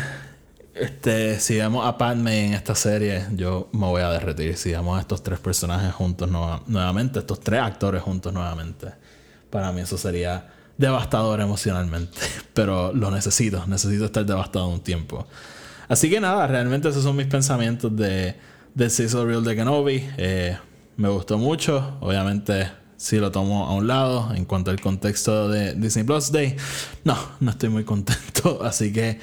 este, 0.74 1.38
si 1.38 1.54
vemos 1.54 1.86
a 1.86 1.96
Padme 1.98 2.46
en 2.46 2.54
esta 2.54 2.74
serie, 2.74 3.26
yo 3.32 3.68
me 3.72 3.86
voy 3.86 4.02
a 4.02 4.10
derretir. 4.10 4.56
Si 4.56 4.72
vemos 4.72 4.98
a 4.98 5.02
estos 5.02 5.22
tres 5.22 5.38
personajes 5.38 5.94
juntos 5.94 6.28
nuevamente, 6.28 7.20
estos 7.20 7.38
tres 7.38 7.60
actores 7.60 8.02
juntos 8.02 8.32
nuevamente, 8.32 8.88
para 9.50 9.70
mí 9.70 9.82
eso 9.82 9.96
sería 9.96 10.48
devastador 10.76 11.40
emocionalmente. 11.40 12.18
Pero 12.54 12.92
lo 12.92 13.12
necesito, 13.12 13.64
necesito 13.68 14.06
estar 14.06 14.26
devastado 14.26 14.66
un 14.66 14.80
tiempo. 14.80 15.28
Así 15.88 16.10
que 16.10 16.20
nada, 16.20 16.46
realmente 16.46 16.88
esos 16.88 17.02
son 17.02 17.16
mis 17.16 17.26
pensamientos 17.26 17.94
de, 17.96 18.34
de 18.74 18.90
Sizzle 18.90 19.24
Real 19.24 19.44
de 19.44 19.54
Kenobi. 19.54 20.08
Eh, 20.16 20.56
me 20.96 21.08
gustó 21.08 21.38
mucho. 21.38 21.96
Obviamente, 22.00 22.68
si 22.96 23.18
lo 23.18 23.30
tomo 23.30 23.66
a 23.66 23.74
un 23.74 23.86
lado 23.86 24.34
en 24.34 24.44
cuanto 24.44 24.70
al 24.70 24.80
contexto 24.80 25.48
de 25.48 25.74
Disney 25.74 26.04
Plus 26.04 26.32
Day, 26.32 26.56
no, 27.04 27.16
no 27.40 27.50
estoy 27.50 27.68
muy 27.68 27.84
contento. 27.86 28.62
Así 28.62 28.92
que 28.92 29.20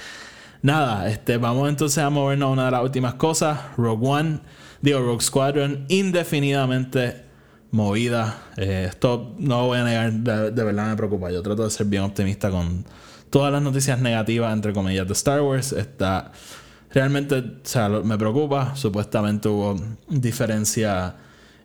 nada, 0.62 1.10
este, 1.10 1.38
vamos 1.38 1.68
entonces 1.70 2.04
a 2.04 2.10
movernos 2.10 2.48
a 2.48 2.52
una 2.52 2.66
de 2.66 2.72
las 2.72 2.84
últimas 2.84 3.16
cosas. 3.16 3.60
Rogue 3.78 4.08
One, 4.08 4.40
digo 4.82 5.00
Rogue 5.00 5.22
Squadron, 5.22 5.86
indefinidamente 5.90 7.24
movida. 7.72 8.44
Eh, 8.56 8.86
esto 8.90 9.36
no 9.40 9.66
voy 9.68 9.80
a 9.80 9.84
negar, 9.84 10.14
de 10.14 10.64
verdad 10.64 10.88
me 10.88 10.96
preocupa. 10.96 11.32
Yo 11.32 11.42
trato 11.42 11.64
de 11.64 11.72
ser 11.72 11.88
bien 11.88 12.04
optimista 12.04 12.50
con 12.50 12.86
todas 13.34 13.52
las 13.52 13.64
noticias 13.64 14.00
negativas, 14.00 14.54
entre 14.54 14.74
comillas, 14.74 15.08
de 15.08 15.14
Star 15.14 15.42
Wars. 15.42 15.72
Está 15.72 16.32
realmente, 16.92 17.40
o 17.40 17.44
sea, 17.64 17.90
me 17.90 18.16
preocupa. 18.16 18.76
Supuestamente 18.76 19.50
hubo 19.50 19.76
diferencia 20.08 21.16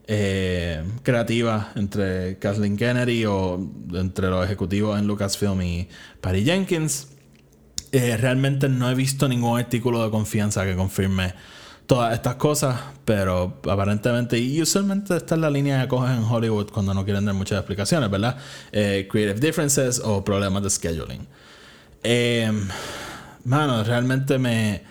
eh, 0.07 0.83
creativa 1.03 1.71
entre 1.75 2.39
Kathleen 2.39 2.79
Kennedy 2.79 3.27
o 3.27 3.61
entre 3.93 4.29
los 4.29 4.47
ejecutivos 4.47 4.99
en 4.99 5.07
Lucasfilm 5.07 5.61
y 5.61 5.89
Patty 6.23 6.43
Jenkins. 6.43 7.09
Eh, 7.93 8.17
realmente 8.17 8.71
no 8.71 8.91
he 8.91 8.95
visto 8.95 9.29
ningún 9.29 9.59
artículo 9.59 10.03
de 10.03 10.11
confianza 10.11 10.65
que 10.65 10.75
confirme 10.75 11.35
todas 11.87 12.15
estas 12.15 12.37
cosas, 12.37 12.81
pero 13.05 13.61
aparentemente, 13.71 14.39
y 14.39 14.63
usualmente 14.63 15.17
esta 15.19 15.35
es 15.35 15.41
la 15.43 15.51
línea 15.51 15.83
que 15.83 15.89
cogen 15.89 16.17
en 16.17 16.25
Hollywood 16.25 16.71
cuando 16.71 16.95
no 16.95 17.05
quieren 17.05 17.27
dar 17.27 17.35
muchas 17.35 17.59
explicaciones, 17.59 18.11
¿verdad? 18.11 18.39
Eh, 18.73 19.07
creative 19.11 19.39
differences 19.39 20.01
o 20.03 20.25
problemas 20.25 20.63
de 20.63 20.71
scheduling. 20.71 21.29
Eh, 22.03 22.51
mano, 23.45 23.85
realmente 23.85 24.39
me, 24.39 24.83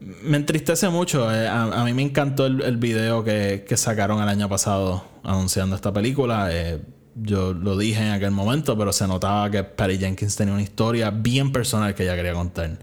me 0.00 0.36
entristece 0.36 0.88
mucho. 0.88 1.32
Eh, 1.32 1.48
a, 1.48 1.84
mí 1.84 1.92
me 1.92 2.02
encantó 2.02 2.46
el, 2.46 2.62
el 2.62 2.76
video 2.76 3.24
que, 3.24 3.64
que, 3.68 3.76
sacaron 3.76 4.22
el 4.22 4.28
año 4.28 4.48
pasado 4.48 5.04
anunciando 5.22 5.76
esta 5.76 5.92
película. 5.92 6.48
Eh, 6.50 6.80
yo 7.14 7.52
lo 7.52 7.76
dije 7.76 8.00
en 8.00 8.12
aquel 8.12 8.30
momento, 8.30 8.76
pero 8.78 8.92
se 8.92 9.06
notaba 9.06 9.50
que 9.50 9.64
Patty 9.64 9.98
Jenkins 9.98 10.36
tenía 10.36 10.54
una 10.54 10.62
historia 10.62 11.10
bien 11.10 11.52
personal 11.52 11.94
que 11.94 12.04
ella 12.04 12.14
quería 12.14 12.34
contar. 12.34 12.78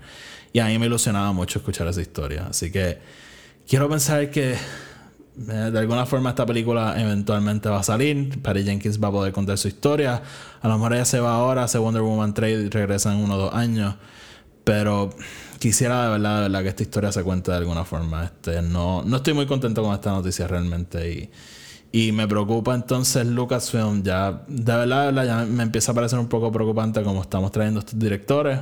Y 0.51 0.59
a 0.59 0.65
mí 0.65 0.77
me 0.77 0.85
ilusionaba 0.87 1.31
mucho 1.33 1.59
escuchar 1.59 1.87
esa 1.87 2.01
historia. 2.01 2.47
Así 2.49 2.71
que 2.71 2.99
quiero 3.67 3.89
pensar 3.89 4.29
que 4.31 4.55
de 5.35 5.79
alguna 5.79 6.05
forma 6.05 6.29
esta 6.29 6.45
película 6.45 6.99
eventualmente 6.99 7.69
va 7.69 7.79
a 7.79 7.83
salir. 7.83 8.41
Patty 8.41 8.63
Jenkins 8.63 9.03
va 9.03 9.09
a 9.09 9.11
poder 9.11 9.33
contar 9.33 9.57
su 9.57 9.67
historia. 9.67 10.21
A 10.61 10.67
lo 10.67 10.75
mejor 10.75 10.93
ella 10.93 11.05
se 11.05 11.19
va 11.19 11.35
ahora, 11.35 11.63
hace 11.63 11.77
Wonder 11.77 12.01
Woman 12.01 12.33
3 12.33 12.65
y 12.65 12.69
regresa 12.69 13.13
en 13.13 13.19
uno 13.19 13.35
o 13.35 13.37
dos 13.37 13.53
años. 13.53 13.95
Pero 14.63 15.09
quisiera 15.59 16.03
de 16.05 16.09
verdad, 16.09 16.35
de 16.37 16.41
verdad 16.43 16.61
que 16.63 16.69
esta 16.69 16.83
historia 16.83 17.11
se 17.11 17.23
cuente 17.23 17.51
de 17.51 17.57
alguna 17.57 17.85
forma. 17.85 18.23
Este, 18.25 18.61
no, 18.61 19.03
no 19.03 19.17
estoy 19.17 19.33
muy 19.33 19.45
contento 19.45 19.83
con 19.83 19.93
esta 19.93 20.11
noticia 20.11 20.47
realmente. 20.47 21.11
Y, 21.11 21.29
y 22.07 22.11
me 22.11 22.27
preocupa 22.27 22.73
entonces 22.73 23.25
Lucasfilm. 23.27 24.03
Ya, 24.03 24.43
de 24.47 24.75
verdad, 24.75 25.05
de 25.07 25.11
verdad, 25.11 25.25
ya 25.25 25.45
me 25.45 25.63
empieza 25.63 25.91
a 25.91 25.95
parecer 25.95 26.17
un 26.17 26.27
poco 26.27 26.51
preocupante 26.51 27.03
como 27.03 27.21
estamos 27.21 27.51
trayendo 27.51 27.81
estos 27.81 27.99
directores. 27.99 28.59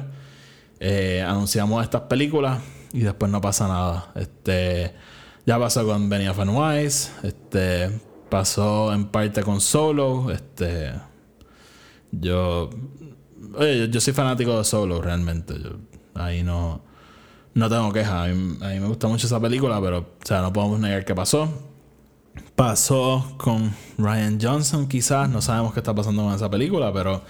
Eh, 0.79 1.23
anunciamos 1.25 1.83
estas 1.83 2.01
películas 2.01 2.59
y 2.91 2.99
después 2.99 3.31
no 3.31 3.39
pasa 3.39 3.67
nada. 3.67 4.11
Este, 4.15 4.93
ya 5.45 5.59
pasó 5.59 5.85
con 5.85 6.09
Benny 6.09 6.27
Wise, 6.29 7.11
este, 7.23 7.99
pasó 8.29 8.93
en 8.93 9.05
parte 9.05 9.43
con 9.43 9.61
Solo, 9.61 10.31
este, 10.31 10.93
yo, 12.11 12.69
oye, 13.55 13.89
yo, 13.89 14.01
soy 14.01 14.13
fanático 14.13 14.57
de 14.57 14.63
Solo 14.63 15.01
realmente, 15.01 15.55
ahí 16.13 16.43
no, 16.43 16.81
no 17.53 17.69
tengo 17.69 17.91
queja, 17.91 18.23
a 18.23 18.27
mí, 18.27 18.57
me 18.59 18.87
gusta 18.87 19.07
mucho 19.07 19.27
esa 19.27 19.39
película, 19.39 19.81
pero, 19.81 19.99
o 19.99 20.25
sea, 20.25 20.41
no 20.41 20.51
podemos 20.53 20.79
negar 20.79 21.05
que 21.05 21.15
pasó. 21.15 21.69
Pasó 22.55 23.35
con 23.37 23.75
Ryan 23.97 24.39
Johnson, 24.41 24.87
quizás, 24.87 25.29
no 25.29 25.41
sabemos 25.41 25.73
qué 25.73 25.79
está 25.79 25.93
pasando 25.93 26.23
con 26.23 26.33
esa 26.33 26.49
película, 26.49 26.91
pero 26.93 27.21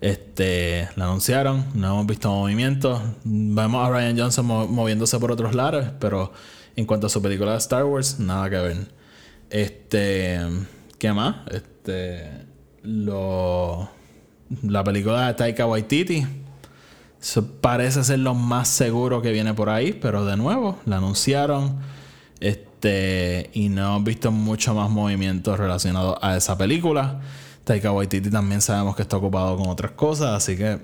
este, 0.00 0.88
la 0.96 1.04
anunciaron, 1.06 1.64
no 1.74 1.86
hemos 1.92 2.06
visto 2.06 2.30
movimientos. 2.30 3.00
Vemos 3.24 3.86
a 3.86 3.90
Ryan 3.90 4.18
Johnson 4.18 4.46
moviéndose 4.46 5.18
por 5.18 5.32
otros 5.32 5.54
lados, 5.54 5.86
pero 5.98 6.32
en 6.76 6.86
cuanto 6.86 7.06
a 7.06 7.10
su 7.10 7.22
película 7.22 7.52
de 7.52 7.58
Star 7.58 7.84
Wars, 7.84 8.18
nada 8.18 8.50
que 8.50 8.56
ver. 8.56 8.76
Este, 9.50 10.40
¿qué 10.98 11.12
más? 11.12 11.36
Este, 11.50 12.28
lo, 12.82 13.88
la 14.62 14.84
película 14.84 15.26
de 15.26 15.34
Taika 15.34 15.66
Waititi. 15.66 16.26
Parece 17.60 18.04
ser 18.04 18.18
lo 18.18 18.34
más 18.34 18.68
seguro 18.68 19.22
que 19.22 19.32
viene 19.32 19.54
por 19.54 19.70
ahí, 19.70 19.92
pero 19.94 20.26
de 20.26 20.36
nuevo, 20.36 20.78
la 20.84 20.98
anunciaron. 20.98 21.78
Este, 22.40 23.50
y 23.54 23.70
no 23.70 23.86
hemos 23.86 24.04
visto 24.04 24.30
mucho 24.30 24.74
más 24.74 24.90
movimientos 24.90 25.58
relacionados 25.58 26.18
a 26.20 26.36
esa 26.36 26.58
película. 26.58 27.20
Taika 27.64 27.92
Waititi 27.92 28.30
también 28.30 28.60
sabemos 28.60 28.94
que 28.94 29.02
está 29.02 29.16
ocupado 29.16 29.56
con 29.56 29.68
otras 29.68 29.92
cosas, 29.92 30.34
así 30.34 30.56
que, 30.56 30.78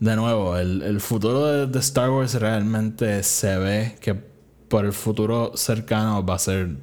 de 0.00 0.16
nuevo, 0.16 0.56
el, 0.56 1.00
futuro 1.00 1.66
de, 1.68 1.78
Star 1.78 2.10
Wars 2.10 2.34
realmente 2.34 3.22
se 3.22 3.56
ve 3.58 3.96
que 4.00 4.29
por 4.70 4.84
el 4.84 4.92
futuro 4.92 5.52
cercano 5.56 6.24
va 6.24 6.36
a 6.36 6.38
ser 6.38 6.76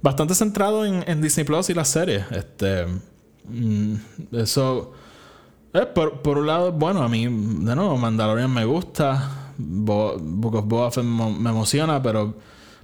bastante 0.00 0.34
centrado 0.36 0.86
en, 0.86 1.20
Disney 1.20 1.44
Plus 1.44 1.68
y 1.68 1.74
las 1.74 1.88
series. 1.88 2.24
Este, 2.30 2.86
mm, 3.48 3.94
eso, 4.32 4.92
eh, 5.74 5.84
por, 5.84 6.38
un 6.38 6.46
lado, 6.46 6.70
bueno, 6.72 7.02
a 7.02 7.08
mí, 7.08 7.24
de 7.24 7.74
nuevo, 7.74 7.96
Mandalorian 7.98 8.54
me 8.54 8.64
gusta, 8.64 9.52
Book 9.58 10.72
of 10.72 10.94
Fett 10.94 11.04
me, 11.04 11.50
emociona, 11.50 12.00
pero 12.00 12.36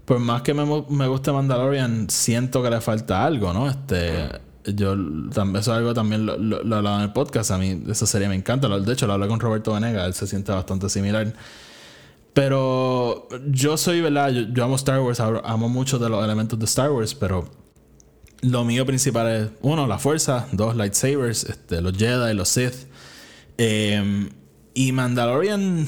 por 0.04 0.18
más 0.18 0.42
que 0.42 0.52
me, 0.52 0.64
me 0.90 1.06
guste 1.06 1.30
Mandalorian, 1.30 2.10
siento 2.10 2.60
que 2.60 2.70
le 2.70 2.80
falta 2.80 3.24
algo, 3.24 3.52
¿no? 3.52 3.70
Este 3.70 4.28
yo 4.66 4.94
eso 4.94 5.58
es 5.58 5.68
algo 5.68 5.92
también 5.92 6.24
lo, 6.24 6.38
lo, 6.38 6.62
lo, 6.64 6.96
en 6.96 7.02
el 7.02 7.12
podcast. 7.12 7.50
A 7.50 7.58
mí 7.58 7.84
esa 7.88 8.06
serie 8.06 8.28
me 8.28 8.34
encanta. 8.34 8.66
De 8.68 8.92
hecho, 8.92 9.06
lo 9.06 9.12
hablé 9.12 9.28
con 9.28 9.38
Roberto 9.38 9.74
Venega. 9.74 10.06
Él 10.06 10.14
se 10.14 10.26
siente 10.26 10.52
bastante 10.52 10.88
similar. 10.88 11.34
Pero 12.34 13.28
yo 13.48 13.76
soy, 13.76 14.00
¿verdad? 14.00 14.30
Yo, 14.30 14.64
amo 14.64 14.74
Star 14.76 15.00
Wars. 15.00 15.20
Amo 15.20 15.68
muchos 15.68 16.00
de 16.00 16.08
los 16.08 16.22
elementos 16.22 16.58
de 16.58 16.64
Star 16.64 16.90
Wars. 16.90 17.14
Pero 17.14 17.48
lo 18.42 18.64
mío 18.64 18.84
principal 18.84 19.30
es, 19.30 19.48
uno, 19.62 19.86
la 19.86 19.98
fuerza. 19.98 20.46
Dos, 20.52 20.76
lightsabers. 20.76 21.44
Este, 21.44 21.80
los 21.80 21.96
Jedi, 21.96 22.34
los 22.34 22.48
Sith. 22.48 22.88
Em, 23.56 24.30
y 24.74 24.90
Mandalorian 24.90 25.86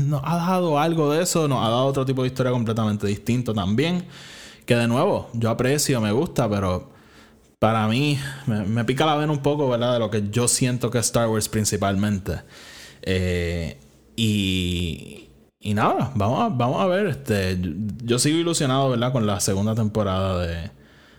nos 0.00 0.22
ha 0.24 0.36
dado 0.36 0.78
algo 0.78 1.12
de 1.12 1.22
eso. 1.22 1.46
Nos 1.48 1.58
ha 1.58 1.68
dado 1.68 1.84
otro 1.84 2.06
tipo 2.06 2.22
de 2.22 2.28
historia 2.28 2.50
completamente 2.50 3.06
distinto 3.06 3.52
también. 3.52 4.06
Que 4.64 4.76
de 4.76 4.88
nuevo, 4.88 5.28
yo 5.34 5.50
aprecio, 5.50 6.00
me 6.00 6.12
gusta, 6.12 6.48
pero 6.48 6.94
para 7.58 7.86
mí 7.88 8.18
me, 8.46 8.84
pica 8.84 9.04
la 9.04 9.16
vena 9.16 9.32
un 9.32 9.42
poco, 9.42 9.68
¿verdad? 9.68 9.94
De 9.94 9.98
lo 9.98 10.10
que 10.10 10.30
yo 10.30 10.48
siento 10.48 10.90
que 10.90 10.98
es 10.98 11.06
Star 11.06 11.28
Wars 11.28 11.50
principalmente. 11.50 12.40
Eh, 13.02 13.78
y, 14.16 15.23
y 15.64 15.72
nada, 15.72 16.12
vamos 16.14 16.42
a, 16.42 16.48
vamos 16.50 16.82
a 16.82 16.86
ver. 16.86 17.06
Este, 17.06 17.58
yo 18.04 18.18
sigo 18.18 18.36
ilusionado, 18.36 18.90
¿verdad? 18.90 19.12
Con 19.12 19.26
la 19.26 19.40
segunda 19.40 19.74
temporada 19.74 20.46
de... 20.46 20.70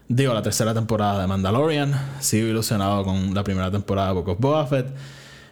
Digo, 0.08 0.36
la 0.36 0.44
tercera 0.44 0.72
temporada 0.72 1.20
de 1.20 1.26
Mandalorian. 1.28 1.94
Sigo 2.20 2.48
ilusionado 2.48 3.04
con 3.04 3.34
la 3.34 3.44
primera 3.44 3.72
temporada 3.72 4.10
de 4.10 4.14
Book 4.14 4.30
of 4.30 4.40
Boba 4.40 4.68
Fett. 4.68 4.86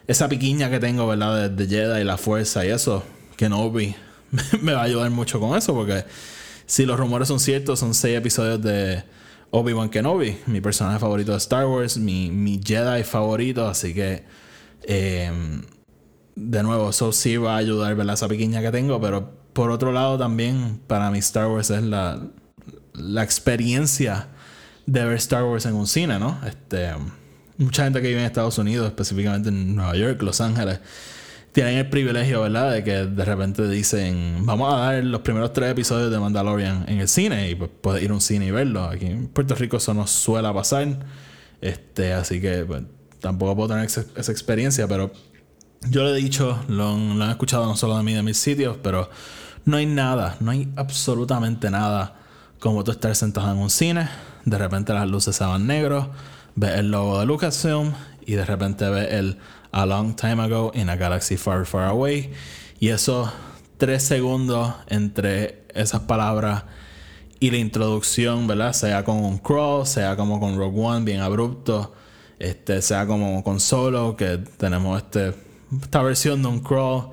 Esa 0.06 0.28
piquiña 0.28 0.70
que 0.70 0.78
tengo, 0.78 1.08
¿verdad? 1.08 1.50
De, 1.50 1.66
de 1.66 1.66
Jedi 1.66 2.02
y 2.02 2.04
la 2.04 2.16
fuerza 2.16 2.64
y 2.64 2.68
eso. 2.68 3.02
Que 3.36 3.48
no 3.48 3.68
me 4.62 4.72
va 4.74 4.82
a 4.82 4.84
ayudar 4.84 5.10
mucho 5.10 5.40
con 5.40 5.58
eso 5.58 5.74
porque 5.74 6.04
si 6.64 6.86
los 6.86 6.96
rumores 6.96 7.26
son 7.26 7.40
ciertos, 7.40 7.80
son 7.80 7.94
seis 7.94 8.16
episodios 8.16 8.62
de 8.62 9.02
Obi-Wan 9.50 9.88
Kenobi, 9.88 10.38
mi 10.46 10.60
personaje 10.60 11.00
favorito 11.00 11.32
de 11.32 11.38
Star 11.38 11.66
Wars, 11.66 11.98
mi, 11.98 12.30
mi 12.30 12.60
Jedi 12.64 13.02
favorito, 13.02 13.66
así 13.66 13.92
que 13.92 14.22
em, 14.82 15.62
de 16.36 16.62
nuevo, 16.62 16.90
eso 16.90 17.12
sí 17.12 17.36
va 17.36 17.54
a 17.54 17.58
ayudar 17.58 17.94
ver 17.94 18.08
esa 18.10 18.28
pequeña 18.28 18.60
que 18.60 18.70
tengo, 18.70 19.00
pero 19.00 19.30
por 19.52 19.70
otro 19.70 19.92
lado 19.92 20.18
también 20.18 20.80
para 20.86 21.10
mí 21.10 21.18
Star 21.18 21.46
Wars 21.46 21.70
es 21.70 21.82
la, 21.82 22.20
la 22.94 23.22
experiencia 23.22 24.28
de 24.86 25.04
ver 25.04 25.16
Star 25.16 25.44
Wars 25.44 25.66
en 25.66 25.74
un 25.74 25.86
cine, 25.86 26.18
¿no? 26.18 26.38
Este, 26.46 26.90
mucha 27.56 27.84
gente 27.84 28.02
que 28.02 28.08
vive 28.08 28.20
en 28.20 28.26
Estados 28.26 28.58
Unidos, 28.58 28.86
específicamente 28.86 29.48
en 29.48 29.76
Nueva 29.76 29.96
York, 29.96 30.20
Los 30.22 30.40
Ángeles, 30.40 30.80
tienen 31.52 31.76
el 31.76 31.88
privilegio, 31.88 32.42
¿verdad? 32.42 32.72
De 32.72 32.82
que 32.82 33.06
de 33.06 33.24
repente 33.24 33.68
dicen, 33.68 34.44
vamos 34.44 34.74
a 34.74 34.78
dar 34.78 35.04
los 35.04 35.20
primeros 35.20 35.52
tres 35.52 35.70
episodios 35.70 36.10
de 36.10 36.18
Mandalorian 36.18 36.84
en 36.88 36.98
el 36.98 37.06
cine 37.06 37.48
y 37.48 37.54
pues 37.54 37.70
puedes 37.80 38.02
ir 38.02 38.10
a 38.10 38.14
un 38.14 38.20
cine 38.20 38.46
y 38.46 38.50
verlo. 38.50 38.82
Aquí 38.82 39.06
en 39.06 39.28
Puerto 39.28 39.54
Rico 39.54 39.76
eso 39.76 39.94
no 39.94 40.08
suele 40.08 40.52
pasar. 40.52 40.98
Este, 41.60 42.12
así 42.12 42.40
que 42.40 42.64
pues, 42.64 42.82
tampoco 43.20 43.54
puedo 43.54 43.68
tener 43.68 43.84
esa, 43.84 44.32
experiencia, 44.32 44.88
pero 44.88 45.12
yo 45.90 46.04
le 46.04 46.10
he 46.10 46.14
dicho, 46.14 46.58
lo, 46.68 46.90
han 46.90 47.30
escuchado 47.30 47.66
no 47.66 47.76
solo 47.76 47.96
de 47.96 48.02
mí, 48.02 48.14
de 48.14 48.22
mis 48.22 48.36
sitios, 48.36 48.76
pero 48.82 49.10
no 49.64 49.76
hay 49.76 49.86
nada, 49.86 50.36
no 50.40 50.50
hay 50.50 50.68
absolutamente 50.76 51.70
nada 51.70 52.16
como 52.58 52.84
tú 52.84 52.92
estar 52.92 53.14
sentado 53.14 53.52
en 53.52 53.58
un 53.58 53.70
cine, 53.70 54.08
de 54.44 54.58
repente 54.58 54.92
las 54.94 55.08
luces 55.08 55.36
se 55.36 55.44
van 55.44 55.66
negros, 55.66 56.06
ves 56.54 56.76
el 56.76 56.90
logo 56.90 57.20
de 57.20 57.26
Lucasfilm 57.26 57.92
y 58.26 58.34
de 58.34 58.44
repente 58.44 58.88
ves 58.88 59.12
el 59.12 59.38
a 59.72 59.86
long 59.86 60.14
time 60.14 60.40
ago 60.40 60.70
in 60.74 60.88
a 60.88 60.96
galaxy 60.96 61.36
far, 61.36 61.66
far 61.66 61.88
away. 61.88 62.32
Y 62.78 62.88
esos 62.88 63.28
tres 63.76 64.04
segundos 64.04 64.72
entre 64.86 65.64
esas 65.74 66.02
palabras 66.02 66.64
y 67.40 67.50
la 67.50 67.56
introducción, 67.58 68.46
¿verdad? 68.46 68.72
Sea 68.72 69.04
con 69.04 69.16
un 69.16 69.38
crawl, 69.38 69.86
sea 69.86 70.16
como 70.16 70.38
con 70.38 70.56
Rogue 70.56 70.80
One, 70.80 71.04
bien 71.04 71.20
abrupto, 71.20 71.92
este, 72.38 72.80
sea 72.82 73.06
como 73.06 73.42
con 73.42 73.58
Solo, 73.58 74.16
que 74.16 74.38
tenemos 74.38 75.02
este, 75.02 75.34
esta 75.80 76.02
versión 76.02 76.42
de 76.42 76.48
un 76.48 76.60
crawl. 76.60 77.10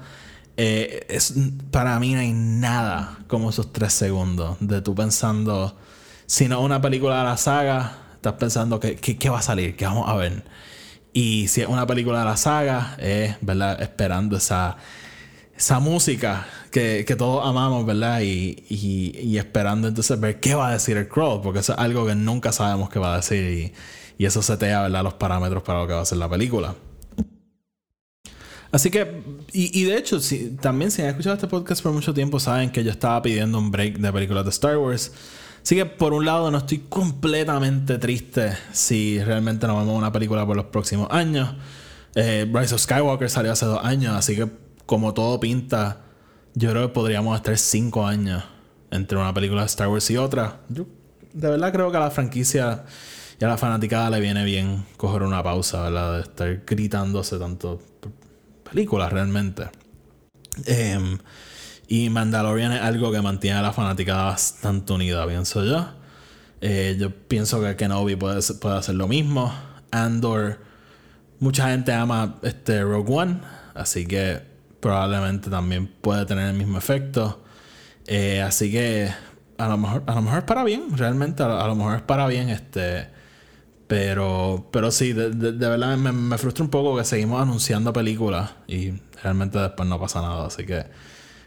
Eh, 0.58 1.06
es, 1.10 1.34
para 1.72 2.00
mí 2.00 2.14
no 2.14 2.20
hay 2.20 2.34
nada 2.34 3.20
como 3.28 3.50
esos 3.50 3.72
tres 3.72 3.94
segundos 3.94 4.58
de 4.60 4.82
tú 4.82 4.94
pensando, 4.94 5.78
si 6.26 6.48
no 6.48 6.62
una 6.62 6.82
película 6.82 7.20
de 7.20 7.24
la 7.24 7.38
saga, 7.38 7.98
estás 8.16 8.34
pensando 8.34 8.80
que, 8.80 8.96
qué 8.96 9.30
va 9.30 9.40
a 9.40 9.42
salir, 9.42 9.76
qué 9.76 9.86
vamos 9.86 10.08
a 10.10 10.16
ver. 10.16 10.44
Y 11.14 11.48
si 11.48 11.62
es 11.62 11.68
una 11.68 11.88
película 11.88 12.20
de 12.20 12.26
la 12.26 12.38
saga, 12.38 12.96
es, 13.00 13.36
¿verdad? 13.42 13.82
Esperando 13.82 14.38
esa, 14.38 14.78
esa 15.58 15.80
música 15.80 16.48
que, 16.72 17.04
todos 17.18 17.46
amamos, 17.46 17.86
¿verdad? 17.86 18.22
Y, 18.22 18.64
y, 18.70 19.38
esperando 19.38 19.88
entonces 19.88 20.20
ver 20.20 20.40
qué 20.40 20.56
va 20.56 20.70
a 20.70 20.74
decir 20.74 20.98
el 20.98 21.08
Crow, 21.08 21.42
porque 21.42 21.60
eso 21.60 21.74
es 21.74 21.80
algo 21.80 22.06
que 22.06 22.16
nunca 22.16 22.52
sabemos 22.52 22.90
qué 22.90 23.00
va 23.00 23.14
a 23.14 23.18
decir 23.18 23.44
y, 23.44 23.74
y 24.22 24.26
eso 24.26 24.42
setea, 24.42 24.84
¿verdad? 24.84 25.04
Los 25.04 25.16
parámetros 25.16 25.64
para 25.64 25.80
lo 25.82 25.88
que 25.88 25.94
va 25.94 26.02
a 26.02 26.06
ser 26.06 26.20
la 26.20 26.30
película. 26.30 26.76
Así 28.72 28.90
que, 28.90 29.22
y, 29.52 29.84
de 29.84 29.98
hecho, 29.98 30.22
si, 30.22 30.52
también 30.52 30.92
si 30.92 31.02
han 31.02 31.10
escuchado 31.10 31.36
este 31.36 31.48
podcast 31.48 31.84
por 31.84 31.92
mucho 31.92 32.14
tiempo, 32.14 32.40
saben 32.40 32.72
que 32.72 32.84
yo 32.84 32.92
estaba 32.92 33.22
pidiendo 33.22 33.58
un 33.60 33.70
break 33.70 33.98
de 33.98 34.14
películas 34.14 34.46
de 34.46 34.52
Star 34.52 34.78
Wars. 34.78 35.12
Así 35.62 35.76
que 35.76 35.86
por 35.86 36.14
un 36.14 36.26
lado 36.26 36.50
no 36.50 36.58
estoy 36.58 36.80
completamente 36.80 37.98
triste 38.00 38.54
si 38.72 39.22
realmente 39.22 39.68
no 39.68 39.78
vemos 39.78 39.96
una 39.96 40.12
película 40.12 40.46
por 40.46 40.56
los 40.56 40.66
próximos 40.66 41.08
años. 41.12 41.54
Eh, 42.16 42.50
Rise 42.52 42.74
of 42.74 42.82
Skywalker 42.82 43.30
salió 43.30 43.52
hace 43.52 43.66
dos 43.66 43.84
años, 43.84 44.16
así 44.16 44.36
que 44.36 44.48
como 44.86 45.14
todo 45.14 45.40
pinta, 45.40 46.02
yo 46.56 46.72
creo 46.72 46.88
que 46.88 46.94
podríamos 46.94 47.36
estar 47.36 47.58
cinco 47.58 48.06
años 48.08 48.44
entre 48.90 49.18
una 49.18 49.34
película 49.34 49.62
de 49.62 49.68
Star 49.68 49.90
Wars 49.90 50.10
y 50.10 50.18
otra. 50.18 50.62
Yo 50.70 50.88
de 51.34 51.50
verdad 51.50 51.72
creo 51.72 51.92
que 51.92 51.98
a 51.98 52.02
la 52.02 52.12
franquicia 52.12 52.86
y 53.40 53.46
a 53.46 53.48
la 53.48 53.58
fanaticada 53.58 54.10
le 54.10 54.20
viene 54.20 54.44
bien 54.44 54.86
coger 54.98 55.24
una 55.24 55.44
pausa, 55.44 55.84
¿verdad? 55.84 56.16
De 56.16 56.22
estar 56.24 56.62
gritándose 56.66 57.38
tanto 57.38 57.80
películas 58.72 59.12
realmente. 59.12 59.70
Eh, 60.66 61.18
y 61.88 62.10
Mandalorian 62.10 62.72
es 62.72 62.82
algo 62.82 63.12
que 63.12 63.22
mantiene 63.22 63.60
a 63.60 63.62
la 63.62 63.74
fanaticada 63.74 64.26
bastante 64.26 64.94
unida, 64.94 65.28
pienso 65.28 65.66
yo. 65.66 65.90
Eh, 66.62 66.96
yo 66.98 67.10
pienso 67.12 67.62
que 67.62 67.76
Kenobi 67.76 68.16
puede, 68.16 68.42
puede 68.62 68.78
hacer 68.78 68.96
lo 68.96 69.08
mismo. 69.10 69.54
Andor, 69.92 70.60
mucha 71.40 71.70
gente 71.70 71.92
ama 71.92 72.40
este 72.44 72.82
Rogue 72.84 73.14
One, 73.14 73.42
así 73.74 74.06
que 74.06 74.42
probablemente 74.80 75.50
también 75.50 75.88
puede 75.88 76.26
tener 76.26 76.48
el 76.48 76.56
mismo 76.56 76.78
efecto. 76.78 77.44
Eh, 78.08 78.42
así 78.42 78.72
que 78.72 79.12
a 79.58 79.68
lo 79.68 79.78
mejor, 79.78 80.04
a 80.06 80.16
lo 80.16 80.22
mejor 80.22 80.40
es 80.40 80.46
para 80.46 80.64
bien, 80.64 80.98
realmente, 80.98 81.44
a, 81.44 81.68
lo 81.68 81.76
mejor 81.76 81.96
es 81.96 82.02
para 82.04 82.26
bien, 82.28 82.50
este. 82.50 83.10
Pero, 83.92 84.70
pero 84.72 84.90
sí, 84.90 85.12
de, 85.12 85.52
verdad 85.52 85.98
me, 85.98 86.14
me, 86.14 86.38
frustra 86.38 86.64
un 86.64 86.70
poco 86.70 86.96
que 86.96 87.04
seguimos 87.04 87.42
anunciando 87.42 87.92
películas 87.92 88.52
y 88.66 88.94
realmente 89.22 89.60
después 89.60 89.90
no 89.90 90.00
pasa 90.00 90.22
nada. 90.22 90.48
Así 90.48 90.66
que 90.66 90.86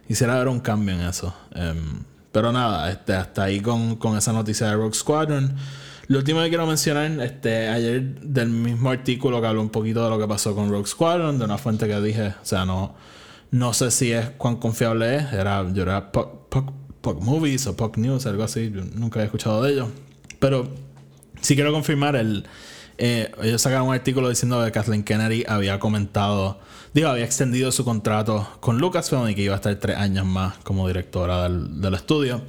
Quisiera 0.07 0.39
ver 0.39 0.49
un 0.49 0.61
cambio 0.61 0.95
en 0.95 1.01
eso. 1.01 1.35
Em, 1.55 2.03
pero 2.31 2.53
nada, 2.53 2.91
este, 2.91 3.15
hasta 3.15 3.45
ahí 3.45 3.61
con, 3.61 3.99
esa 4.17 4.33
noticia 4.33 4.67
de 4.69 4.75
Rogue 4.75 4.95
Squadron. 4.95 5.55
Lo 6.09 6.19
último 6.19 6.43
que 6.43 6.49
quiero 6.51 6.67
mencionar, 6.67 7.11
este, 7.23 7.69
ayer 7.69 8.03
del 8.21 8.51
mismo 8.51 8.91
artículo 8.91 9.41
que 9.41 9.47
habló 9.47 9.63
un 9.63 9.71
poquito 9.71 10.05
de 10.05 10.11
lo 10.11 10.19
que 10.19 10.29
pasó 10.29 10.55
con 10.55 10.71
Rogue 10.71 10.87
Squadron, 10.87 11.39
de 11.39 11.45
una 11.47 11.57
fuente 11.57 11.87
que 11.87 11.99
dije, 12.03 12.29
o 12.29 12.45
sea, 12.45 12.67
no, 12.67 12.95
no 13.51 13.73
sé 13.73 13.91
si 13.91 14.13
es 14.13 14.29
cuán 14.37 14.57
confiable 14.57 15.17
es, 15.17 15.33
era, 15.33 15.67
yo 15.73 15.83
era 15.83 16.13
Puck, 16.13 17.23
Movies 17.23 17.67
o 17.67 17.77
Puck 17.77 17.97
News, 17.97 18.27
algo 18.27 18.43
así, 18.43 18.71
yo 18.71 18.83
nunca 18.95 19.23
he 19.23 19.25
escuchado 19.25 19.63
de 19.63 19.73
ellos. 19.73 19.89
Pero 20.39 20.69
sí 21.45 21.55
quiero 21.55 21.73
confirmar, 21.73 22.17
el, 22.17 22.45
eh, 22.99 23.31
ellos 23.43 23.63
sacaron 23.63 23.89
un 23.89 23.95
artículo 23.95 24.29
diciendo 24.29 24.65
que 24.65 24.73
Kathleen 24.73 25.05
Kennedy 25.05 25.45
había 25.47 25.79
comentado 25.79 26.59
Digo, 26.95 27.09
había 27.09 27.25
extendido 27.25 27.73
su 27.73 27.85
contrato 27.85 28.49
con 28.61 28.79
Lucasfilm 28.79 29.29
y 29.29 29.35
que 29.35 29.43
iba 29.43 29.55
a 29.55 29.57
estar 29.57 29.75
tres 29.75 29.97
años 29.97 30.25
más 30.25 30.59
como 30.59 30.87
directora 30.87 31.49
del, 31.49 31.93
estudio. 31.93 32.43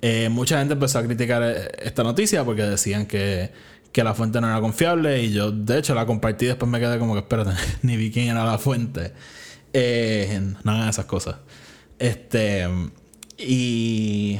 Eh, 0.00 0.28
mucha 0.28 0.60
gente 0.60 0.74
empezó 0.74 1.00
a 1.00 1.02
criticar 1.02 1.42
eh, 1.42 1.72
esta 1.82 2.04
noticia 2.04 2.44
porque 2.44 2.62
decían 2.62 3.06
que, 3.06 3.50
la 3.92 4.14
fuente 4.14 4.40
no 4.40 4.46
era 4.46 4.60
confiable 4.60 5.24
y 5.24 5.32
yo 5.32 5.50
de 5.50 5.78
hecho 5.78 5.94
la 5.94 6.06
compartí 6.06 6.46
después 6.46 6.70
me 6.70 6.78
quedé 6.78 7.00
como 7.00 7.14
que 7.14 7.18
espérate, 7.18 7.50
ni 7.82 7.96
vi 7.96 8.12
quién 8.12 8.28
era 8.28 8.44
la 8.44 8.58
fuente. 8.58 9.12
Eh, 9.72 10.40
no 10.62 10.88
esas 10.88 11.06
cosas. 11.06 11.36
Este 11.98 12.68
y 13.36 14.38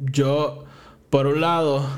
yo 0.00 0.64
por 1.10 1.28
un 1.28 1.40
lado 1.40 1.88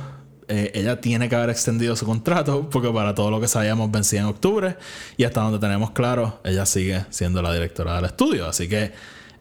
eh, 0.48 0.70
ella 0.74 1.00
tiene 1.00 1.28
que 1.28 1.34
haber 1.34 1.50
extendido 1.50 1.96
su 1.96 2.06
contrato 2.06 2.70
porque 2.70 2.90
para 2.90 3.14
todo 3.14 3.30
lo 3.30 3.40
que 3.40 3.48
sabíamos 3.48 3.90
vencía 3.90 4.20
en 4.20 4.26
octubre 4.26 4.76
y 5.16 5.24
hasta 5.24 5.40
donde 5.40 5.58
tenemos 5.58 5.90
claro, 5.90 6.40
ella 6.44 6.64
sigue 6.66 7.04
siendo 7.10 7.42
la 7.42 7.52
directora 7.52 7.96
del 7.96 8.04
estudio. 8.04 8.46
Así 8.46 8.68
que 8.68 8.92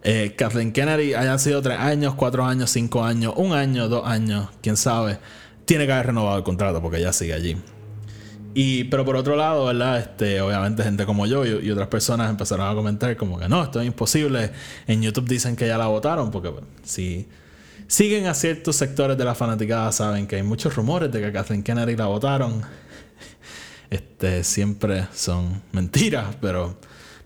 eh, 0.03 0.33
Kathleen 0.35 0.71
Kennedy, 0.71 1.13
hayan 1.13 1.39
sido 1.39 1.61
tres 1.61 1.79
años, 1.79 2.15
cuatro 2.15 2.45
años, 2.45 2.69
cinco 2.69 3.03
años, 3.03 3.33
un 3.37 3.53
año, 3.53 3.87
dos 3.87 4.05
años, 4.05 4.49
quién 4.61 4.77
sabe, 4.77 5.17
tiene 5.65 5.85
que 5.85 5.93
haber 5.93 6.07
renovado 6.07 6.37
el 6.37 6.43
contrato 6.43 6.81
porque 6.81 6.97
ella 6.97 7.13
sigue 7.13 7.33
allí. 7.33 7.57
Y, 8.53 8.85
pero 8.85 9.03
por 9.03 9.15
otro 9.17 9.35
lado, 9.35 9.65
¿verdad? 9.65 9.99
Este, 9.99 10.39
obviamente 10.41 10.81
gente 10.81 11.05
como 11.05 11.27
yo 11.27 11.45
y, 11.45 11.69
otras 11.69 11.89
personas 11.89 12.29
empezaron 12.29 12.69
a 12.69 12.73
comentar 12.73 13.15
como 13.17 13.37
que 13.37 13.49
no, 13.49 13.63
esto 13.63 13.81
es 13.81 13.87
imposible. 13.87 14.51
En 14.87 15.01
YouTube 15.01 15.27
dicen 15.27 15.55
que 15.55 15.67
ya 15.67 15.77
la 15.77 15.87
votaron 15.87 16.31
porque 16.31 16.53
si 16.83 17.27
siguen 17.87 18.27
a 18.27 18.33
ciertos 18.33 18.75
sectores 18.75 19.17
de 19.17 19.25
la 19.25 19.35
fanaticada, 19.35 19.91
saben 19.91 20.27
que 20.27 20.37
hay 20.37 20.43
muchos 20.43 20.75
rumores 20.75 21.11
de 21.11 21.21
que 21.21 21.31
Kathleen 21.31 21.63
Kennedy 21.63 21.95
la 21.95 22.07
votaron. 22.07 22.61
Este, 23.89 24.43
siempre 24.43 25.07
son 25.13 25.61
mentiras, 25.71 26.35
pero 26.41 26.77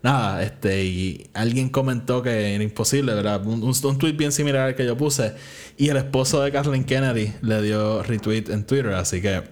nada, 0.02 0.42
este, 0.42 0.84
y 0.84 1.30
alguien 1.34 1.68
comentó 1.70 2.22
que 2.22 2.54
era 2.54 2.62
imposible, 2.62 3.14
¿verdad? 3.14 3.44
Un, 3.46 3.62
un, 3.62 3.98
tweet 3.98 4.12
bien 4.12 4.30
similar 4.30 4.68
al 4.68 4.74
que 4.74 4.84
yo 4.84 4.96
puse, 4.96 5.34
y 5.76 5.88
el 5.88 5.96
esposo 5.96 6.42
de 6.42 6.52
Kathleen 6.52 6.84
Kennedy 6.84 7.32
le 7.40 7.62
dio 7.62 8.02
retweet 8.02 8.50
en 8.50 8.64
Twitter, 8.64 8.92
así 8.92 9.20
que 9.20 9.42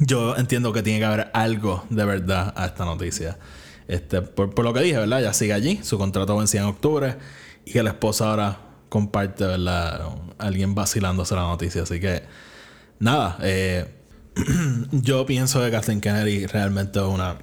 yo 0.00 0.36
entiendo 0.36 0.72
que 0.72 0.82
tiene 0.82 1.00
que 1.00 1.04
haber 1.06 1.30
algo 1.32 1.84
de 1.90 2.04
verdad 2.04 2.52
a 2.56 2.66
esta 2.66 2.84
noticia. 2.84 3.38
Este, 3.88 4.20
por, 4.20 4.54
por 4.54 4.64
lo 4.64 4.74
que 4.74 4.80
dije, 4.80 4.98
¿verdad? 4.98 5.22
Ya 5.22 5.32
sigue 5.32 5.54
allí, 5.54 5.80
su 5.82 5.96
contrato 5.98 6.36
vencía 6.36 6.60
en 6.60 6.66
octubre, 6.66 7.16
y 7.64 7.72
que 7.72 7.82
la 7.82 7.90
esposa 7.90 8.30
ahora 8.30 8.67
comparte, 8.88 9.44
¿verdad? 9.44 10.10
Alguien 10.38 10.74
vacilándose 10.74 11.34
la 11.34 11.42
noticia. 11.42 11.82
Así 11.82 12.00
que, 12.00 12.22
nada, 12.98 13.38
eh, 13.42 13.86
yo 14.92 15.26
pienso 15.26 15.60
que 15.62 15.70
Kathleen 15.70 16.00
Kennedy 16.00 16.46
realmente 16.46 16.98
es 16.98 17.04
una, 17.04 17.38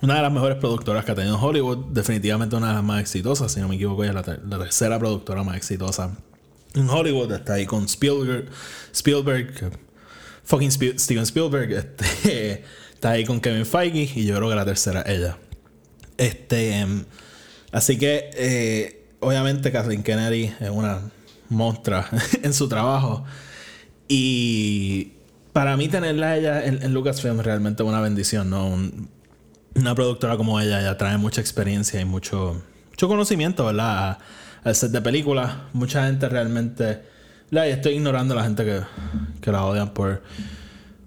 una 0.00 0.16
de 0.16 0.22
las 0.22 0.32
mejores 0.32 0.58
productoras 0.58 1.04
que 1.04 1.12
ha 1.12 1.14
tenido 1.14 1.40
Hollywood. 1.40 1.86
Definitivamente 1.92 2.56
una 2.56 2.68
de 2.68 2.74
las 2.74 2.84
más 2.84 3.00
exitosas, 3.00 3.52
si 3.52 3.60
no 3.60 3.68
me 3.68 3.76
equivoco, 3.76 4.04
ella 4.04 4.20
es 4.20 4.26
la, 4.26 4.58
tercera 4.58 4.98
productora 4.98 5.42
más 5.42 5.56
exitosa 5.56 6.16
en 6.74 6.88
Hollywood. 6.88 7.32
Está 7.32 7.54
ahí 7.54 7.66
con 7.66 7.84
Spielberg, 7.84 8.48
Spielberg 8.92 9.72
fucking 10.44 10.70
Steven 10.70 11.22
Spielberg. 11.24 11.72
Este, 12.24 12.64
está 12.92 13.10
ahí 13.10 13.24
con 13.24 13.40
Kevin 13.40 13.66
Feige 13.66 14.18
y 14.18 14.24
yo 14.24 14.36
creo 14.36 14.48
que 14.48 14.56
la 14.56 14.64
tercera 14.64 15.02
es 15.02 15.18
ella. 15.18 15.38
Este, 16.16 16.78
em, 16.78 17.04
así 17.72 17.98
que... 17.98 18.30
Eh, 18.34 19.03
obviamente 19.24 19.72
Kathleen 19.72 20.02
Kennedy 20.02 20.52
es 20.60 20.70
una 20.70 21.00
monstrua 21.48 22.08
en 22.42 22.52
su 22.52 22.68
trabajo. 22.68 23.24
Y 24.08 25.12
para 25.52 25.76
mí 25.76 25.88
tenerla 25.88 26.36
ella 26.36 26.64
en, 26.64 26.92
Lucasfilm 26.92 27.40
es 27.40 27.46
realmente 27.46 27.82
una 27.82 28.00
bendición, 28.00 28.50
¿no? 28.50 28.76
una 29.76 29.94
productora 29.94 30.36
como 30.36 30.60
ella 30.60 30.80
ya 30.82 30.96
trae 30.96 31.16
mucha 31.16 31.40
experiencia 31.40 32.00
y 32.00 32.04
mucho, 32.04 32.62
mucho 32.90 33.08
conocimiento, 33.08 33.66
¿verdad? 33.66 34.18
Al 34.62 34.74
set 34.74 34.90
de 34.90 35.02
películas. 35.02 35.52
Mucha 35.72 36.06
gente 36.06 36.28
realmente... 36.28 37.02
La, 37.50 37.66
estoy 37.66 37.94
ignorando 37.94 38.34
a 38.34 38.38
la 38.38 38.44
gente 38.44 38.64
que, 38.64 38.80
que 39.40 39.52
la 39.52 39.64
odian 39.64 39.90
por 39.92 40.22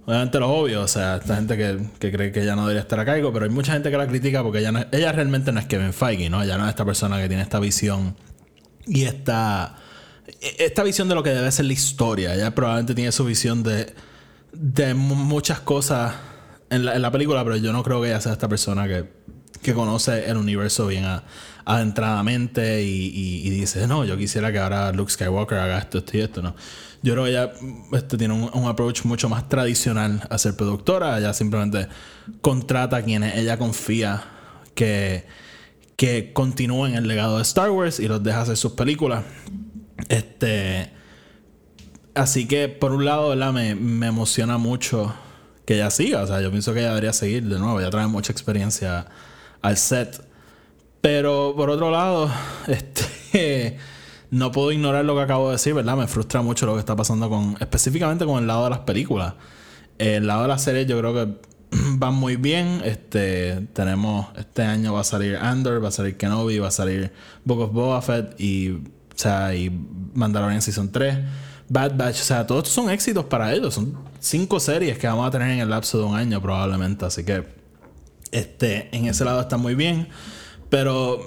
obviamente 0.08 0.39
lo 0.39 0.49
obvio, 0.49 0.84
o 0.84 0.88
sea, 0.88 1.18
esta 1.18 1.36
gente 1.36 1.58
que, 1.58 2.12
cree 2.12 2.32
que 2.32 2.41
ella 2.41 2.55
no 2.55 2.62
debería 2.62 2.82
estar 2.82 2.97
a 2.97 3.03
cargo, 3.03 3.34
pero 3.34 3.43
hay 3.43 3.51
mucha 3.51 3.74
gente 3.74 3.91
que 3.91 3.97
la 3.97 4.08
critica 4.08 4.41
porque 4.41 4.60
ella, 4.60 4.72
no, 4.72 4.86
ella 4.89 5.12
realmente 5.12 5.51
no 5.51 5.60
es 5.60 5.66
Kevin 5.66 5.91
Feige, 5.91 6.30
¿no? 6.30 6.41
Ella 6.41 6.58
no 6.58 6.64
es 6.64 6.70
esta 6.70 6.86
persona 6.86 7.22
que 7.22 7.28
tiene 7.28 7.43
esta 7.43 7.60
visión 7.60 8.16
y 8.86 9.03
esta, 9.03 9.76
esta 10.58 10.84
visión 10.84 11.10
de 11.10 11.16
lo 11.16 11.24
que 11.24 11.32
debe 11.32 11.51
ser 11.51 11.66
la 11.66 11.74
historia. 11.74 12.34
Ella 12.36 12.55
probablemente 12.55 12.95
tiene 12.95 13.12
su 13.12 13.26
visión 13.26 13.64
de, 13.64 13.93
de 14.53 14.93
muchas 14.93 15.60
cosas 15.60 16.16
en 16.70 16.86
la, 16.86 16.95
en 16.95 17.01
la 17.01 17.12
película, 17.12 17.43
pero 17.43 17.58
yo 17.58 17.74
no 17.74 17.84
creo 17.84 18.01
que 18.01 18.08
ella 18.08 18.22
sea 18.22 18.32
esta 18.32 18.47
persona 18.47 18.88
que, 18.88 19.10
que 19.62 19.74
conoce 19.74 20.30
el 20.30 20.38
universo 20.38 20.88
bien 20.88 21.05
adentradamente 21.66 22.82
y, 22.84 23.49
dice, 23.49 23.88
no, 23.88 24.05
yo 24.05 24.18
quisiera 24.18 24.51
que 24.51 24.60
ahora 24.60 24.91
Luke 24.93 25.12
Skywalker 25.12 25.58
haga 25.58 25.80
esto, 25.80 25.97
esto 25.97 26.18
y 26.18 26.22
esto, 26.22 26.41
¿no? 26.41 26.55
Yo 27.03 27.14
creo 27.14 27.26
que 27.26 27.30
ella 27.32 27.51
este, 27.91 28.18
tiene 28.18 28.34
un, 28.34 28.66
approach 28.66 29.03
mucho 29.03 29.30
más 29.30 29.47
tradicional 29.49 30.26
a 30.30 30.38
ser 30.38 30.55
productora. 30.55 31.18
Ella 31.20 31.34
simplemente 31.34 31.88
contrata 32.41 32.97
a 32.97 33.01
quienes 33.03 33.36
ella 33.36 33.58
confía 33.58 34.24
que, 34.74 35.26
que 35.95 36.32
continúen 36.34 36.95
el 36.95 37.08
legado 37.08 37.38
de 37.38 37.43
Star 37.43 37.70
Wars 37.70 37.99
y 37.99 38.08
los 38.08 38.24
deja 38.24 38.41
hacer 38.41 38.58
sus 38.58 38.72
películas. 38.72 39.24
Este. 40.10 40.91
Así 42.16 42.47
que, 42.47 42.68
por 42.68 42.93
un 42.93 43.05
lado. 43.05 43.36
Me, 43.53 43.76
me 43.76 44.08
emociona 44.08 44.58
mucho 44.58 45.14
que 45.66 45.76
ella 45.76 45.91
siga. 45.91 46.24
O 46.24 46.28
sea, 46.28 46.41
yo 46.41 46.49
pienso 46.49 46.74
que 46.74 46.80
ella 46.80 46.89
debería 46.89 47.14
seguir 47.14 47.43
de 47.43 47.60
nuevo. 47.60 47.80
Ella 47.80 47.91
trae 47.91 48.08
mucha 48.08 48.32
experiencia 48.32 49.05
al 49.62 49.78
set. 49.78 50.24
Pero 51.01 51.53
por 51.55 51.70
otro 51.70 51.91
lado, 51.91 52.30
este 52.68 53.78
no 54.30 54.51
puedo 54.51 54.72
ignorar 54.72 55.05
lo 55.05 55.16
que 55.16 55.22
acabo 55.22 55.47
de 55.47 55.53
decir, 55.53 55.74
¿verdad? 55.74 55.95
Me 55.95 56.08
frustra 56.08 56.41
mucho 56.41 56.66
lo 56.66 56.74
que 56.74 56.80
está 56.80 56.95
pasando 56.95 57.30
con, 57.30 57.55
específicamente 57.60 58.26
con 58.26 58.39
el 58.39 58.47
lado 58.47 58.66
de 58.66 58.72
las 58.72 58.80
películas. 58.80 59.36
El 59.97 60.28
lado 60.28 60.43
de 60.43 60.47
las 60.49 60.62
series 60.64 60.88
yo 60.88 60.99
creo 60.99 61.14
que 61.14 61.34
van 61.97 62.14
muy 62.14 62.36
bien. 62.36 62.82
Este, 62.84 63.68
tenemos, 63.74 64.28
este 64.38 64.64
año 64.64 64.93
va 64.93 65.01
a 65.01 65.05
salir 65.05 65.38
Andor, 65.38 65.84
va 65.84 65.89
a 65.89 65.91
salir 65.91 66.18
Kenobi, 66.18 66.60
va 66.60 66.68
a 66.68 66.72
salir 66.72 67.12
Book 67.45 67.60
of 67.60 67.72
Boba 67.72 68.01
Fett 68.01 68.39
y, 68.39 68.72
o 68.72 68.80
sea, 69.16 69.55
y 69.55 69.70
Mandalorian 70.14 70.62
Season 70.62 70.91
3. 70.91 71.18
Bad 71.70 71.97
Batch, 71.97 72.22
o 72.22 72.24
sea, 72.24 72.47
todos 72.47 72.60
estos 72.60 72.74
son 72.74 72.89
éxitos 72.89 73.26
para 73.26 73.53
ellos. 73.53 73.74
Son 73.74 73.97
cinco 74.20 74.60
series 74.60 74.97
que 74.97 75.08
vamos 75.08 75.28
a 75.28 75.32
tener 75.32 75.51
en 75.51 75.60
el 75.60 75.70
lapso 75.70 75.97
de 75.97 76.03
un 76.05 76.16
año 76.16 76.41
probablemente. 76.41 77.05
Así 77.05 77.24
que, 77.24 77.43
este, 78.32 78.95
en 78.95 79.05
ese 79.05 79.25
lado 79.25 79.41
está 79.41 79.57
muy 79.57 79.75
bien. 79.75 80.07
Pero 80.69 81.21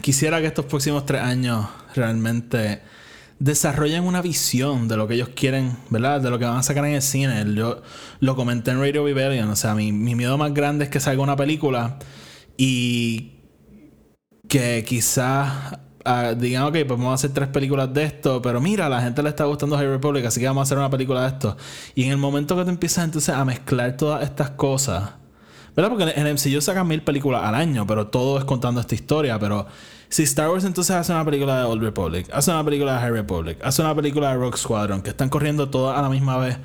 quisiera 0.00 0.40
que 0.40 0.46
estos 0.46 0.64
próximos 0.64 1.04
tres 1.04 1.22
años 1.22 1.66
realmente 1.94 2.80
desarrollen 3.38 4.04
una 4.04 4.20
visión 4.20 4.88
de 4.88 4.96
lo 4.96 5.06
que 5.06 5.14
ellos 5.14 5.30
quieren, 5.34 5.76
¿verdad? 5.90 6.20
De 6.20 6.30
lo 6.30 6.38
que 6.38 6.44
van 6.44 6.56
a 6.56 6.62
sacar 6.62 6.84
en 6.86 6.94
el 6.94 7.02
cine. 7.02 7.44
Yo 7.54 7.82
lo 8.20 8.36
comenté 8.36 8.70
en 8.70 8.80
Radio 8.80 9.04
Rebellion. 9.04 9.48
O 9.50 9.56
sea, 9.56 9.74
mi, 9.74 9.92
miedo 9.92 10.36
más 10.38 10.52
grande 10.54 10.84
es 10.84 10.90
que 10.90 11.00
salga 11.00 11.22
una 11.22 11.36
película 11.36 11.98
y 12.56 13.34
que 14.48 14.84
quizás 14.86 15.78
uh, 16.06 16.34
digan, 16.36 16.64
ok, 16.64 16.72
pues 16.72 16.88
vamos 16.88 17.10
a 17.10 17.14
hacer 17.14 17.32
tres 17.32 17.48
películas 17.48 17.92
de 17.92 18.04
esto, 18.04 18.40
pero 18.40 18.60
mira, 18.60 18.88
la 18.88 19.02
gente 19.02 19.22
le 19.22 19.28
está 19.28 19.44
gustando 19.44 19.76
High 19.76 19.88
Republic, 19.88 20.24
así 20.24 20.40
que 20.40 20.46
vamos 20.46 20.62
a 20.62 20.64
hacer 20.64 20.78
una 20.78 20.90
película 20.90 21.22
de 21.22 21.28
esto. 21.28 21.56
Y 21.94 22.04
en 22.04 22.10
el 22.10 22.16
momento 22.16 22.56
que 22.56 22.64
te 22.64 22.70
empiezas 22.70 23.04
entonces 23.04 23.34
a 23.34 23.44
mezclar 23.44 23.96
todas 23.96 24.24
estas 24.24 24.50
cosas, 24.50 25.10
¿verdad? 25.76 25.90
Porque 25.90 26.04
en 26.04 26.26
el 26.26 26.34
MCU 26.34 26.60
sacan 26.60 26.86
mil 26.86 27.02
películas 27.02 27.42
al 27.44 27.54
año, 27.54 27.86
pero 27.86 28.08
todo 28.08 28.38
es 28.38 28.44
contando 28.44 28.80
esta 28.80 28.94
historia, 28.94 29.38
pero 29.38 29.66
si 30.08 30.22
Star 30.22 30.50
Wars 30.50 30.64
entonces 30.64 30.96
hace 30.96 31.12
una 31.12 31.24
película 31.24 31.58
de 31.58 31.64
Old 31.64 31.82
Republic, 31.82 32.28
hace 32.32 32.50
una 32.50 32.64
película 32.64 32.94
de 32.94 33.00
High 33.00 33.12
Republic, 33.12 33.58
hace 33.62 33.82
una 33.82 33.94
película 33.94 34.30
de 34.30 34.36
Rock 34.36 34.56
Squadron, 34.56 35.02
que 35.02 35.10
están 35.10 35.28
corriendo 35.28 35.68
todas 35.68 35.98
a 35.98 36.02
la 36.02 36.08
misma 36.08 36.38
vez, 36.38 36.58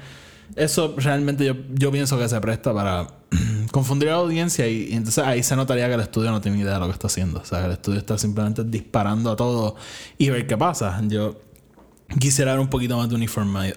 eso 0.55 0.93
realmente 0.97 1.45
yo, 1.45 1.55
yo 1.73 1.91
pienso 1.91 2.17
que 2.17 2.27
se 2.29 2.39
presta 2.39 2.73
para 2.73 3.07
confundir 3.71 4.09
a 4.09 4.13
la 4.13 4.17
audiencia 4.19 4.67
y, 4.67 4.93
entonces 4.93 5.23
ahí 5.23 5.43
se 5.43 5.55
notaría 5.55 5.87
que 5.87 5.95
el 5.95 6.01
estudio 6.01 6.31
no 6.31 6.41
tiene 6.41 6.59
idea 6.59 6.75
de 6.75 6.79
lo 6.79 6.85
que 6.87 6.93
está 6.93 7.07
haciendo. 7.07 7.39
O 7.39 7.45
sea, 7.45 7.59
que 7.59 7.65
el 7.65 7.71
estudio 7.71 7.99
está 7.99 8.17
simplemente 8.17 8.63
disparando 8.63 9.31
a 9.31 9.35
todo 9.35 9.75
y 10.17 10.29
ver 10.29 10.45
qué 10.47 10.57
pasa. 10.57 11.01
Yo 11.07 11.39
quisiera 12.19 12.51
ver 12.51 12.59
un 12.59 12.69
poquito 12.69 12.97
más 12.97 13.09
de 13.09 13.15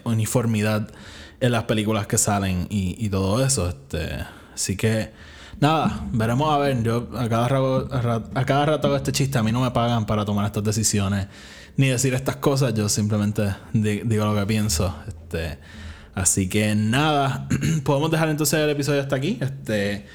uniformidad, 0.05 0.91
en 1.39 1.53
las 1.53 1.65
películas 1.65 2.07
que 2.07 2.17
salen 2.17 2.67
y, 2.71 2.97
y 2.99 3.09
todo 3.11 3.45
eso. 3.45 3.69
Este, 3.69 4.25
así 4.57 4.77
que 4.77 5.13
Nada, 5.61 6.07
veremos 6.13 6.53
a 6.53 6.59
ver. 6.59 6.83
Yo 6.83 7.09
a 7.17 7.29
cada, 7.29 7.49
rato, 7.49 7.89
a 8.35 8.45
cada 8.45 8.67
rato 8.67 8.89
hago 8.89 8.97
este 8.97 9.13
chiste. 9.13 9.39
A 9.39 9.43
mí 9.43 9.53
no 9.53 9.63
me 9.63 9.71
pagan 9.71 10.05
para 10.05 10.25
tomar 10.25 10.45
estas 10.47 10.65
decisiones 10.65 11.29
ni 11.77 11.89
decir 11.89 12.15
estas 12.15 12.37
cosas. 12.37 12.75
Yo 12.75 12.89
simplemente 12.89 13.55
digo 13.73 14.27
lo 14.27 14.35
que 14.35 14.47
pienso. 14.47 14.95
Este, 15.09 15.59
así 16.15 16.49
que 16.49 16.75
nada, 16.75 17.49
podemos 17.85 18.11
dejar 18.11 18.29
entonces 18.29 18.61
el 18.61 18.71
episodio 18.71 19.01
hasta 19.01 19.17
aquí. 19.17 19.39
Este, 19.41 20.07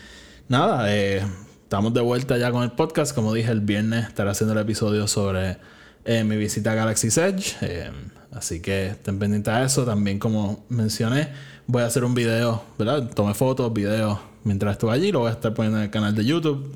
nada, 0.47 0.95
eh, 0.95 1.25
estamos 1.63 1.93
de 1.93 2.01
vuelta 2.01 2.37
ya 2.37 2.51
con 2.51 2.61
el 2.61 2.73
podcast. 2.73 3.15
Como 3.15 3.33
dije, 3.33 3.51
el 3.51 3.61
viernes 3.61 4.07
estaré 4.07 4.29
haciendo 4.29 4.53
el 4.53 4.59
episodio 4.59 5.07
sobre 5.07 5.57
eh, 6.05 6.23
mi 6.23 6.37
visita 6.37 6.73
a 6.73 6.75
Galaxy's 6.75 7.17
Edge. 7.17 7.55
Eh, 7.61 7.89
así 8.31 8.59
que 8.59 8.87
estén 8.87 9.17
pendientes 9.17 9.51
a 9.51 9.63
eso. 9.63 9.85
También, 9.85 10.19
como 10.19 10.65
mencioné, 10.69 11.29
voy 11.71 11.83
a 11.83 11.85
hacer 11.85 12.03
un 12.03 12.13
video, 12.13 12.61
¿verdad? 12.77 13.09
Tomé 13.13 13.33
fotos, 13.33 13.71
videos 13.71 14.19
mientras 14.43 14.73
estuve 14.73 14.91
allí. 14.91 15.11
Lo 15.11 15.19
voy 15.19 15.29
a 15.29 15.31
estar 15.31 15.53
poniendo 15.53 15.77
en 15.77 15.85
el 15.85 15.89
canal 15.89 16.13
de 16.13 16.25
YouTube. 16.25 16.75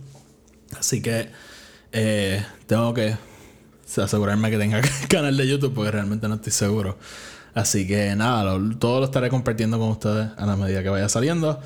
Así 0.80 1.02
que 1.02 1.30
eh, 1.92 2.44
tengo 2.66 2.94
que 2.94 3.18
asegurarme 4.02 4.50
que 4.50 4.58
tenga 4.58 4.82
canal 5.10 5.36
de 5.36 5.48
YouTube 5.48 5.74
porque 5.74 5.92
realmente 5.92 6.30
no 6.30 6.36
estoy 6.36 6.54
seguro. 6.54 6.98
Así 7.54 7.86
que 7.86 8.16
nada, 8.16 8.58
todo 8.80 9.00
lo 9.00 9.06
estaré 9.06 9.30
compartiendo 9.30 9.78
con 9.78 9.90
ustedes 9.90 10.30
a 10.38 10.46
la 10.46 10.56
medida 10.56 10.82
que 10.82 10.90
vaya 10.90 11.10
saliendo. 11.10 11.60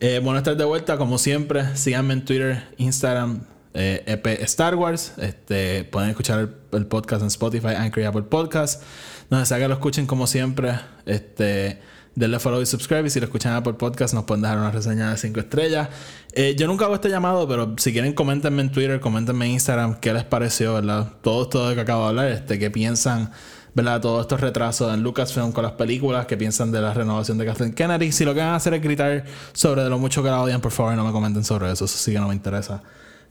Eh, 0.00 0.20
bueno, 0.22 0.38
estar 0.38 0.56
de 0.56 0.64
vuelta, 0.64 0.98
como 0.98 1.18
siempre. 1.18 1.76
Síganme 1.76 2.14
en 2.14 2.24
Twitter, 2.24 2.68
Instagram, 2.78 3.42
EP 3.74 4.26
eh, 4.26 4.38
e 4.40 4.44
Star 4.44 4.74
Wars. 4.74 5.12
Este, 5.18 5.84
pueden 5.84 6.10
escuchar 6.10 6.48
el, 6.72 6.86
podcast 6.86 7.22
en 7.22 7.28
Spotify, 7.28 7.74
Anchor 7.76 8.02
y 8.02 8.06
Apple 8.06 8.22
Podcast. 8.22 8.82
No 9.30 9.44
sea 9.46 9.58
que 9.58 9.68
lo 9.68 9.74
escuchen 9.74 10.06
como 10.06 10.26
siempre. 10.26 10.80
Este 11.06 11.80
denle 12.14 12.38
follow 12.38 12.60
y 12.60 12.66
subscribe. 12.66 13.06
Y 13.06 13.10
si 13.10 13.20
lo 13.20 13.26
escuchan 13.26 13.62
por 13.62 13.76
podcast, 13.76 14.14
nos 14.14 14.24
pueden 14.24 14.42
dejar 14.42 14.58
una 14.58 14.70
reseña 14.70 15.10
de 15.10 15.16
5 15.16 15.40
estrellas. 15.40 15.88
Eh, 16.32 16.54
yo 16.56 16.66
nunca 16.66 16.84
hago 16.84 16.94
este 16.94 17.08
llamado, 17.08 17.46
pero 17.48 17.74
si 17.78 17.92
quieren, 17.92 18.12
coméntenme 18.12 18.62
en 18.62 18.72
Twitter, 18.72 19.00
coméntenme 19.00 19.46
en 19.46 19.52
Instagram 19.52 20.00
qué 20.00 20.12
les 20.12 20.24
pareció, 20.24 20.74
¿verdad? 20.74 21.12
Todo 21.22 21.44
esto 21.44 21.68
de 21.68 21.74
que 21.74 21.80
acabo 21.80 22.02
de 22.02 22.08
hablar, 22.08 22.26
este, 22.28 22.58
qué 22.58 22.70
piensan, 22.70 23.30
¿verdad? 23.74 24.00
Todos 24.00 24.22
estos 24.22 24.40
retrasos 24.40 24.92
en 24.92 25.02
Lucasfilm 25.02 25.52
con 25.52 25.64
las 25.64 25.72
películas, 25.72 26.26
qué 26.26 26.36
piensan 26.36 26.72
de 26.72 26.80
la 26.80 26.94
renovación 26.94 27.38
de 27.38 27.46
Kathleen 27.46 27.74
Kennedy. 27.74 28.12
Si 28.12 28.24
lo 28.24 28.34
que 28.34 28.40
van 28.40 28.50
a 28.50 28.56
hacer 28.56 28.74
es 28.74 28.82
gritar 28.82 29.24
sobre 29.52 29.88
lo 29.88 29.98
mucho 29.98 30.22
que 30.22 30.28
la 30.28 30.40
odian, 30.42 30.60
por 30.60 30.72
favor, 30.72 30.94
no 30.94 31.04
me 31.04 31.12
comenten 31.12 31.44
sobre 31.44 31.70
eso. 31.70 31.84
Eso 31.84 31.98
sí 31.98 32.12
que 32.12 32.18
no 32.18 32.28
me 32.28 32.34
interesa. 32.34 32.82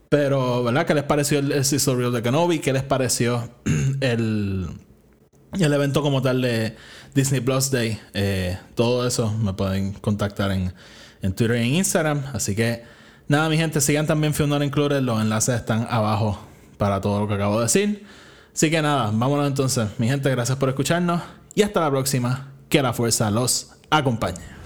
Pero, 0.10 0.64
¿verdad? 0.64 0.86
¿Qué 0.86 0.94
les 0.94 1.04
pareció 1.06 1.40
el, 1.40 1.54
el 1.54 1.64
Real 1.64 2.12
de 2.12 2.22
Kenobi? 2.22 2.60
¿Qué 2.60 2.74
les 2.74 2.84
pareció 2.84 3.50
el, 4.02 4.68
el 5.60 5.74
evento 5.74 6.02
como 6.02 6.22
tal 6.22 6.42
de 6.42 6.76
Disney 7.14 7.42
Plus 7.42 7.72
Day. 7.72 8.00
Eh, 8.14 8.58
todo 8.76 9.06
eso 9.06 9.32
me 9.34 9.54
pueden 9.54 9.94
contactar 9.94 10.52
en, 10.52 10.74
Twitter 11.36 11.58
y 11.58 11.68
en 11.68 11.76
Instagram. 11.76 12.24
Así 12.34 12.56
que 12.56 12.84
nada, 13.28 13.50
mi 13.50 13.58
gente, 13.58 13.82
sigan 13.82 14.08
también 14.08 14.34
Fiona 14.34 14.64
Included. 14.64 15.02
Los 15.02 15.22
enlaces 15.22 15.56
están 15.56 15.88
abajo 15.90 16.40
para 16.78 17.02
todo 17.02 17.22
lo 17.22 17.28
que 17.28 17.34
acabo 17.36 17.58
de 17.58 17.64
decir. 17.64 18.06
Así 18.54 18.70
que 18.70 18.82
nada, 18.82 19.12
vámonos 19.14 19.48
entonces. 19.48 19.88
Mi 19.98 20.08
gente, 20.08 20.30
gracias 20.30 20.58
por 20.58 20.70
escucharnos 20.70 21.22
y 21.54 21.62
hasta 21.62 21.82
la 21.82 21.90
próxima. 21.90 22.48
Que 22.70 22.82
la 22.82 22.94
fuerza 22.94 23.30
los 23.30 23.72
acompañe. 23.90 24.61